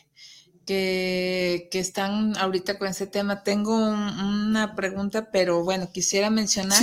que, 0.67 1.69
están 1.73 2.37
ahorita 2.37 2.79
con 2.79 2.89
ese 2.89 3.07
tema. 3.07 3.43
Tengo 3.43 3.75
una 3.77 4.75
pregunta, 4.75 5.31
pero 5.31 5.65
bueno, 5.65 5.91
quisiera 5.93 6.31
mencionar 6.31 6.83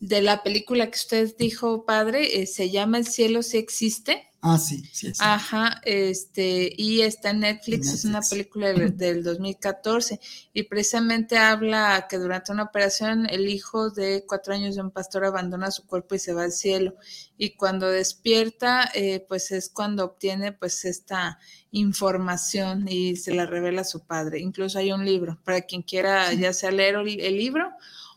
de 0.00 0.22
la 0.22 0.42
película 0.42 0.86
que 0.90 0.98
usted 0.98 1.36
dijo, 1.38 1.84
padre, 1.84 2.42
eh, 2.42 2.46
se 2.46 2.70
llama 2.70 2.98
El 2.98 3.06
cielo 3.06 3.42
si 3.42 3.58
existe. 3.58 4.29
Ah, 4.42 4.56
sí, 4.56 4.82
sí, 4.90 5.12
Ajá, 5.18 5.82
este, 5.84 6.72
y 6.74 7.02
está 7.02 7.28
en 7.28 7.40
Netflix, 7.40 7.92
es 7.92 8.06
una 8.06 8.22
película 8.22 8.72
del, 8.72 9.22
2014, 9.22 10.18
y 10.54 10.62
precisamente 10.62 11.36
habla 11.36 12.06
que 12.08 12.16
durante 12.16 12.50
una 12.50 12.62
operación 12.62 13.26
el 13.28 13.50
hijo 13.50 13.90
de 13.90 14.24
cuatro 14.26 14.54
años 14.54 14.76
de 14.76 14.80
un 14.80 14.92
pastor 14.92 15.26
abandona 15.26 15.70
su 15.70 15.86
cuerpo 15.86 16.14
y 16.14 16.20
se 16.20 16.32
va 16.32 16.44
al 16.44 16.52
cielo, 16.52 16.94
y 17.36 17.50
cuando 17.50 17.88
despierta, 17.88 18.90
eh, 18.94 19.26
pues 19.28 19.50
es 19.50 19.68
cuando 19.68 20.06
obtiene 20.06 20.52
pues 20.52 20.86
esta 20.86 21.38
información 21.70 22.88
y 22.88 23.16
se 23.16 23.34
la 23.34 23.44
revela 23.44 23.82
a 23.82 23.84
su 23.84 24.06
padre. 24.06 24.40
Incluso 24.40 24.78
hay 24.78 24.90
un 24.90 25.04
libro, 25.04 25.38
para 25.44 25.60
quien 25.60 25.82
quiera 25.82 26.32
ya 26.32 26.54
sea 26.54 26.70
leer 26.70 26.96
el 26.96 27.36
libro 27.36 27.70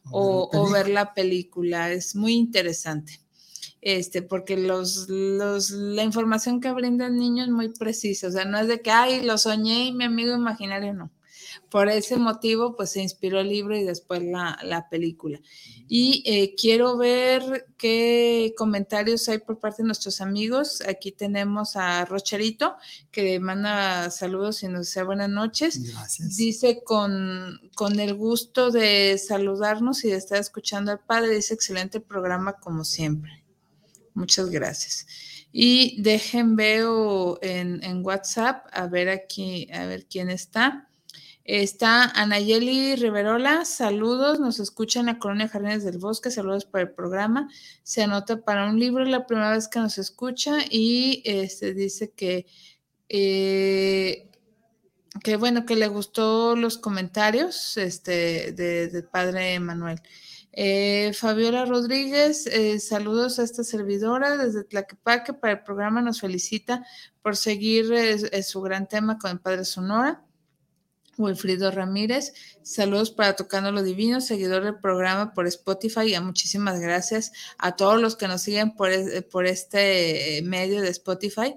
o 0.10 0.70
ver 0.72 0.88
la 0.88 1.14
película, 1.14 1.92
es 1.92 2.16
muy 2.16 2.34
interesante 2.36 3.23
este, 3.84 4.22
porque 4.22 4.58
los, 4.58 5.08
los, 5.10 5.72
la 5.72 6.04
información 6.04 6.62
que 6.62 6.72
brinda 6.72 7.08
el 7.08 7.18
niño 7.18 7.44
es 7.44 7.50
muy 7.50 7.70
precisa, 7.70 8.28
o 8.28 8.32
sea, 8.32 8.46
no 8.46 8.58
es 8.58 8.68
de 8.68 8.82
que, 8.82 8.92
ay, 8.92 9.24
lo 9.24 9.38
soñé 9.38 9.86
y 9.86 9.94
mi 9.94 10.06
amigo 10.06 10.34
imaginario, 10.34 10.94
no. 10.94 11.12
Por 11.70 11.90
ese 11.90 12.18
motivo, 12.18 12.76
pues 12.76 12.92
se 12.92 13.02
inspiró 13.02 13.40
el 13.40 13.50
libro 13.50 13.76
y 13.76 13.84
después 13.84 14.24
la, 14.24 14.58
la 14.64 14.90
película. 14.90 15.40
Y 15.88 16.24
eh, 16.26 16.56
quiero 16.56 16.98
ver 16.98 17.68
qué 17.78 18.54
comentarios 18.58 19.28
hay 19.30 19.40
por 19.40 19.60
parte 19.60 19.84
de 19.84 19.88
nuestros 19.88 20.22
amigos. 20.22 20.82
Aquí 20.88 21.12
tenemos 21.12 21.76
a 21.76 22.06
Rocherito, 22.06 22.76
que 23.12 23.40
manda 23.40 24.10
saludos 24.10 24.64
y 24.64 24.68
nos 24.68 24.88
desea 24.88 25.04
buenas 25.04 25.30
noches. 25.30 25.94
Gracias. 25.94 26.38
Dice 26.38 26.82
con, 26.84 27.60
con 27.76 28.00
el 28.00 28.16
gusto 28.16 28.72
de 28.72 29.18
saludarnos 29.18 30.06
y 30.06 30.10
de 30.10 30.18
estar 30.18 30.40
escuchando 30.40 30.92
al 30.92 31.00
padre, 31.00 31.36
dice 31.36 31.54
excelente 31.54 32.00
programa 32.00 32.54
como 32.54 32.84
siempre. 32.84 33.43
Muchas 34.14 34.50
gracias. 34.50 35.08
Y 35.52 36.02
dejen 36.02 36.56
veo 36.56 37.38
en, 37.42 38.04
WhatsApp 38.04 38.66
a 38.72 38.88
ver 38.88 39.10
aquí, 39.10 39.70
a 39.72 39.86
ver 39.86 40.06
quién 40.06 40.30
está. 40.30 40.90
Está 41.46 42.06
Anayeli 42.06 42.96
Riverola, 42.96 43.66
saludos, 43.66 44.40
nos 44.40 44.60
escucha 44.60 45.02
en 45.02 45.08
la 45.08 45.20
colonia 45.20 45.50
Jardines 45.50 45.84
del 45.84 45.98
Bosque, 45.98 46.32
saludos 46.32 46.66
para 46.66 46.86
el 46.86 46.92
programa. 46.92 47.50
Se 47.84 48.02
anota 48.02 48.42
para 48.42 48.70
un 48.70 48.80
libro, 48.80 49.04
la 49.04 49.28
primera 49.28 49.52
vez 49.52 49.68
que 49.68 49.80
nos 49.80 49.98
escucha 49.98 50.60
y 50.70 51.22
este, 51.26 51.74
dice 51.74 52.12
que, 52.12 52.46
eh, 53.10 54.32
que 55.22 55.36
bueno, 55.36 55.66
que 55.66 55.76
le 55.76 55.88
gustó 55.88 56.56
los 56.56 56.78
comentarios 56.78 57.78
este, 57.78 58.54
del 58.54 59.04
padre 59.04 59.60
Manuel. 59.60 60.02
Eh, 60.56 61.14
Fabiola 61.14 61.66
Rodríguez, 61.66 62.46
eh, 62.46 62.80
saludos 62.80 63.40
a 63.40 63.44
esta 63.44 63.64
servidora 63.64 64.38
desde 64.38 64.64
Tlaquepaque 64.64 65.34
para 65.34 65.54
el 65.54 65.64
programa. 65.64 66.02
Nos 66.02 66.22
felicita 66.22 66.86
por 67.24 67.36
seguir 67.36 67.92
eh, 67.92 68.44
su 68.44 68.62
gran 68.62 68.88
tema 68.88 69.18
con 69.18 69.32
el 69.32 69.40
Padre 69.40 69.66
Sonora. 69.66 70.24
Wilfrido 71.16 71.70
Ramírez, 71.70 72.34
saludos 72.64 73.12
para 73.12 73.36
Tocando 73.36 73.72
lo 73.72 73.84
Divino, 73.84 74.20
seguidor 74.20 74.64
del 74.64 74.80
programa 74.80 75.34
por 75.34 75.46
Spotify. 75.48 76.16
Y 76.16 76.20
muchísimas 76.20 76.80
gracias 76.80 77.32
a 77.60 77.76
todos 77.76 78.02
los 78.02 78.16
que 78.16 78.28
nos 78.28 78.42
siguen 78.42 78.76
por, 78.76 78.90
por 79.30 79.46
este 79.46 80.42
medio 80.44 80.82
de 80.82 80.90
Spotify. 80.90 81.56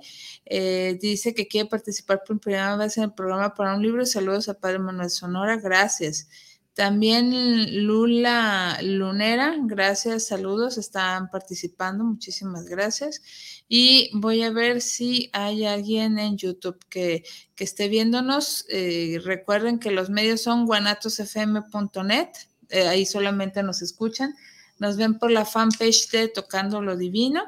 dice 1.01 1.35
que 1.35 1.49
quiere 1.49 1.69
participar 1.69 2.23
por 2.27 2.39
primera 2.39 2.77
vez 2.77 2.99
en 2.99 3.05
el 3.05 3.13
programa 3.15 3.55
para 3.55 3.75
un 3.75 3.83
libro. 3.83 4.05
Saludos 4.05 4.49
a 4.51 4.55
Padre 4.59 4.79
Manuel 4.79 5.09
Sonora, 5.09 5.57
gracias. 5.57 6.29
También 6.77 7.87
Lula 7.87 8.79
Lunera, 8.83 9.57
gracias, 9.63 10.27
saludos, 10.27 10.77
están 10.77 11.31
participando, 11.31 12.05
muchísimas 12.05 12.67
gracias. 12.67 13.23
Y 13.67 14.11
voy 14.13 14.43
a 14.43 14.51
ver 14.51 14.83
si 14.83 15.31
hay 15.33 15.65
alguien 15.65 16.19
en 16.19 16.37
YouTube 16.37 16.79
que, 16.91 17.25
esté 17.57 17.89
viéndonos. 17.89 18.67
Eh, 18.69 19.23
recuerden 19.25 19.79
que 19.79 19.91
los 19.91 20.11
medios 20.11 20.43
son 20.43 20.67
guanatosfm.net, 20.67 22.29
eh, 22.69 22.89
ahí 22.89 23.07
solamente 23.07 23.63
nos 23.63 23.81
escuchan. 23.81 24.35
Nos 24.79 24.99
ven 24.99 25.19
por 25.19 25.31
la 25.31 25.47
fanpage 25.47 26.11
de 26.11 26.29
Tocando 26.29 26.83
lo 26.83 26.95
Divino. 26.99 27.43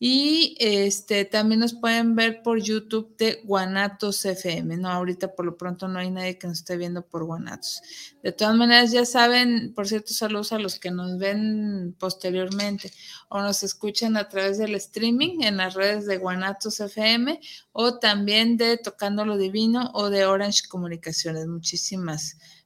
Y 0.00 0.56
este 0.60 1.24
también 1.24 1.58
nos 1.60 1.74
pueden 1.74 2.14
ver 2.14 2.40
por 2.42 2.62
YouTube 2.62 3.16
de 3.16 3.40
Guanatos 3.42 4.24
FM. 4.24 4.76
No, 4.76 4.90
ahorita 4.90 5.34
por 5.34 5.44
lo 5.44 5.56
pronto 5.56 5.88
no 5.88 5.98
hay 5.98 6.10
nadie 6.10 6.38
que 6.38 6.46
nos 6.46 6.58
esté 6.58 6.76
viendo 6.76 7.04
por 7.04 7.24
Guanatos. 7.24 7.82
De 8.22 8.30
todas 8.30 8.54
maneras, 8.56 8.92
ya 8.92 9.04
saben, 9.04 9.72
por 9.74 9.88
cierto, 9.88 10.12
saludos 10.12 10.52
a 10.52 10.60
los 10.60 10.78
que 10.78 10.92
nos 10.92 11.18
ven 11.18 11.96
posteriormente 11.98 12.92
o 13.28 13.40
nos 13.42 13.64
escuchan 13.64 14.16
a 14.16 14.28
través 14.28 14.58
del 14.58 14.76
streaming 14.76 15.42
en 15.42 15.56
las 15.56 15.74
redes 15.74 16.06
de 16.06 16.18
Guanatos 16.18 16.78
FM 16.78 17.40
o 17.72 17.98
también 17.98 18.56
de 18.56 18.76
Tocando 18.78 19.24
lo 19.24 19.36
Divino 19.36 19.90
o 19.94 20.10
de 20.10 20.26
Orange 20.26 20.68
Comunicaciones. 20.68 21.48
Muchísimas 21.48 22.34
gracias 22.34 22.57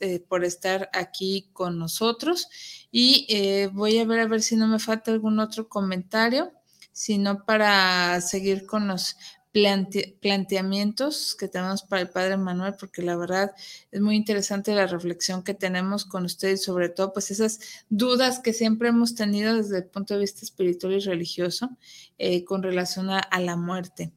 eh, 0.00 0.24
por 0.28 0.44
estar 0.44 0.90
aquí 0.92 1.50
con 1.52 1.78
nosotros. 1.78 2.48
Y 2.90 3.26
eh, 3.28 3.68
voy 3.72 3.98
a 3.98 4.04
ver 4.04 4.20
a 4.20 4.26
ver 4.26 4.42
si 4.42 4.56
no 4.56 4.66
me 4.66 4.78
falta 4.78 5.10
algún 5.10 5.38
otro 5.38 5.68
comentario, 5.68 6.52
sino 6.92 7.44
para 7.44 8.20
seguir 8.20 8.66
con 8.66 8.88
los 8.88 9.16
planteamientos 9.52 11.34
que 11.34 11.46
tenemos 11.46 11.82
para 11.82 12.02
el 12.02 12.08
Padre 12.08 12.38
Manuel, 12.38 12.74
porque 12.78 13.02
la 13.02 13.16
verdad 13.16 13.52
es 13.90 14.00
muy 14.00 14.16
interesante 14.16 14.74
la 14.74 14.86
reflexión 14.86 15.42
que 15.42 15.52
tenemos 15.52 16.06
con 16.06 16.24
ustedes, 16.24 16.62
sobre 16.64 16.88
todo 16.88 17.12
pues 17.12 17.30
esas 17.30 17.60
dudas 17.90 18.40
que 18.40 18.54
siempre 18.54 18.88
hemos 18.88 19.14
tenido 19.14 19.54
desde 19.54 19.78
el 19.78 19.84
punto 19.84 20.14
de 20.14 20.20
vista 20.20 20.40
espiritual 20.42 20.94
y 20.94 21.00
religioso 21.00 21.76
eh, 22.18 22.44
con 22.44 22.62
relación 22.62 23.10
a 23.10 23.40
la 23.40 23.56
muerte. 23.56 24.12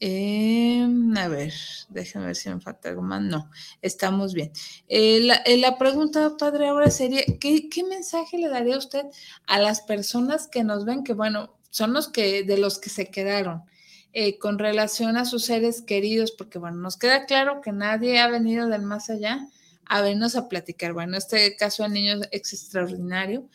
Em, 0.00 1.16
a 1.16 1.26
ver, 1.26 1.52
déjenme 1.88 2.26
ver 2.26 2.36
si 2.36 2.48
me 2.48 2.60
falta 2.60 2.88
algo 2.88 3.02
más. 3.02 3.20
No, 3.20 3.50
estamos 3.82 4.32
bien. 4.32 4.52
Eh, 4.88 5.28
eh, 5.44 5.56
la, 5.56 5.76
pregunta, 5.76 6.36
padre, 6.38 6.68
ahora 6.68 6.90
sería, 6.90 7.22
¿qué, 7.40 7.68
mensaje 7.88 8.38
le 8.38 8.48
daría 8.48 8.78
usted 8.78 9.06
a 9.46 9.58
las 9.58 9.80
personas 9.80 10.46
que 10.46 10.62
nos 10.62 10.84
ven, 10.84 11.02
que 11.02 11.14
bueno, 11.14 11.52
son 11.70 11.92
los 11.92 12.08
que, 12.08 12.44
de 12.44 12.58
los 12.58 12.78
que 12.78 12.90
se 12.90 13.10
quedaron, 13.10 13.64
eh, 14.12 14.38
con 14.38 14.58
relación 14.58 15.16
a 15.16 15.24
sus 15.24 15.44
seres 15.46 15.82
queridos? 15.82 16.30
Porque 16.30 16.58
bueno, 16.60 16.76
nos 16.78 16.96
queda 16.96 17.26
claro 17.26 17.60
que 17.60 17.72
nadie 17.72 18.20
ha 18.20 18.28
venido 18.28 18.68
del 18.68 18.82
más 18.82 19.10
allá 19.10 19.48
a 19.84 20.02
vernos 20.02 20.36
a 20.36 20.48
platicar. 20.48 20.92
Bueno, 20.92 21.16
este 21.16 21.56
caso 21.56 21.82
de 21.82 21.88
niños 21.88 22.20
es 22.30 22.52
extraordinario 22.52 23.48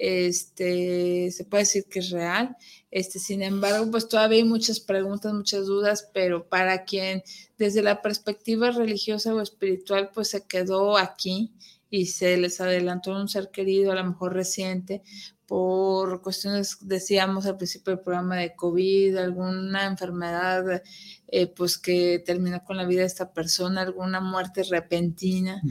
este, 0.00 1.30
se 1.30 1.44
puede 1.44 1.64
decir 1.64 1.84
que 1.90 1.98
es 1.98 2.10
real. 2.10 2.56
Este, 2.90 3.18
sin 3.18 3.42
embargo, 3.42 3.90
pues 3.90 4.08
todavía 4.08 4.38
hay 4.38 4.44
muchas 4.44 4.80
preguntas, 4.80 5.32
muchas 5.32 5.66
dudas, 5.66 6.08
pero 6.14 6.48
para 6.48 6.84
quien 6.84 7.22
desde 7.58 7.82
la 7.82 8.00
perspectiva 8.00 8.70
religiosa 8.70 9.34
o 9.34 9.40
espiritual, 9.40 10.10
pues 10.14 10.28
se 10.28 10.46
quedó 10.46 10.96
aquí 10.96 11.52
y 11.90 12.06
se 12.06 12.36
les 12.36 12.60
adelantó 12.60 13.12
un 13.12 13.28
ser 13.28 13.50
querido, 13.50 13.92
a 13.92 13.96
lo 13.96 14.04
mejor 14.04 14.34
reciente, 14.34 15.02
por 15.48 16.20
cuestiones, 16.20 16.76
decíamos 16.82 17.46
al 17.46 17.56
principio 17.56 17.94
del 17.94 18.04
programa 18.04 18.36
de 18.36 18.54
COVID, 18.54 19.16
alguna 19.16 19.86
enfermedad 19.86 20.82
eh, 21.26 21.46
pues 21.46 21.78
que 21.78 22.22
terminó 22.24 22.62
con 22.64 22.76
la 22.76 22.84
vida 22.84 23.00
de 23.00 23.06
esta 23.06 23.32
persona, 23.32 23.80
alguna 23.80 24.20
muerte 24.20 24.62
repentina, 24.62 25.62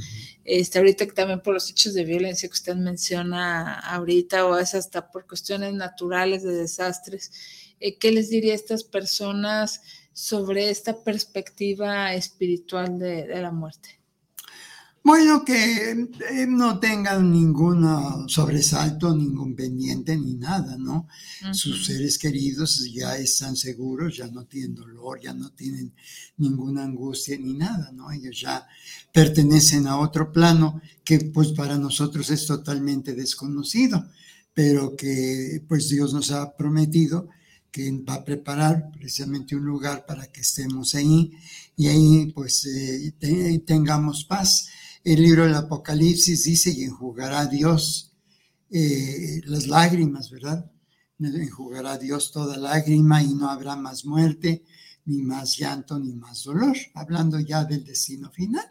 este, 0.43 0.79
ahorita 0.79 1.05
también 1.13 1.41
por 1.41 1.53
los 1.53 1.69
hechos 1.69 1.93
de 1.93 2.05
violencia 2.05 2.49
que 2.49 2.53
usted 2.53 2.75
menciona 2.75 3.79
ahorita, 3.79 4.47
o 4.47 4.57
es 4.57 4.73
hasta 4.73 5.11
por 5.11 5.27
cuestiones 5.27 5.73
naturales 5.73 6.41
de 6.41 6.55
desastres. 6.55 7.31
Eh, 7.79 7.99
¿Qué 7.99 8.11
les 8.11 8.31
diría 8.31 8.53
a 8.53 8.55
estas 8.55 8.83
personas 8.83 9.83
sobre 10.11 10.71
esta 10.71 11.03
perspectiva 11.03 12.15
espiritual 12.15 12.97
de 12.97 13.27
la 13.27 13.51
muerte? 13.51 13.96
Bueno, 15.07 15.45
que 15.45 15.91
eh, 15.91 16.45
no 16.49 16.81
tengan 16.81 17.31
ningún 17.31 18.27
sobresalto, 18.27 19.15
ningún 19.15 19.55
pendiente 19.55 20.17
ni 20.17 20.33
nada, 20.33 20.75
¿no? 20.77 21.07
Sus 21.53 21.85
seres 21.85 22.17
queridos 22.17 22.91
ya 22.93 23.15
están 23.15 23.55
seguros, 23.55 24.17
ya 24.17 24.27
no 24.27 24.43
tienen 24.43 24.75
dolor, 24.75 25.21
ya 25.21 25.33
no 25.33 25.51
tienen 25.51 25.93
ninguna 26.35 26.83
angustia 26.83 27.37
ni 27.37 27.53
nada, 27.53 27.89
¿no? 27.93 28.11
Ellos 28.11 28.41
ya 28.41 28.67
pertenecen 29.13 29.87
a 29.87 29.97
otro 29.97 30.29
plano 30.33 30.81
que 31.05 31.19
pues 31.19 31.53
para 31.53 31.77
nosotros 31.77 32.29
es 32.29 32.45
totalmente 32.45 33.13
desconocido, 33.13 34.09
pero 34.53 34.97
que 34.97 35.63
pues 35.69 35.87
Dios 35.87 36.13
nos 36.13 36.31
ha 36.31 36.53
prometido 36.57 37.29
que 37.71 37.89
va 38.05 38.15
a 38.15 38.25
preparar 38.25 38.91
precisamente 38.91 39.55
un 39.55 39.63
lugar 39.63 40.05
para 40.05 40.27
que 40.27 40.41
estemos 40.41 40.95
ahí 40.95 41.31
y 41.77 41.87
ahí 41.87 42.33
pues 42.35 42.65
eh, 42.65 43.63
tengamos 43.65 44.25
paz 44.25 44.67
el 45.13 45.21
libro 45.21 45.43
del 45.43 45.55
Apocalipsis 45.55 46.43
dice, 46.43 46.69
y 46.69 46.83
enjugará 46.83 47.45
Dios 47.45 48.11
eh, 48.69 49.41
las 49.45 49.65
lágrimas, 49.67 50.29
¿verdad? 50.29 50.69
Enjugará 51.17 51.97
Dios 51.97 52.29
toda 52.31 52.57
lágrima 52.57 53.23
y 53.23 53.33
no 53.33 53.49
habrá 53.49 53.77
más 53.77 54.03
muerte, 54.03 54.65
ni 55.05 55.21
más 55.21 55.57
llanto, 55.57 55.97
ni 55.97 56.13
más 56.13 56.43
dolor, 56.43 56.75
hablando 56.93 57.39
ya 57.39 57.63
del 57.63 57.85
destino 57.85 58.29
final. 58.31 58.65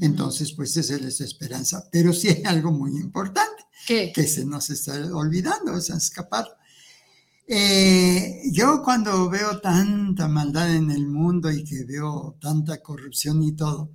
Entonces, 0.00 0.52
pues 0.52 0.76
esa 0.76 0.94
es 0.94 1.18
la 1.18 1.26
esperanza. 1.26 1.88
Pero 1.90 2.12
sí 2.12 2.28
hay 2.28 2.44
algo 2.44 2.70
muy 2.70 2.96
importante 3.00 3.64
que 3.86 4.26
se 4.28 4.44
nos 4.44 4.70
está 4.70 4.94
olvidando, 5.16 5.76
es 5.76 5.90
escapar. 5.90 6.46
Eh, 7.48 8.42
yo 8.52 8.82
cuando 8.84 9.28
veo 9.28 9.60
tanta 9.60 10.28
maldad 10.28 10.72
en 10.74 10.92
el 10.92 11.08
mundo 11.08 11.50
y 11.50 11.64
que 11.64 11.84
veo 11.84 12.36
tanta 12.40 12.80
corrupción 12.80 13.42
y 13.42 13.52
todo, 13.52 13.90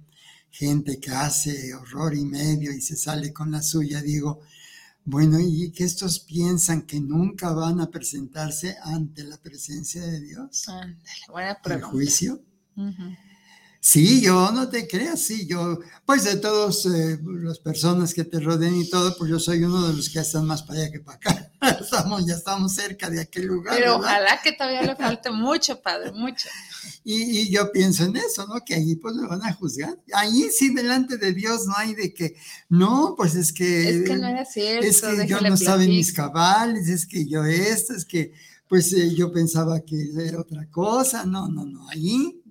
gente 0.51 0.99
que 0.99 1.11
hace 1.11 1.73
horror 1.73 2.13
y 2.13 2.25
medio 2.25 2.71
y 2.71 2.81
se 2.81 2.95
sale 2.95 3.33
con 3.33 3.51
la 3.51 3.61
suya, 3.61 4.01
digo, 4.01 4.41
bueno, 5.03 5.39
y 5.39 5.71
que 5.71 5.83
estos 5.83 6.19
piensan 6.19 6.83
que 6.83 6.99
nunca 6.99 7.51
van 7.51 7.81
a 7.81 7.89
presentarse 7.89 8.77
ante 8.83 9.23
la 9.23 9.37
presencia 9.37 10.05
de 10.05 10.19
Dios. 10.19 10.65
buena 11.29 11.59
¿El 11.63 11.81
juicio? 11.81 12.43
Sí, 13.83 14.21
yo 14.21 14.51
no 14.51 14.69
te 14.69 14.87
creas, 14.87 15.19
sí, 15.21 15.47
yo, 15.47 15.79
pues 16.05 16.23
de 16.23 16.35
todas 16.35 16.85
eh, 16.85 17.17
las 17.23 17.57
personas 17.57 18.13
que 18.13 18.23
te 18.23 18.39
rodeen 18.39 18.75
y 18.75 18.87
todo, 18.87 19.17
pues 19.17 19.31
yo 19.31 19.39
soy 19.39 19.63
uno 19.63 19.87
de 19.87 19.95
los 19.95 20.07
que 20.07 20.19
están 20.19 20.45
más 20.45 20.61
para 20.61 20.81
allá 20.81 20.91
que 20.91 20.99
para 20.99 21.17
acá. 21.17 21.51
estamos, 21.81 22.23
ya 22.27 22.35
estamos 22.35 22.75
cerca 22.75 23.09
de 23.09 23.21
aquel 23.21 23.47
lugar. 23.47 23.75
Pero 23.75 23.95
ojalá 23.95 24.39
que 24.43 24.51
todavía 24.51 24.83
le 24.83 24.95
falte 24.95 25.31
mucho, 25.31 25.81
padre, 25.81 26.11
mucho. 26.11 26.47
Y, 27.03 27.49
yo 27.49 27.71
pienso 27.71 28.03
en 28.03 28.17
eso, 28.17 28.45
¿no? 28.45 28.63
Que 28.63 28.75
allí 28.75 28.97
pues 28.97 29.15
me 29.15 29.27
van 29.27 29.43
a 29.43 29.51
juzgar. 29.53 29.97
Allí 30.13 30.49
sí, 30.51 30.71
delante 30.75 31.17
de 31.17 31.33
Dios 31.33 31.65
no 31.65 31.73
hay 31.75 31.95
de 31.95 32.13
que, 32.13 32.35
no, 32.69 33.15
pues 33.17 33.33
es 33.33 33.51
que... 33.51 33.89
Es 33.89 34.03
que 34.07 34.15
no 34.15 34.27
era 34.27 34.45
cierto. 34.45 34.85
Es 34.85 35.01
que 35.01 35.25
yo 35.25 35.41
no 35.41 35.57
saben 35.57 35.89
mis 35.89 36.13
cabales, 36.13 36.87
es 36.87 37.07
que 37.07 37.27
yo 37.27 37.43
esto, 37.45 37.95
es 37.95 38.05
que 38.05 38.31
pues 38.67 38.93
eh, 38.93 39.13
yo 39.15 39.33
pensaba 39.33 39.81
que 39.81 40.11
era 40.19 40.39
otra 40.39 40.69
cosa. 40.69 41.25
No, 41.25 41.47
no, 41.47 41.65
no, 41.65 41.89
allí 41.89 42.41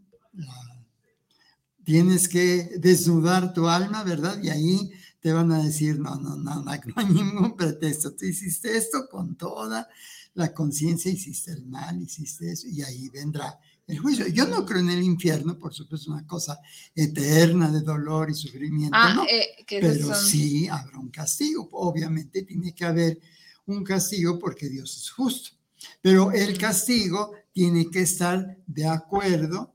tienes 1.91 2.29
que 2.29 2.71
desnudar 2.79 3.53
tu 3.53 3.67
alma, 3.67 4.05
¿verdad? 4.05 4.41
Y 4.41 4.49
ahí 4.49 4.93
te 5.19 5.33
van 5.33 5.51
a 5.51 5.61
decir, 5.61 5.99
no, 5.99 6.15
no, 6.15 6.37
no, 6.37 6.63
no, 6.63 6.65
no 6.65 6.93
hay 6.95 7.07
ningún 7.07 7.57
pretexto. 7.57 8.13
Tú 8.13 8.27
hiciste 8.27 8.77
esto 8.77 9.09
con 9.11 9.35
toda 9.35 9.89
la 10.35 10.55
conciencia, 10.55 11.11
hiciste 11.11 11.51
el 11.51 11.67
mal, 11.67 12.01
hiciste 12.01 12.53
eso, 12.53 12.69
y 12.69 12.83
ahí 12.83 13.09
vendrá 13.09 13.59
el 13.89 13.99
juicio. 13.99 14.29
Yo 14.29 14.47
no 14.47 14.65
creo 14.65 14.79
en 14.79 14.91
el 14.91 15.03
infierno, 15.03 15.59
por 15.59 15.75
supuesto, 15.75 16.13
una 16.13 16.25
cosa 16.25 16.61
eterna 16.95 17.73
de 17.73 17.81
dolor 17.81 18.31
y 18.31 18.35
sufrimiento, 18.35 18.97
ah, 18.97 19.27
eh, 19.29 19.65
pero 19.69 20.15
sí 20.15 20.69
habrá 20.69 20.97
un 20.97 21.11
castigo. 21.11 21.69
Obviamente 21.73 22.43
tiene 22.43 22.73
que 22.73 22.85
haber 22.85 23.19
un 23.67 23.83
castigo 23.83 24.39
porque 24.39 24.69
Dios 24.69 24.97
es 24.97 25.11
justo, 25.11 25.57
pero 26.01 26.31
el 26.31 26.57
castigo 26.57 27.33
tiene 27.51 27.91
que 27.91 28.03
estar 28.03 28.59
de 28.65 28.87
acuerdo, 28.87 29.75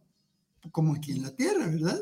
como 0.72 0.95
aquí 0.95 1.11
en 1.11 1.24
la 1.24 1.36
tierra, 1.36 1.68
¿verdad? 1.68 1.99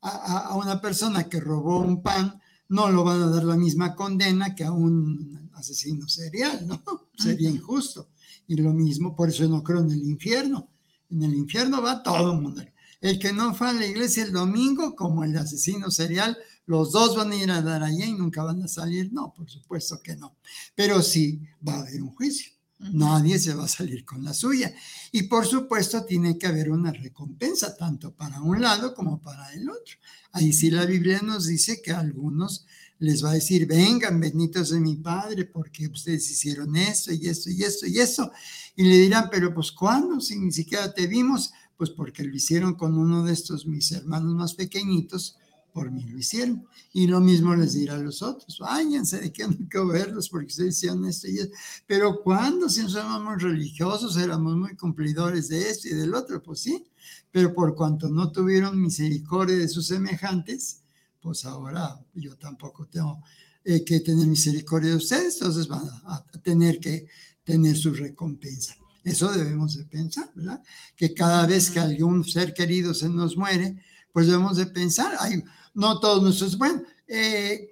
A, 0.00 0.48
a 0.48 0.56
una 0.56 0.80
persona 0.80 1.28
que 1.28 1.40
robó 1.40 1.80
un 1.80 2.02
pan, 2.02 2.40
no 2.68 2.90
lo 2.90 3.04
van 3.04 3.22
a 3.22 3.30
dar 3.30 3.44
la 3.44 3.56
misma 3.56 3.94
condena 3.94 4.54
que 4.54 4.64
a 4.64 4.72
un 4.72 5.50
asesino 5.54 6.08
serial, 6.08 6.66
¿no? 6.66 6.82
Sería 7.16 7.50
injusto. 7.50 8.08
Y 8.46 8.56
lo 8.56 8.72
mismo, 8.72 9.14
por 9.14 9.28
eso 9.28 9.46
no 9.48 9.62
creo 9.62 9.80
en 9.80 9.90
el 9.90 10.02
infierno 10.02 10.68
en 11.12 11.22
el 11.22 11.34
infierno 11.34 11.82
va 11.82 12.02
todo 12.02 12.32
el 12.32 12.40
mundo. 12.40 12.62
El 13.00 13.18
que 13.18 13.32
no 13.32 13.54
fue 13.54 13.68
a 13.68 13.72
la 13.72 13.86
iglesia 13.86 14.24
el 14.24 14.32
domingo, 14.32 14.94
como 14.96 15.24
el 15.24 15.36
asesino 15.36 15.90
serial, 15.90 16.36
los 16.66 16.92
dos 16.92 17.16
van 17.16 17.32
a 17.32 17.36
ir 17.36 17.50
a 17.50 17.60
dar 17.60 17.82
allá 17.82 18.06
y 18.06 18.12
nunca 18.12 18.42
van 18.42 18.62
a 18.62 18.68
salir. 18.68 19.12
No, 19.12 19.34
por 19.34 19.50
supuesto 19.50 20.00
que 20.02 20.16
no. 20.16 20.36
Pero 20.74 21.02
sí 21.02 21.40
va 21.66 21.74
a 21.74 21.80
haber 21.80 22.02
un 22.02 22.14
juicio. 22.14 22.52
Nadie 22.90 23.38
se 23.38 23.54
va 23.54 23.64
a 23.64 23.68
salir 23.68 24.04
con 24.04 24.24
la 24.24 24.34
suya. 24.34 24.74
Y 25.12 25.24
por 25.24 25.46
supuesto 25.46 26.04
tiene 26.04 26.36
que 26.36 26.46
haber 26.46 26.70
una 26.70 26.92
recompensa, 26.92 27.76
tanto 27.76 28.14
para 28.14 28.40
un 28.40 28.60
lado 28.60 28.94
como 28.94 29.20
para 29.20 29.52
el 29.52 29.68
otro. 29.68 29.96
Ahí 30.32 30.52
sí 30.52 30.70
la 30.70 30.86
Biblia 30.86 31.20
nos 31.22 31.46
dice 31.46 31.80
que 31.80 31.92
algunos 31.92 32.66
les 32.98 33.24
va 33.24 33.30
a 33.30 33.34
decir, 33.34 33.66
vengan, 33.66 34.20
benditos 34.20 34.70
de 34.70 34.80
mi 34.80 34.96
Padre, 34.96 35.44
porque 35.44 35.88
ustedes 35.88 36.30
hicieron 36.30 36.76
esto 36.76 37.12
y 37.12 37.28
esto 37.28 37.50
y 37.50 37.62
esto 37.62 37.86
y 37.86 37.98
esto. 37.98 38.32
Y 38.76 38.84
le 38.84 38.96
dirán, 38.96 39.28
pero 39.30 39.52
pues 39.52 39.72
¿cuándo? 39.72 40.20
Si 40.20 40.38
ni 40.38 40.52
siquiera 40.52 40.92
te 40.94 41.06
vimos, 41.06 41.52
pues 41.76 41.90
porque 41.90 42.22
lo 42.22 42.34
hicieron 42.34 42.74
con 42.74 42.96
uno 42.96 43.24
de 43.24 43.32
estos 43.32 43.66
mis 43.66 43.90
hermanos 43.90 44.34
más 44.34 44.54
pequeñitos, 44.54 45.36
por 45.72 45.90
mí 45.90 46.04
lo 46.04 46.18
hicieron. 46.18 46.66
Y 46.92 47.06
lo 47.06 47.20
mismo 47.20 47.54
les 47.54 47.72
dirá 47.72 47.94
a 47.94 47.98
los 47.98 48.22
otros, 48.22 48.58
váyanse 48.58 49.18
de 49.18 49.32
que 49.32 49.46
verlos 49.84 50.28
porque 50.28 50.46
ustedes 50.46 50.76
hicieron 50.76 51.04
esto 51.06 51.28
y 51.28 51.38
esto. 51.38 51.56
Pero 51.86 52.20
¿cuándo? 52.22 52.68
Si 52.68 52.86
somos 52.88 53.22
muy 53.22 53.36
religiosos, 53.36 54.16
éramos 54.16 54.56
muy 54.56 54.76
cumplidores 54.76 55.48
de 55.48 55.70
esto 55.70 55.88
y 55.88 55.94
del 55.94 56.14
otro, 56.14 56.42
pues 56.42 56.60
sí. 56.60 56.84
Pero 57.30 57.54
por 57.54 57.74
cuanto 57.74 58.08
no 58.08 58.30
tuvieron 58.30 58.80
misericordia 58.80 59.56
de 59.56 59.68
sus 59.68 59.86
semejantes, 59.86 60.82
pues 61.20 61.44
ahora 61.44 61.98
yo 62.14 62.36
tampoco 62.36 62.86
tengo 62.86 63.22
eh, 63.64 63.84
que 63.84 64.00
tener 64.00 64.26
misericordia 64.26 64.90
de 64.90 64.96
ustedes, 64.96 65.34
entonces 65.34 65.68
van 65.68 65.88
a, 66.04 66.24
tener 66.42 66.80
que 66.80 67.06
tener 67.44 67.76
su 67.76 67.94
recompensa. 67.94 68.76
Eso 69.04 69.32
debemos 69.32 69.76
de 69.76 69.84
pensar, 69.84 70.30
¿verdad? 70.34 70.62
Que 70.96 71.14
cada 71.14 71.46
vez 71.46 71.70
que 71.70 71.78
algún 71.80 72.24
ser 72.24 72.52
querido 72.52 72.92
se 72.92 73.08
nos 73.08 73.36
muere, 73.36 73.80
pues 74.12 74.26
debemos 74.26 74.56
de 74.56 74.66
pensar, 74.66 75.16
hay, 75.20 75.42
no 75.74 76.00
todos 76.00 76.22
nuestros, 76.22 76.58
bueno, 76.58 76.82
eh, 77.08 77.70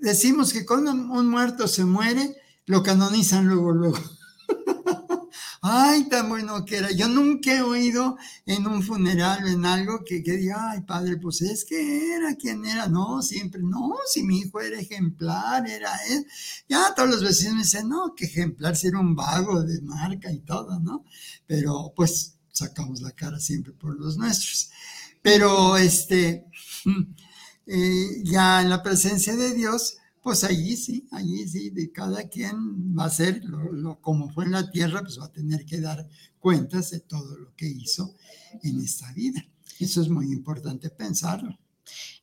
decimos 0.00 0.52
que 0.52 0.66
cuando 0.66 0.92
un 0.92 1.28
muerto 1.28 1.68
se 1.68 1.84
muere, 1.84 2.36
lo 2.66 2.82
canonizan 2.82 3.46
luego, 3.46 3.72
luego 3.72 3.98
ay, 5.62 6.08
tan 6.08 6.28
bueno 6.28 6.64
que 6.64 6.76
era. 6.76 6.90
Yo 6.92 7.08
nunca 7.08 7.54
he 7.54 7.62
oído 7.62 8.16
en 8.44 8.66
un 8.66 8.82
funeral, 8.82 9.46
en 9.48 9.64
algo 9.66 10.04
que, 10.04 10.22
que 10.22 10.32
diga, 10.32 10.70
ay, 10.70 10.82
padre, 10.82 11.16
pues 11.16 11.42
es 11.42 11.64
que 11.64 12.14
era 12.14 12.34
quien 12.36 12.64
era. 12.64 12.88
No, 12.88 13.22
siempre, 13.22 13.60
no, 13.62 13.94
si 14.06 14.22
mi 14.22 14.40
hijo 14.40 14.60
era 14.60 14.78
ejemplar, 14.78 15.68
era 15.68 15.92
él. 16.10 16.26
Ya 16.68 16.94
todos 16.94 17.10
los 17.10 17.22
vecinos 17.22 17.54
me 17.54 17.62
dicen, 17.62 17.88
no, 17.88 18.14
que 18.14 18.26
ejemplar 18.26 18.76
si 18.76 18.88
era 18.88 19.00
un 19.00 19.14
vago 19.16 19.62
de 19.62 19.80
marca 19.82 20.30
y 20.32 20.40
todo, 20.40 20.78
¿no? 20.80 21.04
Pero 21.46 21.92
pues 21.94 22.34
sacamos 22.52 23.00
la 23.00 23.12
cara 23.12 23.38
siempre 23.40 23.72
por 23.72 23.98
los 23.98 24.16
nuestros. 24.16 24.70
Pero 25.22 25.76
este, 25.76 26.46
eh, 27.66 28.22
ya 28.24 28.62
en 28.62 28.70
la 28.70 28.82
presencia 28.82 29.34
de 29.36 29.54
Dios, 29.54 29.98
pues 30.22 30.44
allí 30.44 30.76
sí, 30.76 31.06
allí 31.12 31.46
sí, 31.48 31.70
de 31.70 31.92
cada 31.92 32.28
quien 32.28 32.96
va 32.98 33.04
a 33.04 33.10
ser, 33.10 33.44
lo, 33.44 34.00
como 34.00 34.28
fue 34.30 34.44
en 34.44 34.52
la 34.52 34.70
tierra, 34.70 35.02
pues 35.02 35.20
va 35.20 35.26
a 35.26 35.32
tener 35.32 35.64
que 35.64 35.80
dar 35.80 36.08
cuentas 36.40 36.90
de 36.90 37.00
todo 37.00 37.36
lo 37.36 37.54
que 37.54 37.66
hizo 37.66 38.14
en 38.62 38.80
esta 38.80 39.12
vida. 39.12 39.44
Eso 39.78 40.02
es 40.02 40.08
muy 40.08 40.32
importante 40.32 40.90
pensarlo. 40.90 41.58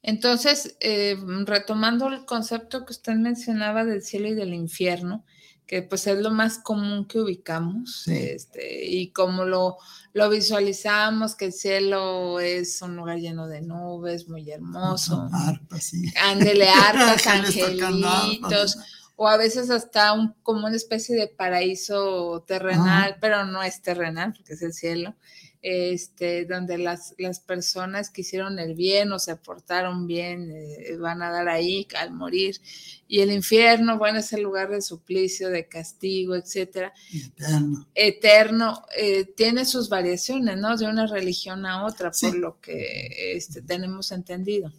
Entonces, 0.01 0.75
eh, 0.81 1.15
retomando 1.45 2.07
el 2.07 2.25
concepto 2.25 2.85
que 2.85 2.91
usted 2.91 3.13
mencionaba 3.15 3.85
del 3.85 4.01
cielo 4.01 4.27
y 4.27 4.35
del 4.35 4.53
infierno, 4.53 5.23
que 5.67 5.81
pues 5.81 6.07
es 6.07 6.17
lo 6.19 6.31
más 6.31 6.57
común 6.57 7.05
que 7.05 7.19
ubicamos, 7.19 8.07
este, 8.07 8.85
y 8.85 9.11
como 9.11 9.45
lo, 9.45 9.77
lo 10.13 10.29
visualizamos, 10.29 11.35
que 11.35 11.45
el 11.45 11.53
cielo 11.53 12.39
es 12.39 12.81
un 12.81 12.95
lugar 12.95 13.17
lleno 13.17 13.47
de 13.47 13.61
nubes, 13.61 14.27
muy 14.27 14.49
hermoso. 14.51 15.29
Arpas, 15.31 15.83
sí. 15.83 16.11
Ándele, 16.21 16.67
arpas, 16.87 17.25
angelitos. 17.27 18.77
o 19.15 19.27
a 19.27 19.37
veces 19.37 19.69
hasta 19.69 20.13
un, 20.13 20.33
como 20.43 20.67
una 20.67 20.75
especie 20.75 21.15
de 21.15 21.27
paraíso 21.27 22.43
terrenal, 22.45 23.17
pero 23.21 23.45
no 23.45 23.63
es 23.63 23.81
terrenal 23.81 24.33
porque 24.33 24.53
es 24.53 24.61
el 24.61 24.73
cielo, 24.73 25.15
este, 25.63 26.43
donde 26.43 26.77
las, 26.77 27.15
las 27.17 27.39
personas 27.39 28.09
que 28.09 28.21
hicieron 28.21 28.59
el 28.59 28.75
bien 28.75 29.13
o 29.13 29.17
se 29.17 29.37
portaron 29.37 30.05
bien 30.07 30.51
eh, 30.51 30.97
van 30.97 31.21
a 31.21 31.31
dar 31.31 31.47
ahí 31.47 31.87
al 31.97 32.11
morir. 32.11 32.59
Y 33.07 33.21
el 33.21 33.31
infierno, 33.31 33.97
bueno, 33.97 34.19
es 34.19 34.33
el 34.33 34.43
lugar 34.43 34.69
de 34.69 34.81
suplicio, 34.81 35.49
de 35.49 35.69
castigo, 35.69 36.35
etcétera. 36.35 36.91
Eterno. 37.13 37.87
Eterno, 37.95 38.81
eh, 38.97 39.23
tiene 39.23 39.63
sus 39.63 39.87
variaciones, 39.87 40.57
¿no? 40.57 40.75
De 40.75 40.85
una 40.85 41.07
religión 41.07 41.65
a 41.65 41.85
otra, 41.85 42.11
por 42.11 42.35
lo 42.35 42.59
que 42.59 43.33
este, 43.33 43.61
tenemos 43.61 44.11
entendido. 44.11 44.69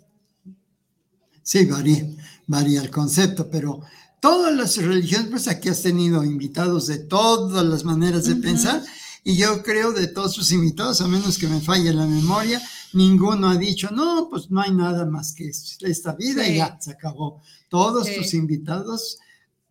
Sí, 1.43 1.64
varía, 1.64 2.07
varía 2.47 2.82
el 2.82 2.91
concepto, 2.91 3.49
pero 3.51 3.80
todas 4.20 4.55
las 4.55 4.76
religiones, 4.76 5.28
pues 5.30 5.49
aquí 5.49 5.70
has 5.70 5.80
tenido 5.80 6.24
invitados 6.24 6.89
de 6.89 6.99
todas 6.99 7.64
las 7.64 7.85
maneras 7.85 8.26
de 8.26 8.37
pensar 8.37 8.82
y 9.24 9.36
yo 9.36 9.62
creo 9.62 9.92
de 9.92 10.06
todos 10.06 10.34
sus 10.34 10.52
invitados, 10.52 11.00
a 11.00 11.08
menos 11.08 11.38
que 11.38 11.48
me 11.48 11.60
falle 11.60 11.94
la 11.94 12.06
memoria, 12.06 12.60
ninguno 12.92 13.48
ha 13.48 13.56
dicho, 13.56 13.90
no, 13.90 14.28
pues 14.30 14.50
no 14.50 14.60
hay 14.60 14.72
nada 14.72 15.06
más 15.06 15.32
que 15.32 15.48
esta 15.48 16.12
vida 16.14 16.46
y 16.46 16.58
ya 16.58 16.78
se 16.78 16.90
acabó. 16.90 17.40
Todos 17.70 18.06
tus 18.14 18.34
invitados 18.34 19.18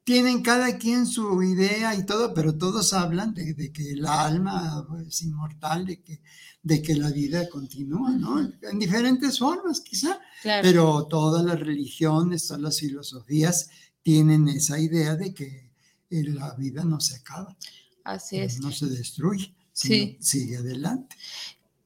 tienen 0.03 0.41
cada 0.41 0.77
quien 0.79 1.05
su 1.05 1.41
idea 1.43 1.93
y 1.95 2.03
todo, 2.03 2.33
pero 2.33 2.57
todos 2.57 2.93
hablan 2.93 3.35
de, 3.35 3.71
que 3.71 3.91
el 3.91 4.07
alma 4.07 4.85
es 5.07 5.21
inmortal, 5.21 5.85
de 5.85 6.01
que, 6.01 6.21
de 6.63 6.81
que 6.81 6.95
la 6.95 7.11
vida 7.11 7.47
continúa, 7.47 8.09
¿no? 8.09 8.39
En 8.39 8.79
diferentes 8.79 9.37
formas, 9.37 9.81
quizá, 9.81 10.19
pero 10.41 11.05
todas 11.05 11.45
las 11.45 11.59
religiones, 11.59 12.47
todas 12.47 12.61
las 12.61 12.79
filosofías 12.79 13.69
tienen 14.01 14.47
esa 14.47 14.79
idea 14.79 15.15
de 15.15 15.31
que 15.31 15.71
la 16.09 16.55
vida 16.55 16.83
no 16.83 16.99
se 16.99 17.15
acaba. 17.15 17.55
Así 18.03 18.39
es. 18.39 18.59
No 18.59 18.71
se 18.71 18.87
destruye, 18.87 19.53
sí. 19.71 20.17
sigue 20.19 20.57
adelante. 20.57 21.15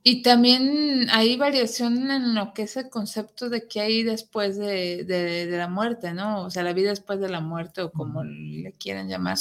Y 0.10 0.22
también 0.22 1.10
hay 1.12 1.36
variación 1.36 2.10
en 2.10 2.34
lo 2.34 2.54
que 2.54 2.62
es 2.62 2.78
el 2.78 2.90
concepto 2.90 3.50
de 3.50 3.68
que 3.68 3.82
hay 3.82 4.04
después 4.04 4.58
de, 4.58 5.48
la 5.50 5.68
muerte, 5.68 6.14
¿no? 6.14 6.46
O 6.46 6.50
sea, 6.50 6.64
la 6.64 6.72
vida 6.72 6.92
después 6.92 7.20
de 7.20 7.28
la 7.28 7.42
muerte 7.42 7.82
o 7.82 7.92
como 7.92 8.24
le 8.24 8.72
quieran 8.72 9.10
llamar, 9.10 9.38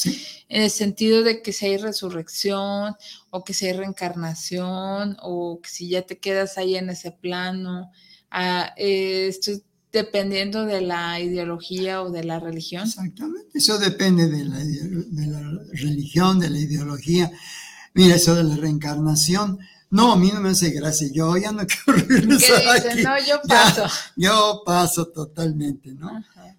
en 0.49 0.63
el 0.63 0.71
sentido 0.71 1.23
de 1.23 1.41
que 1.41 1.53
si 1.53 1.67
hay 1.67 1.77
resurrección 1.77 2.97
o 3.31 3.45
que 3.45 3.55
si 3.55 3.67
hay 3.67 3.75
reencarnación 3.75 5.17
o 5.23 5.61
que 5.63 5.69
si 5.69 5.89
ya 5.89 6.03
te 6.03 6.19
quedas 6.19 6.59
ahí 6.59 6.75
en 6.75 6.91
ese 6.91 7.13
plano. 7.13 7.93
Ah, 8.29 8.75
eh, 8.77 9.29
esto 9.29 9.53
dependiendo 9.93 10.65
de 10.67 10.81
la 10.81 11.21
ideología 11.21 12.03
o 12.03 12.11
de 12.11 12.25
la 12.25 12.39
religión. 12.39 12.85
Exactamente, 12.85 13.59
eso 13.59 13.79
depende 13.79 14.29
de 14.29 14.45
la, 14.45 14.59
de 14.59 15.27
la 15.27 15.41
religión, 15.73 16.39
de 16.39 16.51
la 16.51 16.59
ideología. 16.59 17.31
Mira, 17.95 18.17
eso 18.17 18.35
de 18.35 18.45
la 18.45 18.57
reencarnación, 18.57 19.59
no, 19.89 20.13
a 20.13 20.17
mí 20.17 20.31
no 20.33 20.41
me 20.41 20.51
hace 20.51 20.71
gracia. 20.71 21.09
Yo 21.13 21.37
ya 21.37 21.53
no 21.53 21.65
quiero 21.85 21.99
regresar 22.07 22.83
¿Qué 22.83 23.03
No, 23.03 23.19
yo 23.19 23.41
paso. 23.47 23.87
yo 24.17 24.63
paso 24.65 25.07
totalmente, 25.09 25.93
¿no? 25.95 26.11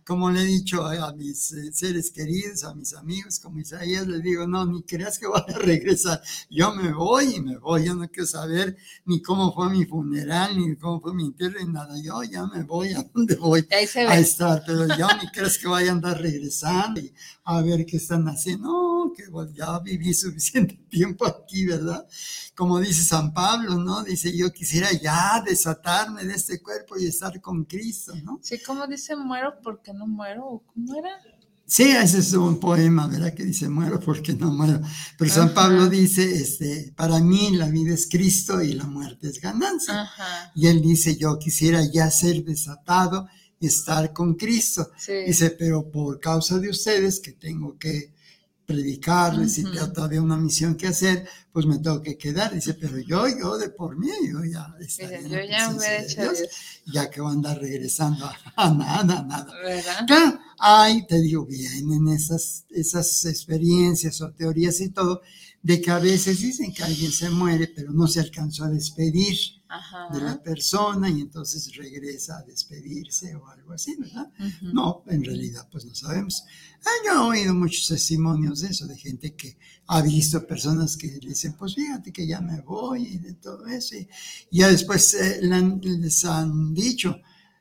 Como 0.06 0.32
le 0.32 0.42
he 0.42 0.46
dicho 0.46 0.86
a, 0.86 1.14
mis 1.14 1.52
eh, 1.52 1.72
seres 1.74 2.12
queridos, 2.12 2.64
a 2.64 2.74
mis 2.74 2.94
amigos, 2.94 3.40
como 3.40 3.60
Isaías, 3.60 4.08
les 4.08 4.24
digo, 4.24 4.48
no, 4.48 4.66
ni 4.66 4.82
creas 4.84 5.20
que 5.20 5.28
voy 5.28 5.42
a 5.46 5.58
regresar. 5.60 6.22
Yo 6.50 6.74
me 6.74 6.94
voy 6.94 7.36
y 7.36 7.42
me 7.42 7.58
voy. 7.58 7.86
Yo 7.86 7.96
no 7.96 8.08
quiero 8.08 8.26
saber 8.28 8.78
ni 9.06 9.22
cómo 9.22 9.54
fue 9.54 9.70
mi 9.70 9.86
funeral, 9.86 10.58
ni 10.58 10.76
cómo 10.78 11.02
fue 11.02 11.14
mi 11.14 11.26
entierro, 11.26 11.60
ni 11.60 11.72
nada. 11.74 11.96
Yo 12.02 12.24
ya 12.24 12.46
me 12.46 12.64
voy 12.64 12.94
a 12.94 13.04
dónde 13.14 13.36
voy 13.36 13.68
a 13.70 14.18
estar. 14.18 14.64
Pero 14.66 14.88
yo 14.98 15.08
ni 15.22 15.30
creas 15.32 15.58
que 15.58 15.68
vaya 15.68 15.90
a 15.90 15.94
andar 15.94 16.22
regresando 16.22 17.02
y 17.02 17.14
a 17.48 17.62
ver 17.62 17.86
qué 17.86 17.96
están 17.96 18.28
haciendo. 18.28 19.14
Que 19.16 19.24
ya 19.56 19.80
viví 19.80 20.14
suficiente 20.14 20.76
tiempo 20.90 21.26
aquí, 21.26 21.66
¿verdad? 21.66 22.06
Como 22.54 22.80
dice 22.80 23.04
San 23.04 23.34
Pablo, 23.34 23.76
¿no? 23.78 24.04
Dice, 24.04 24.36
yo 24.36 24.52
quisiera 24.52 24.92
ya 24.92 25.42
desatarme 25.46 26.26
de 26.26 26.34
este 26.34 26.62
cuerpo 26.62 26.98
y 27.00 27.06
estar 27.06 27.40
con 27.40 27.64
Cristo, 27.64 28.14
¿no? 28.24 28.40
Sí, 28.44 28.62
como 28.62 28.86
dice, 28.86 29.16
muero 29.16 29.54
porque 29.64 29.94
no 29.94 30.08
muero, 30.08 30.62
¿cómo 30.74 30.94
era? 30.96 31.10
Sí, 31.66 31.84
ese 31.84 32.20
es 32.20 32.34
un 32.34 32.60
poema, 32.60 33.08
¿verdad? 33.08 33.34
Que 33.34 33.46
dice, 33.46 33.70
muero 33.70 34.00
porque 34.02 34.34
no 34.34 34.52
muero. 34.52 34.82
Pero 35.18 35.32
San 35.32 35.54
Pablo 35.54 35.88
dice, 35.88 36.24
este, 36.36 36.94
para 36.98 37.20
mí 37.20 37.56
la 37.56 37.70
vida 37.70 37.94
es 37.94 38.08
Cristo 38.10 38.62
y 38.62 38.74
la 38.74 38.86
muerte 38.86 39.30
es 39.30 39.40
ganancia. 39.40 40.10
Y 40.54 40.68
él 40.68 40.82
dice, 40.82 41.16
yo 41.16 41.40
quisiera 41.40 41.82
ya 41.94 42.12
ser 42.12 42.44
desatado 42.44 43.28
estar 43.60 44.14
con 44.14 44.36
Cristo. 44.36 44.92
Dice, 45.08 45.52
pero 45.52 45.90
por 45.90 46.20
causa 46.20 46.60
de 46.60 46.70
ustedes 46.70 47.20
que 47.20 47.34
tengo 47.34 47.78
que 47.78 48.14
predicarles 48.68 49.58
y 49.60 49.64
tengo 49.64 49.94
todavía 49.94 50.22
una 50.22 50.36
misión 50.36 50.76
que 50.76 50.88
hacer, 50.88 51.26
pues 51.54 51.66
me 51.66 51.80
tengo 51.80 52.02
que 52.02 52.18
quedar. 52.18 52.54
Dice, 52.54 52.74
pero 52.74 53.00
yo, 53.00 53.26
yo 53.30 53.58
de 53.58 53.70
por 53.70 53.98
mí, 53.98 54.10
yo 54.30 54.44
ya 54.44 54.76
yo 54.78 55.40
ya 55.50 55.72
me 55.72 55.86
he 55.86 56.04
hecho 56.04 56.22
ya 56.86 57.10
que 57.10 57.22
voy 57.22 57.32
a 57.32 57.34
andar 57.34 57.60
regresando 57.60 58.30
a, 58.58 58.70
nada, 58.74 59.24
nada. 59.24 59.54
Claro, 60.06 60.40
ay, 60.60 61.08
te 61.08 61.22
digo, 61.22 61.46
vienen 61.46 62.10
esas, 62.10 62.66
esas 62.70 63.24
experiencias 63.26 64.20
o 64.20 64.32
teorías 64.34 64.82
y 64.82 64.90
todo, 64.90 65.22
de 65.68 65.82
que 65.82 65.92
a 65.92 66.00
veces 66.00 66.40
dicen 66.40 66.74
que 66.74 66.82
alguien 66.82 67.12
se 67.12 67.30
muere, 67.30 67.68
pero 67.68 67.92
no 67.92 68.08
se 68.08 68.22
alcanzó 68.22 68.64
a 68.64 68.70
despedir 68.70 69.38
de 70.14 70.22
la 70.22 70.42
persona 70.42 71.10
y 71.10 71.20
entonces 71.20 71.76
regresa 71.76 72.38
a 72.38 72.44
despedirse 72.44 73.36
o 73.36 73.46
algo 73.50 73.74
así, 73.74 73.98
¿verdad? 73.98 74.32
No, 74.62 75.04
en 75.08 75.26
realidad 75.26 75.68
pues 75.70 75.84
no 75.84 75.94
sabemos. 75.94 76.46
Ah, 76.86 76.90
yo 77.06 77.12
he 77.12 77.40
oído 77.40 77.54
muchos 77.54 77.86
testimonios 77.86 78.62
de 78.62 78.70
eso, 78.70 78.88
de 78.88 78.96
gente 78.96 79.36
que 79.36 79.58
ha 79.88 80.02
visto 80.02 80.48
personas 80.48 80.96
que 80.96 81.08
le 81.08 81.20
dicen, 81.20 81.58
pues 81.60 81.76
fíjate 81.76 82.14
que 82.14 82.26
ya 82.26 82.40
me 82.40 82.62
voy 82.62 83.04
y 83.06 83.18
de 83.18 83.34
todo 83.34 83.68
eso. 83.68 83.98
Y 83.98 84.60
ya 84.60 84.70
después 84.70 85.16
eh, 85.16 85.42
les 85.42 86.24
han 86.24 86.74
dicho, 86.74 87.20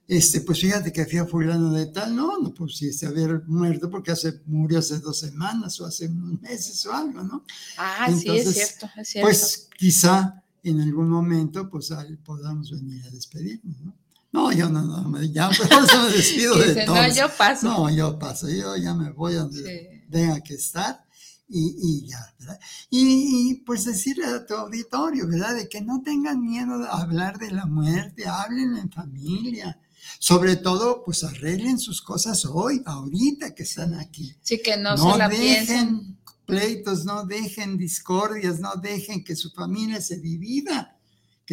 este, 0.09 0.41
pues 0.41 0.61
fíjate 0.61 0.93
que 0.93 1.05
fui 1.05 1.19
a 1.19 1.27
fulano 1.27 1.73
de 1.73 1.87
tal, 1.87 2.15
no, 2.15 2.39
no 2.39 2.55
pusiste 2.55 3.07
haber 3.07 3.43
muerto 3.47 3.91
porque 3.91 4.13
hace, 4.13 4.41
murió 4.47 4.79
hace 4.79 4.99
dos 5.01 5.19
semanas 5.19 5.81
o 5.81 5.87
hace 5.87 6.07
unos 6.07 6.41
meses 6.41 6.85
o 6.87 6.93
algo, 6.93 7.23
¿no? 7.23 7.45
Ah, 7.77 8.09
sí, 8.09 8.29
es 8.31 8.53
cierto, 8.53 8.89
es 8.97 9.09
cierto. 9.09 9.29
Pues 9.29 9.69
quizá 9.77 10.43
en 10.63 10.81
algún 10.81 11.09
momento 11.09 11.69
pues 11.69 11.93
podamos 12.25 12.71
venir 12.71 13.05
a 13.05 13.11
despedirnos, 13.11 13.81
¿no? 13.81 13.95
No, 14.33 14.53
yo 14.53 14.69
no, 14.69 14.83
no, 14.83 15.23
ya 15.23 15.49
por 15.49 15.67
eso 15.67 16.03
me 16.03 16.11
despido 16.17 16.57
de 16.59 16.85
todos. 16.85 16.99
No, 16.99 17.15
yo 17.15 17.37
paso. 17.37 17.67
No, 17.67 17.91
yo 17.91 18.19
paso, 18.19 18.49
yo 18.51 18.77
ya 18.77 18.93
me 18.93 19.11
voy 19.11 19.35
a 19.35 19.39
donde 19.39 20.05
tenga 20.11 20.41
que 20.41 20.55
estar 20.55 21.06
y, 21.49 21.77
y 21.79 22.09
ya, 22.09 22.35
¿verdad? 22.39 22.59
Y, 22.91 23.51
y, 23.51 23.55
pues 23.61 23.85
decirle 23.85 24.27
a 24.27 24.45
tu 24.45 24.55
auditorio, 24.55 25.29
¿verdad? 25.29 25.55
De 25.55 25.69
que 25.69 25.81
no 25.81 26.03
tengan 26.03 26.41
miedo 26.41 26.79
de 26.79 26.89
hablar 26.91 27.39
de 27.39 27.53
la 27.53 27.67
muerte, 27.67 28.27
hablen 28.27 28.77
en 28.77 28.91
familia, 28.91 29.81
sobre 30.19 30.57
todo, 30.57 31.03
pues 31.05 31.23
arreglen 31.25 31.79
sus 31.79 32.03
cosas 32.03 32.45
hoy, 32.47 32.83
ahorita 32.85 33.55
que 33.55 33.63
están 33.63 33.95
aquí. 33.95 34.35
Sí, 34.43 34.61
que 34.63 34.77
no, 34.77 34.97
se 34.97 35.19
la 35.19 35.29
dejen 35.29 36.17
pleitos, 36.47 37.05
no 37.05 37.25
dejen 37.25 37.77
discordias, 37.77 38.61
no 38.61 38.75
dejen 38.77 39.25
que 39.25 39.37
su 39.37 39.51
familia 39.51 40.01
se 40.01 40.19
divida. 40.19 40.97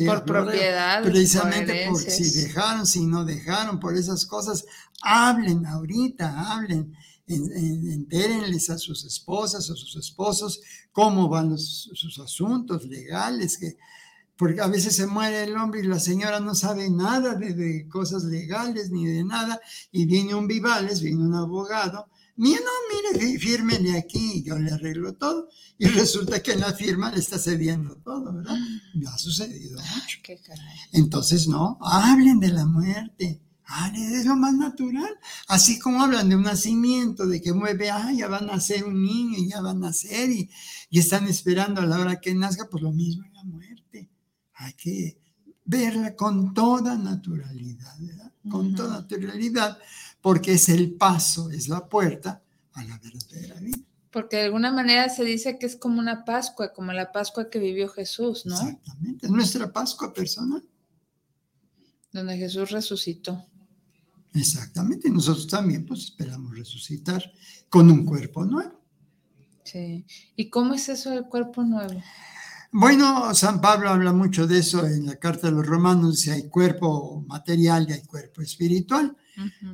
por 0.06 0.24
propiedad. 0.24 1.04
Precisamente 1.04 1.88
por 1.88 2.00
si 2.00 2.42
dejaron, 2.42 2.86
si 2.86 3.06
no 3.06 3.26
dejaron, 3.26 3.80
por 3.80 3.96
esas 3.96 4.26
cosas. 4.26 4.66
Hablen 5.02 5.66
ahorita, 5.66 6.54
hablen. 6.54 6.96
Entérenles 7.28 8.70
a 8.70 8.78
sus 8.78 9.06
esposas 9.06 9.70
o 9.70 9.76
sus 9.76 9.96
esposos 9.96 10.62
cómo 10.92 11.30
van 11.30 11.58
sus 11.58 12.20
asuntos 12.20 12.86
legales, 12.86 13.58
que 13.58 13.78
porque 14.38 14.62
a 14.62 14.68
veces 14.68 14.96
se 14.96 15.06
muere 15.06 15.44
el 15.44 15.56
hombre 15.56 15.82
y 15.82 15.88
la 15.88 16.00
señora 16.00 16.40
no 16.40 16.56
sabe 16.56 16.90
nada 16.90 17.36
de, 17.36 17.88
cosas 17.88 18.24
legales 18.24 18.90
ni 18.90 19.06
de 19.06 19.24
nada, 19.24 19.60
y 19.92 20.06
viene 20.06 20.36
un 20.36 20.48
Vivales, 20.48 21.02
viene 21.02 21.24
un 21.24 21.36
abogado, 21.36 22.10
mira, 22.36 22.60
no, 22.60 23.20
mire, 23.20 23.40
fírmele 23.40 23.98
aquí, 23.98 24.44
yo 24.44 24.58
le 24.58 24.72
arreglo 24.72 25.14
todo, 25.14 25.50
y 25.78 25.86
resulta 25.88 26.42
que 26.42 26.54
en 26.54 26.62
la 26.62 26.74
firma 26.74 27.12
le 27.12 27.20
está 27.20 27.38
cediendo 27.38 27.96
todo, 27.98 28.34
¿verdad? 28.34 28.58
Me 28.96 29.08
ha 29.08 29.18
sucedido 29.18 29.80
mucho. 29.80 30.20
Entonces, 30.92 31.48
no, 31.48 31.78
hablen 31.82 32.40
de 32.40 32.50
la 32.50 32.66
muerte, 32.66 33.42
es 33.96 34.26
lo 34.26 34.36
más 34.36 34.54
natural. 34.54 35.18
Así 35.48 35.80
como 35.80 36.02
hablan 36.02 36.30
de 36.30 36.36
un 36.36 36.44
nacimiento, 36.44 37.26
de 37.26 37.42
que 37.42 37.54
mueve, 37.54 37.90
ah, 37.90 38.12
ya 38.12 38.28
van 38.28 38.50
a 38.50 38.54
nacer 38.54 38.84
un 38.84 39.02
niño, 39.02 39.38
ya 39.48 39.62
van 39.62 39.78
a 39.78 39.88
nacer, 39.88 40.30
y, 40.30 40.50
y 40.90 41.00
están 41.00 41.28
esperando 41.28 41.82
a 41.82 41.86
la 41.86 42.00
hora 42.00 42.20
que 42.20 42.34
nazca, 42.34 42.68
pues 42.70 42.84
lo 42.84 42.92
mismo 42.92 43.26
en 43.26 43.34
la 43.34 43.44
muerte 43.44 44.10
hay 44.56 44.74
que 44.74 45.18
verla 45.66 46.16
con 46.16 46.54
toda 46.54 46.98
naturalidad, 46.98 47.96
¿verdad? 48.00 48.32
Con 48.50 48.76
toda 48.76 49.02
naturalidad, 49.02 49.78
porque 50.22 50.54
es 50.54 50.70
el 50.70 50.94
paso, 50.96 51.50
es 51.50 51.68
la 51.68 51.88
puerta 51.88 52.42
a 52.74 52.84
la 52.84 52.98
verdadera 52.98 53.60
vida. 53.60 53.78
Porque 54.12 54.38
de 54.38 54.44
alguna 54.44 54.72
manera 54.72 55.10
se 55.10 55.24
dice 55.24 55.58
que 55.58 55.66
es 55.66 55.76
como 55.76 56.00
una 56.00 56.24
Pascua, 56.24 56.72
como 56.74 56.92
la 56.94 57.12
Pascua 57.12 57.50
que 57.50 57.60
vivió 57.60 57.90
Jesús, 57.90 58.46
¿no? 58.46 58.56
Exactamente, 58.56 59.26
es 59.26 59.32
nuestra 59.32 59.72
Pascua 59.72 60.14
personal. 60.14 60.64
Donde 62.12 62.38
Jesús 62.38 62.70
resucitó. 62.70 63.48
Exactamente, 64.34 65.08
y 65.08 65.12
nosotros 65.12 65.48
también 65.48 65.86
pues 65.86 66.06
esperamos 66.06 66.56
resucitar 66.56 67.24
con 67.70 67.90
un 67.92 68.06
cuerpo 68.06 68.44
nuevo. 68.46 68.82
Sí. 69.64 70.06
¿Y 70.36 70.50
cómo 70.50 70.74
es 70.74 70.90
eso 70.90 71.12
del 71.12 71.26
cuerpo 71.26 71.64
nuevo? 71.64 72.02
Bueno, 72.76 73.34
San 73.36 73.62
Pablo 73.62 73.92
habla 73.92 74.14
mucho 74.14 74.48
de 74.48 74.58
eso 74.58 74.84
en 74.88 75.06
la 75.06 75.18
carta 75.18 75.48
de 75.48 75.54
los 75.54 75.66
romanos, 75.66 76.20
si 76.20 76.32
hay 76.32 76.50
cuerpo 76.50 77.24
material 77.28 77.86
y 77.88 77.94
hay 77.94 78.02
cuerpo 78.02 78.42
espiritual. 78.42 79.16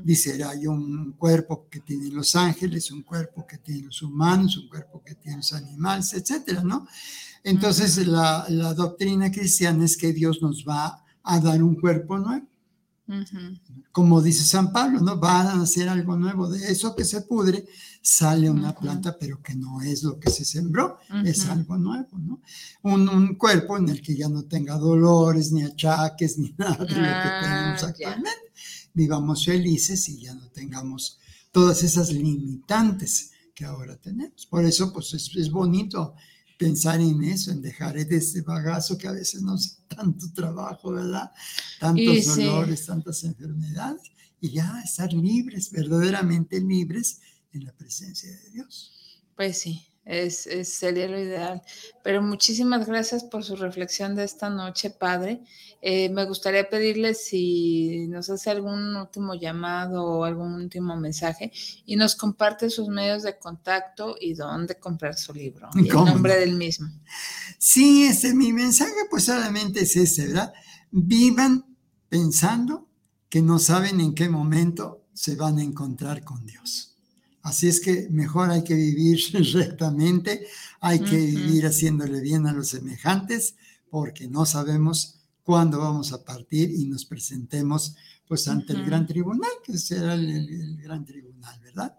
Dice, 0.03 0.43
hay 0.43 0.68
un 0.68 1.14
cuerpo 1.14 1.68
que 1.70 1.80
tienen 1.80 2.14
los 2.14 2.36
ángeles, 2.36 2.91
un 2.91 3.03
cuerpo 3.03 3.47
que 3.47 3.57
tienen 3.57 3.86
los 3.86 4.01
humanos, 4.01 4.57
un 4.57 4.68
cuerpo 4.68 5.01
que 5.01 5.16
tienen 5.16 5.39
los 5.39 5.53
animales, 5.53 6.14
etcétera, 6.14 6.62
¿no? 6.62 6.88
Entonces, 7.43 8.05
la, 8.05 8.45
la, 8.49 8.74
doctrina 8.74 9.32
cristiana 9.32 9.86
es 9.86 9.95
que 9.95 10.12
Dios 10.12 10.41
nos 10.41 10.66
va 10.68 11.03
a 11.24 11.39
dar 11.39 11.64
un 11.64 11.76
cuerpo 11.76 12.18
nuevo. 12.18 12.45
Como 13.91 14.22
dice 14.22 14.43
San 14.43 14.72
Pablo, 14.72 14.99
¿no? 14.99 15.20
Va 15.20 15.41
a 15.41 15.62
hacer 15.62 15.89
algo 15.89 16.16
nuevo. 16.16 16.49
De 16.49 16.72
eso 16.72 16.95
que 16.95 17.05
se 17.05 17.22
pudre, 17.22 17.66
sale 18.01 18.49
una 18.49 18.76
planta, 18.76 19.18
pero 19.20 19.41
que 19.41 19.55
no 19.55 19.82
es 19.82 20.03
lo 20.03 20.20
que 20.20 20.30
se 20.30 20.45
sembró, 20.45 20.99
es 21.26 21.45
algo 21.47 21.78
nuevo, 21.78 22.18
¿no? 22.18 22.41
Un, 22.84 23.10
un, 23.10 23.36
cuerpo 23.36 23.78
en 23.78 23.89
el 23.89 24.01
que 24.01 24.16
ya 24.16 24.30
no 24.30 24.43
tenga 24.43 24.78
dolores, 24.78 25.51
ni 25.51 25.64
achaques, 25.64 26.38
ni 26.38 26.53
nada 26.57 26.86
de 26.86 26.95
lo 26.95 27.01
que 27.01 27.07
ah, 27.07 27.39
tenemos 27.41 27.84
actualmente 27.84 28.49
vivamos 28.93 29.45
felices 29.45 30.10
y 30.10 30.22
ya 30.22 30.34
no 30.34 30.49
tengamos 30.49 31.20
todas 31.51 31.84
esas 31.84 32.12
limitantes 32.12 33.32
que 33.55 33.66
ahora 33.66 33.95
tenemos. 33.97 34.45
Por 34.45 34.66
eso, 34.66 34.91
pues 34.93 35.14
es, 35.14 35.51
bonito 35.51 36.16
pensar 36.60 36.99
en 36.99 37.24
eso, 37.24 37.51
en 37.51 37.62
dejar 37.62 37.97
ese 37.97 38.41
bagazo 38.41 38.97
que 38.97 39.07
a 39.07 39.14
veces 39.14 39.41
nos 39.41 39.78
da 39.88 39.95
tanto 39.95 40.30
trabajo, 40.34 40.91
¿verdad? 40.91 41.32
Tantos 41.80 42.36
dolores, 42.36 42.86
tantas 42.86 43.24
enfermedades, 43.24 44.12
y 44.41 44.51
ya 44.51 44.82
estar 44.84 45.12
libres, 45.14 45.72
verdaderamente 45.72 46.60
libres 46.60 47.22
en 47.53 47.64
la 47.64 47.72
presencia 47.72 48.30
de 48.30 48.49
Dios. 48.49 48.91
Pues 49.38 49.57
sí, 49.60 49.86
es, 50.10 50.49
sería 50.64 51.07
lo 51.07 51.20
ideal. 51.20 51.62
Pero 52.03 52.22
muchísimas 52.24 52.88
gracias 52.88 53.24
por 53.24 53.43
su 53.43 53.55
reflexión 53.55 54.16
de 54.16 54.24
esta 54.24 54.49
noche, 54.49 54.89
Padre. 54.89 55.41
Eh, 55.82 56.10
me 56.10 56.26
gustaría 56.26 56.68
pedirle 56.68 57.14
si 57.14 58.07
nos 58.07 58.30
hace 58.30 58.49
algún 58.49 58.95
último 58.95 59.36
llamado 59.36 60.03
o 60.03 60.24
algún 60.26 60.55
último 60.55 60.97
mensaje 60.97 61.51
y 61.86 61.95
nos 61.95 62.16
comparte 62.16 62.70
sus 62.70 62.89
medios 62.89 63.24
de 63.24 63.38
contacto 63.38 64.16
y 64.20 64.34
dónde 64.34 64.80
comprar 64.80 65.16
su 65.16 65.34
libro 65.34 65.70
y 65.76 65.88
el 65.88 65.95
nombre 65.95 66.38
del 66.38 66.55
mismo. 66.55 66.89
Sí, 67.60 68.03
este, 68.03 68.34
mi 68.34 68.51
mensaje 68.51 68.91
pues 69.10 69.26
solamente 69.26 69.82
es 69.82 69.95
ese, 69.95 70.28
¿verdad? 70.28 70.53
Vivan 70.91 71.66
pensando 72.10 72.89
que 73.30 73.41
no 73.41 73.60
saben 73.60 74.01
en 74.01 74.16
qué 74.16 74.28
momento 74.28 75.05
se 75.14 75.36
van 75.36 75.60
a 75.60 75.64
encontrar 75.64 76.24
con 76.24 76.45
Dios. 76.45 76.89
Así 77.50 77.68
es 77.68 77.80
que 77.80 78.08
mejor 78.12 78.52
hay 78.52 78.64
que 78.64 78.76
vivir 78.76 79.20
rectamente, 79.54 80.45
hay 80.80 81.00
que 81.00 81.18
vivir 81.18 81.66
haciéndole 81.66 82.22
bien 82.22 82.45
a 82.45 82.54
los 82.54 82.70
semejantes, 82.70 83.56
porque 83.89 84.28
no 84.28 84.45
sabemos 84.45 85.16
cuándo 85.43 85.80
vamos 85.80 86.14
a 86.14 86.24
partir 86.24 86.70
y 86.70 86.86
nos 86.86 87.06
presentemos 87.06 87.95
pues 88.28 88.47
ante 88.47 88.74
el 88.74 88.86
gran 88.86 89.08
tribunal, 89.08 89.50
que 89.64 89.80
será 89.80 90.14
el, 90.14 90.78
gran 90.78 91.04
tribunal, 91.04 91.60
¿verdad? 91.62 91.97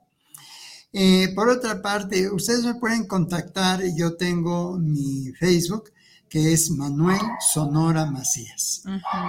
Eh, 0.92 1.32
por 1.34 1.48
otra 1.48 1.82
parte, 1.82 2.30
ustedes 2.30 2.64
me 2.64 2.76
pueden 2.76 3.08
contactar, 3.08 3.82
yo 3.96 4.14
tengo 4.14 4.78
mi 4.78 5.32
Facebook, 5.32 5.90
que 6.28 6.52
es 6.52 6.70
Manuel 6.70 7.22
Sonora 7.52 8.06
Macías. 8.06 8.84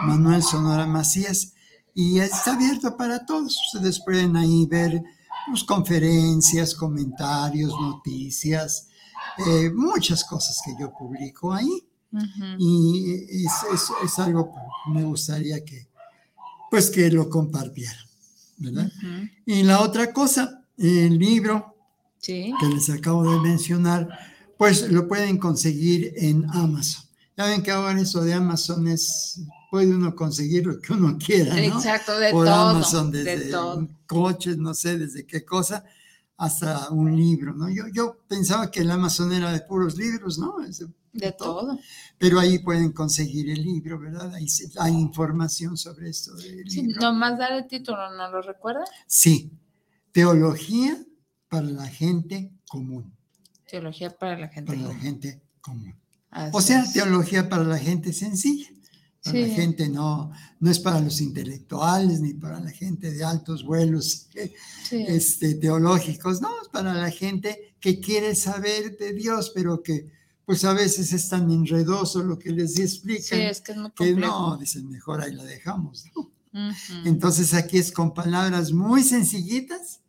Manuel 0.06 0.44
Sonora 0.44 0.86
Macías, 0.86 1.54
y 1.96 2.20
está 2.20 2.54
abierto 2.54 2.96
para 2.96 3.26
todos. 3.26 3.60
Ustedes 3.74 4.00
pueden 4.06 4.36
ahí 4.36 4.68
ver 4.68 5.02
pues, 5.48 5.64
conferencias, 5.64 6.76
comentarios, 6.76 7.72
noticias, 7.80 8.88
eh, 9.48 9.72
muchas 9.74 10.24
cosas 10.24 10.60
que 10.66 10.74
yo 10.80 10.92
publico 10.94 11.54
ahí. 11.54 11.88
Y 12.60 13.46
es, 13.46 14.20
algo 14.20 14.52
que 14.52 14.92
me 14.92 15.04
gustaría 15.04 15.64
que, 15.64 15.88
pues, 16.70 16.90
que 16.90 17.10
lo 17.10 17.30
compartieran, 17.30 18.06
¿verdad? 18.58 18.92
Y 19.46 19.64
la 19.64 19.80
otra 19.80 20.12
cosa, 20.12 20.62
el 20.78 21.18
libro 21.18 21.76
que 22.22 22.68
les 22.74 22.90
acabo 22.90 23.24
de 23.32 23.40
mencionar, 23.40 24.10
pues 24.58 24.92
lo 24.92 25.08
pueden 25.08 25.38
conseguir 25.38 26.14
en 26.18 26.46
Amazon. 26.52 27.04
Ya 27.36 27.46
ven 27.46 27.64
que 27.64 27.72
ahora 27.72 28.00
eso 28.00 28.22
de 28.24 28.34
Amazon 28.34 28.88
es, 28.88 29.42
puede 29.72 29.96
uno 29.96 30.14
conseguir 30.14 30.68
lo 30.68 30.80
que 30.80 30.92
uno 30.92 31.18
quiera, 31.26 31.56
¿no? 31.56 31.62
Exacto, 31.62 32.20
de 32.20 32.32
Por 32.32 32.48
Amazon, 32.48 33.10
desde 33.10 33.52
coches, 34.06 34.58
no 34.58 34.74
sé, 34.74 34.98
desde 34.98 35.26
qué 35.26 35.46
cosa, 35.46 35.84
hasta 36.36 36.90
un 36.90 37.16
libro, 37.16 37.54
¿no? 37.54 37.70
Yo, 37.70 37.86
yo 37.94 38.18
pensaba 38.28 38.70
que 38.70 38.82
el 38.82 38.92
Amazon 38.92 39.32
era 39.32 39.52
de 39.52 39.62
puros 39.62 39.96
libros, 39.96 40.38
¿no? 40.38 40.58
de, 41.14 41.32
todo. 41.34 41.80
Pero 42.18 42.40
ahí 42.40 42.60
pueden 42.60 42.92
conseguir 42.92 43.50
el 43.50 43.64
libro, 43.64 43.98
¿verdad? 43.98 44.34
Ahí 44.34 44.46
hay 44.78 44.94
información 44.94 45.78
sobre 45.78 46.10
esto 46.10 46.36
del 46.36 46.70
sí, 46.70 46.84
Nomás 47.00 47.38
dar 47.38 47.54
el 47.54 47.68
título, 47.68 48.12
¿no 48.16 48.30
lo 48.30 48.42
recuerda? 48.42 48.84
Sí, 49.08 49.52
Teología 50.12 50.98
para 51.48 51.68
la 51.68 51.88
gente 51.88 52.52
común. 52.68 53.14
Teología 53.70 54.10
para 54.10 54.38
la 54.38 54.50
gente 54.50 54.74
para 54.74 54.88
la 54.88 54.96
gente 54.96 55.42
común 55.62 55.96
o 56.54 56.62
sea, 56.62 56.84
teología 56.92 57.50
para 57.50 57.64
la 57.64 57.78
gente 57.78 58.14
sencilla. 58.14 58.70
Para 59.24 59.40
la 59.40 59.54
gente 59.54 59.88
no, 59.88 60.32
no 60.60 60.72
es 60.72 60.80
para 60.80 61.00
los 61.00 61.22
intelectuales 61.22 62.22
ni 62.22 62.34
para 62.34 62.60
la 62.60 62.72
gente 62.72 63.12
de 63.12 63.24
altos 63.24 63.64
vuelos 63.64 64.28
este, 64.92 65.56
teológicos, 65.56 66.42
no, 66.42 66.50
es 66.62 66.70
para 66.70 66.94
la 66.94 67.12
gente 67.12 67.76
que 67.80 68.00
quiere 68.00 68.34
saber 68.36 68.98
de 68.98 69.14
Dios, 69.14 69.52
pero 69.54 69.84
que 69.84 70.10
pues 70.46 70.66
a 70.66 70.74
veces 70.74 71.14
es 71.14 71.30
tan 71.30 71.50
enredoso 71.52 72.24
lo 72.24 72.38
que 72.38 72.52
les 72.52 72.78
explican 72.80 73.40
es 73.40 73.62
que, 73.62 73.72
es 73.72 74.18
no, 74.18 74.58
dicen, 74.58 74.90
mejor 74.90 75.22
ahí 75.22 75.34
la 75.34 75.44
dejamos. 75.44 76.06
Entonces 77.06 77.54
aquí 77.54 77.78
es 77.78 77.92
con 77.92 78.14
palabras 78.14 78.74
muy 78.74 79.04
sencillitas 79.04 80.02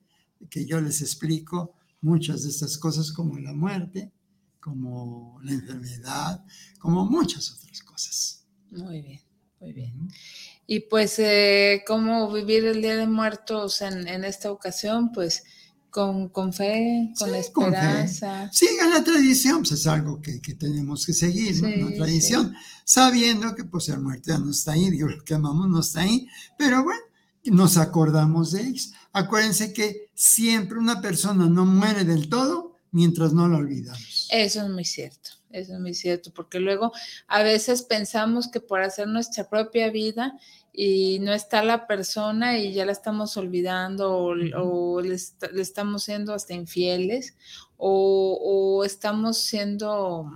que 0.51 0.67
yo 0.67 0.81
les 0.81 1.01
explico 1.01 1.75
muchas 2.01 2.43
de 2.43 2.51
estas 2.51 2.79
cosas 2.79 3.13
como 3.13 3.39
la 3.39 3.53
muerte, 3.53 4.13
como 4.59 5.39
la 5.43 5.53
enfermedad, 5.53 6.45
como 6.79 7.05
muchas 7.05 7.53
otras 7.53 7.81
cosas. 7.83 8.42
Muy 8.73 9.03
bien, 9.03 9.21
muy 9.61 9.73
bien. 9.73 10.09
Y 10.67 10.81
pues, 10.81 11.19
eh, 11.19 11.83
¿cómo 11.87 12.33
vivir 12.33 12.65
el 12.65 12.81
Día 12.81 12.97
de 12.97 13.07
Muertos 13.07 13.83
en, 13.83 14.25
esta 14.25 14.51
ocasión? 14.51 15.13
Pues 15.13 15.45
con, 15.91 16.31
con 16.31 16.55
fe, 16.55 17.13
con 17.19 17.35
esperanza. 17.35 18.51
Sigan 18.51 18.91
la 18.91 19.05
tradición, 19.05 19.59
pues 19.59 19.73
es 19.73 19.87
algo 19.87 20.23
que, 20.23 20.39
tenemos 20.55 21.05
que 21.05 21.13
seguir, 21.13 21.63
¿no? 21.63 21.91
La 21.91 21.97
tradición, 21.97 22.55
sabiendo 22.85 23.55
que 23.55 23.65
pues 23.65 23.91
el 23.91 24.01
muerto 24.01 24.31
ya 24.31 24.39
no 24.39 24.51
está 24.51 24.73
ahí, 24.73 24.91
Dios 24.91 25.11
lo 25.15 25.23
que 25.23 25.35
amamos 25.35 25.69
no 25.69 25.81
está 25.81 26.01
ahí, 26.01 26.27
pero 26.57 26.83
bueno, 26.83 27.03
nos 27.45 27.77
acordamos 27.77 28.53
de 28.53 28.63
ellos. 28.63 28.93
Acuérdense 29.13 29.75
que 29.75 30.11
siempre 30.15 30.79
una 30.79 31.03
persona 31.03 31.47
no 31.47 31.67
muere 31.67 32.05
del 32.05 32.31
todo 32.31 32.77
mientras 32.91 33.35
no 33.35 33.49
lo 33.49 33.59
olvidamos. 33.59 34.29
Eso 34.31 34.63
es 34.63 34.71
muy 34.71 34.87
cierto, 34.87 35.31
eso 35.53 35.75
es 35.75 35.81
muy 35.81 35.95
cierto, 35.95 36.33
porque 36.33 36.59
luego 36.61 36.93
a 37.27 37.43
veces 37.43 37.83
pensamos 37.83 38.49
que 38.49 38.61
por 38.61 38.83
hacer 38.83 39.09
nuestra 39.09 39.49
propia 39.49 39.91
vida 39.91 40.39
y 40.73 41.19
no 41.21 41.33
está 41.33 41.63
la 41.63 41.87
persona 41.87 42.59
y 42.59 42.73
ya 42.73 42.87
la 42.87 42.93
estamos 42.93 43.37
olvidando 43.37 44.17
o, 44.17 45.01
le, 45.01 45.15
estamos 45.15 46.05
siendo 46.05 46.35
hasta 46.35 46.55
infieles 46.55 47.37
o, 47.77 48.83
estamos 48.85 49.39
siendo 49.39 50.31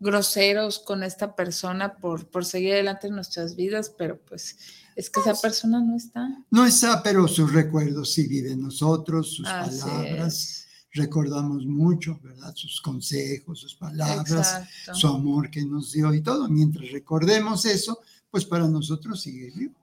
groseros 0.00 0.78
con 0.80 1.02
esta 1.02 1.34
persona 1.34 1.96
por, 1.96 2.28
por 2.28 2.44
seguir 2.44 2.74
adelante 2.74 3.06
en 3.06 3.14
nuestras 3.14 3.56
vidas, 3.56 3.94
pero 3.96 4.20
pues 4.20 4.58
es 4.96 5.08
que 5.08 5.20
esa 5.20 5.30
pues 5.30 5.40
persona 5.40 5.80
no 5.80 5.96
está. 5.96 6.28
No 6.50 6.66
está, 6.66 7.02
pero 7.02 7.26
sus 7.28 7.52
recuerdos 7.52 8.12
sí 8.12 8.26
viven 8.26 8.60
nosotros, 8.60 9.36
sus 9.36 9.48
palabras 9.48 10.61
recordamos 10.92 11.64
mucho, 11.64 12.20
¿verdad? 12.22 12.54
Sus 12.54 12.80
consejos, 12.80 13.60
sus 13.60 13.74
palabras, 13.74 14.68
su 14.92 15.06
amor 15.08 15.50
que 15.50 15.64
nos 15.64 15.92
dio 15.92 16.12
y 16.14 16.20
todo. 16.20 16.48
Mientras 16.48 16.90
recordemos 16.90 17.64
eso, 17.64 18.00
pues 18.30 18.44
para 18.44 18.66
nosotros 18.68 19.20
sigue 19.20 19.50
vivo. 19.54 19.74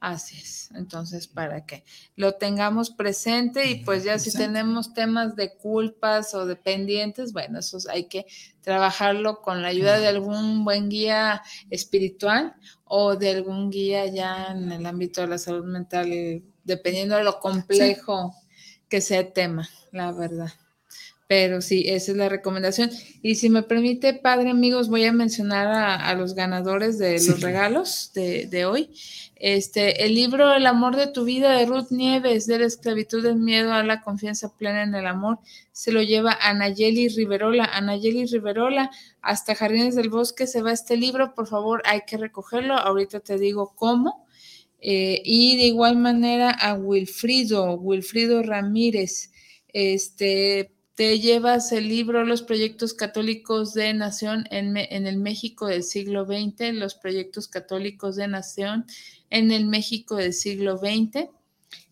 Así 0.00 0.36
es. 0.38 0.70
Entonces, 0.74 1.26
para 1.26 1.66
que 1.66 1.82
lo 2.14 2.34
tengamos 2.34 2.90
presente 2.90 3.68
y 3.68 3.84
pues 3.84 4.04
ya 4.04 4.18
si 4.20 4.32
tenemos 4.32 4.94
temas 4.94 5.34
de 5.34 5.56
culpas 5.56 6.34
o 6.34 6.46
de 6.46 6.54
pendientes, 6.54 7.32
bueno, 7.32 7.58
eso 7.58 7.78
hay 7.90 8.04
que 8.04 8.24
trabajarlo 8.60 9.40
con 9.42 9.60
la 9.60 9.68
ayuda 9.68 9.98
de 9.98 10.06
algún 10.06 10.64
buen 10.64 10.88
guía 10.88 11.42
espiritual 11.70 12.54
o 12.84 13.16
de 13.16 13.30
algún 13.30 13.70
guía 13.70 14.06
ya 14.06 14.52
en 14.52 14.70
el 14.70 14.86
ámbito 14.86 15.20
de 15.20 15.26
la 15.28 15.38
salud 15.38 15.64
mental, 15.64 16.44
dependiendo 16.62 17.16
de 17.16 17.24
lo 17.24 17.40
complejo 17.40 18.34
que 18.88 19.00
sea 19.00 19.32
tema 19.32 19.68
la 19.92 20.12
verdad. 20.12 20.52
Pero 21.26 21.60
sí, 21.60 21.84
esa 21.86 22.12
es 22.12 22.16
la 22.16 22.30
recomendación. 22.30 22.90
Y 23.20 23.34
si 23.34 23.50
me 23.50 23.62
permite, 23.62 24.14
padre, 24.14 24.48
amigos, 24.48 24.88
voy 24.88 25.04
a 25.04 25.12
mencionar 25.12 25.66
a, 25.66 26.14
los 26.14 26.34
ganadores 26.34 26.96
de 26.96 27.22
los 27.22 27.42
regalos 27.42 28.12
de, 28.14 28.46
de, 28.46 28.64
hoy. 28.64 28.90
Este, 29.36 30.06
el 30.06 30.14
libro 30.14 30.54
El 30.54 30.66
amor 30.66 30.96
de 30.96 31.06
tu 31.06 31.24
vida 31.24 31.52
de 31.52 31.66
Ruth 31.66 31.90
Nieves, 31.90 32.46
de 32.46 32.60
la 32.60 32.64
esclavitud 32.64 33.22
del 33.22 33.36
miedo 33.36 33.74
a 33.74 33.82
la 33.82 34.00
confianza 34.00 34.56
plena 34.56 34.82
en 34.82 34.94
el 34.94 35.06
amor, 35.06 35.38
se 35.70 35.92
lo 35.92 36.00
lleva 36.00 36.38
Anayeli 36.40 37.08
Riverola. 37.08 37.66
Anayeli 37.66 38.24
Riverola, 38.24 38.90
hasta 39.20 39.54
Jardines 39.54 39.96
del 39.96 40.08
Bosque 40.08 40.46
se 40.46 40.62
va 40.62 40.72
este 40.72 40.96
libro, 40.96 41.34
por 41.34 41.46
favor, 41.46 41.82
hay 41.84 42.00
que 42.06 42.16
recogerlo. 42.16 42.74
Ahorita 42.74 43.20
te 43.20 43.36
digo 43.36 43.74
cómo. 43.76 44.26
Eh, 44.80 45.22
y 45.24 45.56
de 45.56 45.64
igual 45.64 45.96
manera 45.96 46.50
a 46.50 46.74
Wilfrido, 46.74 47.74
Wilfrido 47.74 48.42
Ramírez, 48.42 49.32
este, 49.72 50.72
te 50.94 51.20
llevas 51.20 51.70
el 51.72 51.88
libro 51.88 52.24
Los 52.24 52.42
proyectos 52.42 52.94
católicos 52.94 53.72
de 53.72 53.94
nación 53.94 54.44
en, 54.50 54.76
el 54.76 55.16
México 55.16 55.66
del 55.66 55.84
siglo 55.84 56.26
XX, 56.26 56.72
los 56.74 56.96
proyectos 56.96 57.48
católicos 57.48 58.16
de 58.16 58.28
nación 58.28 58.84
en 59.30 59.52
el 59.52 59.66
México 59.66 60.16
del 60.16 60.32
siglo 60.32 60.76
XX. 60.78 61.28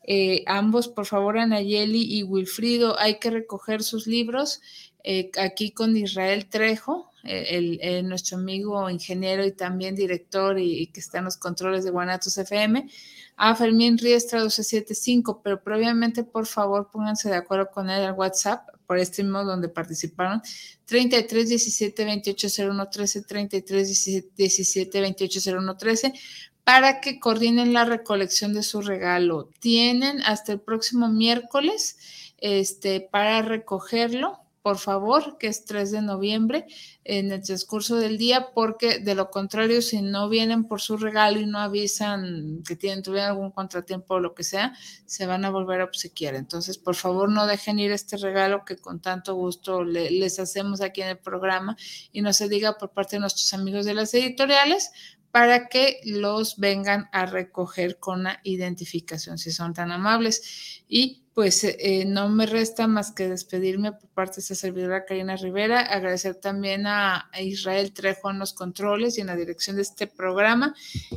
Eh, 0.08 0.42
ambos, 0.46 0.88
por 0.88 1.06
favor, 1.06 1.38
Anayeli 1.38 2.02
y 2.18 2.22
Wilfrido, 2.22 2.98
hay 2.98 3.18
que 3.18 3.30
recoger 3.30 3.82
sus 3.82 4.06
libros 4.06 4.60
eh, 5.04 5.30
aquí 5.38 5.70
con 5.70 5.96
Israel 5.96 6.46
Trejo, 6.46 7.12
el, 7.26 8.08
nuestro 8.08 8.38
amigo 8.38 8.88
ingeniero 8.88 9.44
y 9.44 9.52
también 9.52 9.94
director 9.94 10.58
y, 10.58 10.86
que 10.88 11.00
está 11.00 11.18
en 11.18 11.24
los 11.24 11.36
controles 11.36 11.84
de 11.84 11.90
Guanatos 11.90 12.38
FM, 12.38 12.88
a 13.36 13.54
Fermín 13.54 13.98
Riestra 13.98 14.38
1275, 14.38 15.42
pero 15.42 15.62
previamente 15.62 16.24
por 16.24 16.46
favor 16.46 16.90
pónganse 16.90 17.28
de 17.28 17.36
acuerdo 17.36 17.70
con 17.70 17.90
él 17.90 18.04
al 18.04 18.14
WhatsApp 18.14 18.68
por 18.86 18.98
este 18.98 19.22
mismo 19.22 19.44
donde 19.44 19.68
participaron 19.68 20.40
33 20.86 21.48
17 21.48 22.04
28 22.04 22.48
01 22.70 22.88
13 22.90 23.22
33 23.22 24.32
17 24.36 25.00
28 25.00 25.40
01 25.58 25.76
13 25.76 26.12
para 26.64 27.00
que 27.00 27.20
coordinen 27.20 27.72
la 27.72 27.84
recolección 27.84 28.52
de 28.52 28.64
su 28.64 28.80
regalo. 28.80 29.50
Tienen 29.60 30.20
hasta 30.22 30.52
el 30.52 30.60
próximo 30.60 31.08
miércoles 31.08 31.96
este, 32.38 33.00
para 33.00 33.42
recogerlo 33.42 34.45
por 34.66 34.78
favor, 34.78 35.38
que 35.38 35.46
es 35.46 35.64
3 35.64 35.92
de 35.92 36.02
noviembre, 36.02 36.66
en 37.04 37.30
el 37.30 37.40
transcurso 37.40 37.94
del 37.98 38.18
día, 38.18 38.48
porque 38.52 38.98
de 38.98 39.14
lo 39.14 39.30
contrario, 39.30 39.80
si 39.80 40.02
no 40.02 40.28
vienen 40.28 40.64
por 40.64 40.80
su 40.80 40.96
regalo 40.96 41.38
y 41.38 41.46
no 41.46 41.60
avisan 41.60 42.64
que 42.66 42.74
tienen 42.74 43.04
tuvieron 43.04 43.30
algún 43.30 43.52
contratiempo 43.52 44.14
o 44.14 44.18
lo 44.18 44.34
que 44.34 44.42
sea, 44.42 44.74
se 45.04 45.24
van 45.24 45.44
a 45.44 45.50
volver 45.50 45.82
a 45.82 45.84
obsequiar. 45.84 46.34
Entonces, 46.34 46.78
por 46.78 46.96
favor, 46.96 47.30
no 47.30 47.46
dejen 47.46 47.78
ir 47.78 47.92
este 47.92 48.16
regalo 48.16 48.64
que 48.64 48.76
con 48.76 49.00
tanto 49.00 49.36
gusto 49.36 49.84
les 49.84 50.40
hacemos 50.40 50.80
aquí 50.80 51.00
en 51.00 51.10
el 51.10 51.18
programa 51.18 51.76
y 52.10 52.20
no 52.20 52.32
se 52.32 52.48
diga 52.48 52.76
por 52.76 52.90
parte 52.90 53.14
de 53.14 53.20
nuestros 53.20 53.54
amigos 53.54 53.86
de 53.86 53.94
las 53.94 54.12
editoriales, 54.14 54.90
para 55.30 55.68
que 55.68 56.00
los 56.04 56.56
vengan 56.56 57.08
a 57.12 57.26
recoger 57.26 58.00
con 58.00 58.24
la 58.24 58.40
identificación, 58.42 59.38
si 59.38 59.52
son 59.52 59.74
tan 59.74 59.92
amables. 59.92 60.82
Y 60.88 61.25
pues 61.36 61.64
eh, 61.64 62.06
no 62.06 62.30
me 62.30 62.46
resta 62.46 62.88
más 62.88 63.12
que 63.12 63.28
despedirme 63.28 63.92
por 63.92 64.08
parte 64.08 64.36
de 64.36 64.40
esta 64.40 64.54
servidora 64.54 65.04
Karina 65.04 65.36
Rivera, 65.36 65.80
agradecer 65.80 66.36
también 66.36 66.86
a, 66.86 67.28
Israel 67.38 67.92
Trejo 67.92 68.30
en 68.30 68.38
los 68.38 68.54
controles 68.54 69.18
y 69.18 69.20
en 69.20 69.26
la 69.26 69.36
dirección 69.36 69.76
de 69.76 69.82
este 69.82 70.06
programa. 70.06 70.74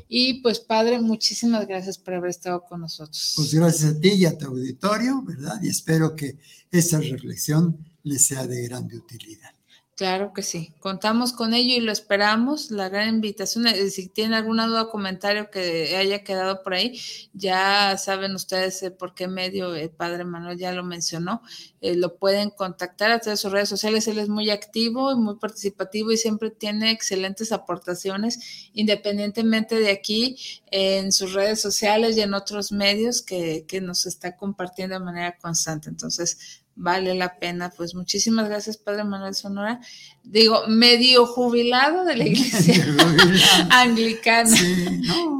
Y 0.10 0.42
pues 0.42 0.60
padre, 0.60 1.00
muchísimas 1.00 1.66
gracias 1.66 1.98
por 1.98 2.16
haber 2.16 2.32
estado 2.32 2.66
con 2.68 2.82
nosotros. 2.82 3.32
Pues 3.38 3.54
gracias 3.54 3.96
a 3.96 3.98
ti 3.98 4.10
y 4.10 4.26
a 4.26 4.38
tu 4.38 4.48
auditorio, 4.48 5.24
¿verdad? 5.24 5.58
Y 5.64 5.70
espero 5.70 6.14
que 6.18 6.36
esta 6.70 7.00
reflexión 7.00 7.78
les 8.04 8.26
sea 8.26 8.46
de 8.46 8.62
grande 8.64 8.98
utilidad. 8.98 9.52
Claro 10.00 10.32
que 10.32 10.44
sí, 10.44 10.72
contamos 10.80 11.34
con 11.34 11.54
ello 11.54 11.76
y 11.76 11.82
lo 11.82 11.92
esperamos. 11.92 12.72
La 12.72 12.88
gran 12.88 13.10
invitación, 13.10 13.68
eh, 13.68 13.90
si 13.90 14.08
tienen 14.08 14.34
alguna 14.34 14.66
duda 14.66 14.84
o 14.84 14.90
comentario 14.90 15.52
que 15.52 15.94
haya 15.98 16.24
quedado 16.24 16.64
por 16.64 16.74
ahí, 16.74 16.98
ya 17.34 17.98
saben 17.98 18.34
ustedes 18.34 18.82
eh, 18.82 18.92
por 18.92 19.14
qué 19.14 19.28
medio 19.28 19.76
el 19.76 19.90
padre 19.90 20.24
Manuel 20.24 20.58
ya 20.58 20.72
lo 20.72 20.86
mencionó, 20.86 21.42
eh, 21.82 21.98
lo 21.98 22.16
pueden 22.16 22.50
contactar 22.50 23.12
a 23.12 23.20
través 23.20 23.40
de 23.40 23.42
sus 23.42 23.52
redes 23.52 23.68
sociales. 23.68 24.08
Él 24.08 24.20
es 24.20 24.30
muy 24.30 24.52
activo 24.52 25.12
y 25.12 25.16
muy 25.18 25.36
participativo 25.36 26.14
y 26.14 26.18
siempre 26.18 26.50
tiene 26.50 26.92
excelentes 26.92 27.52
aportaciones, 27.52 28.72
independientemente 28.72 29.76
de 29.82 29.92
aquí, 29.92 30.38
en 30.72 31.12
sus 31.12 31.34
redes 31.34 31.60
sociales 31.60 32.16
y 32.16 32.22
en 32.22 32.34
otros 32.34 32.72
medios 32.72 33.22
que, 33.22 33.66
que 33.68 33.82
nos 33.82 34.06
está 34.06 34.38
compartiendo 34.38 34.98
de 34.98 35.04
manera 35.04 35.38
constante. 35.38 35.90
Entonces, 35.90 36.64
vale 36.80 37.14
la 37.14 37.38
pena. 37.38 37.70
Pues 37.70 37.94
muchísimas 37.94 38.48
gracias, 38.48 38.78
Padre 38.78 39.04
Manuel 39.04 39.36
Sonora. 39.36 39.80
Digo, 40.24 40.64
medio 40.68 41.26
jubilado 41.26 42.06
de 42.06 42.16
la 42.16 42.26
iglesia 42.26 42.86
anglicana, 43.70 44.58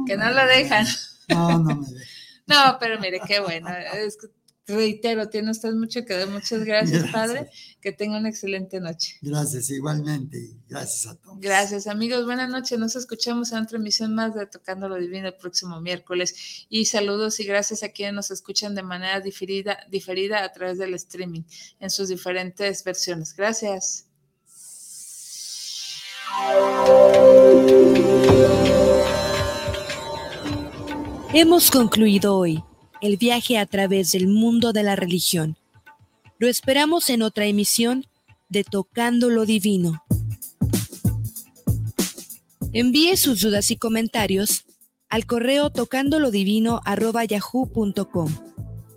que 0.06 0.16
no 0.16 0.30
lo 0.30 0.46
dejan. 0.46 0.86
No, 1.28 1.58
no 1.58 1.76
me 1.76 1.86
dejan. 1.86 2.10
No, 2.46 2.76
pero 2.78 2.98
mire, 3.00 3.20
qué 3.26 3.40
bueno. 3.40 3.68
Es 3.94 4.18
reitero, 4.70 5.28
tiene 5.28 5.50
usted 5.50 5.72
mucho 5.74 6.04
que 6.04 6.14
dar. 6.14 6.28
Muchas 6.28 6.64
gracias, 6.64 7.10
Padre. 7.10 7.50
Que 7.80 7.92
tenga 7.92 8.18
una 8.18 8.28
excelente 8.28 8.80
noche. 8.80 9.16
Gracias, 9.22 9.70
igualmente. 9.70 10.56
Gracias 10.68 11.06
a 11.06 11.16
todos. 11.16 11.38
Gracias, 11.40 11.86
amigos. 11.86 12.24
Buenas 12.24 12.48
noches. 12.48 12.78
Nos 12.78 12.96
escuchamos 12.96 13.52
en 13.52 13.58
otra 13.58 13.78
emisión 13.78 14.14
más 14.14 14.34
de 14.34 14.46
Tocando 14.46 14.88
lo 14.88 14.96
Divino 14.96 15.28
el 15.28 15.34
próximo 15.34 15.80
miércoles. 15.80 16.66
Y 16.68 16.86
saludos 16.86 17.40
y 17.40 17.44
gracias 17.44 17.82
a 17.82 17.88
quienes 17.90 18.14
nos 18.14 18.30
escuchan 18.30 18.74
de 18.74 18.82
manera 18.82 19.20
diferida, 19.20 19.78
diferida 19.90 20.44
a 20.44 20.52
través 20.52 20.78
del 20.78 20.94
streaming 20.94 21.42
en 21.78 21.90
sus 21.90 22.08
diferentes 22.08 22.84
versiones. 22.84 23.34
Gracias. 23.34 24.06
Hemos 31.32 31.70
concluido 31.70 32.36
hoy 32.36 32.62
el 33.00 33.16
viaje 33.16 33.58
a 33.58 33.66
través 33.66 34.12
del 34.12 34.28
mundo 34.28 34.72
de 34.72 34.82
la 34.82 34.96
religión. 34.96 35.56
Lo 36.38 36.48
esperamos 36.48 37.10
en 37.10 37.22
otra 37.22 37.44
emisión 37.46 38.06
de 38.48 38.64
Tocando 38.64 39.30
lo 39.30 39.46
Divino. 39.46 40.02
Envíe 42.72 43.16
sus 43.16 43.40
dudas 43.40 43.70
y 43.70 43.76
comentarios 43.76 44.64
al 45.08 45.26
correo 45.26 45.70
tocandolodivino.yahoo.com. 45.70 48.34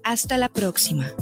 Hasta 0.04 0.38
la 0.38 0.50
próxima. 0.50 1.14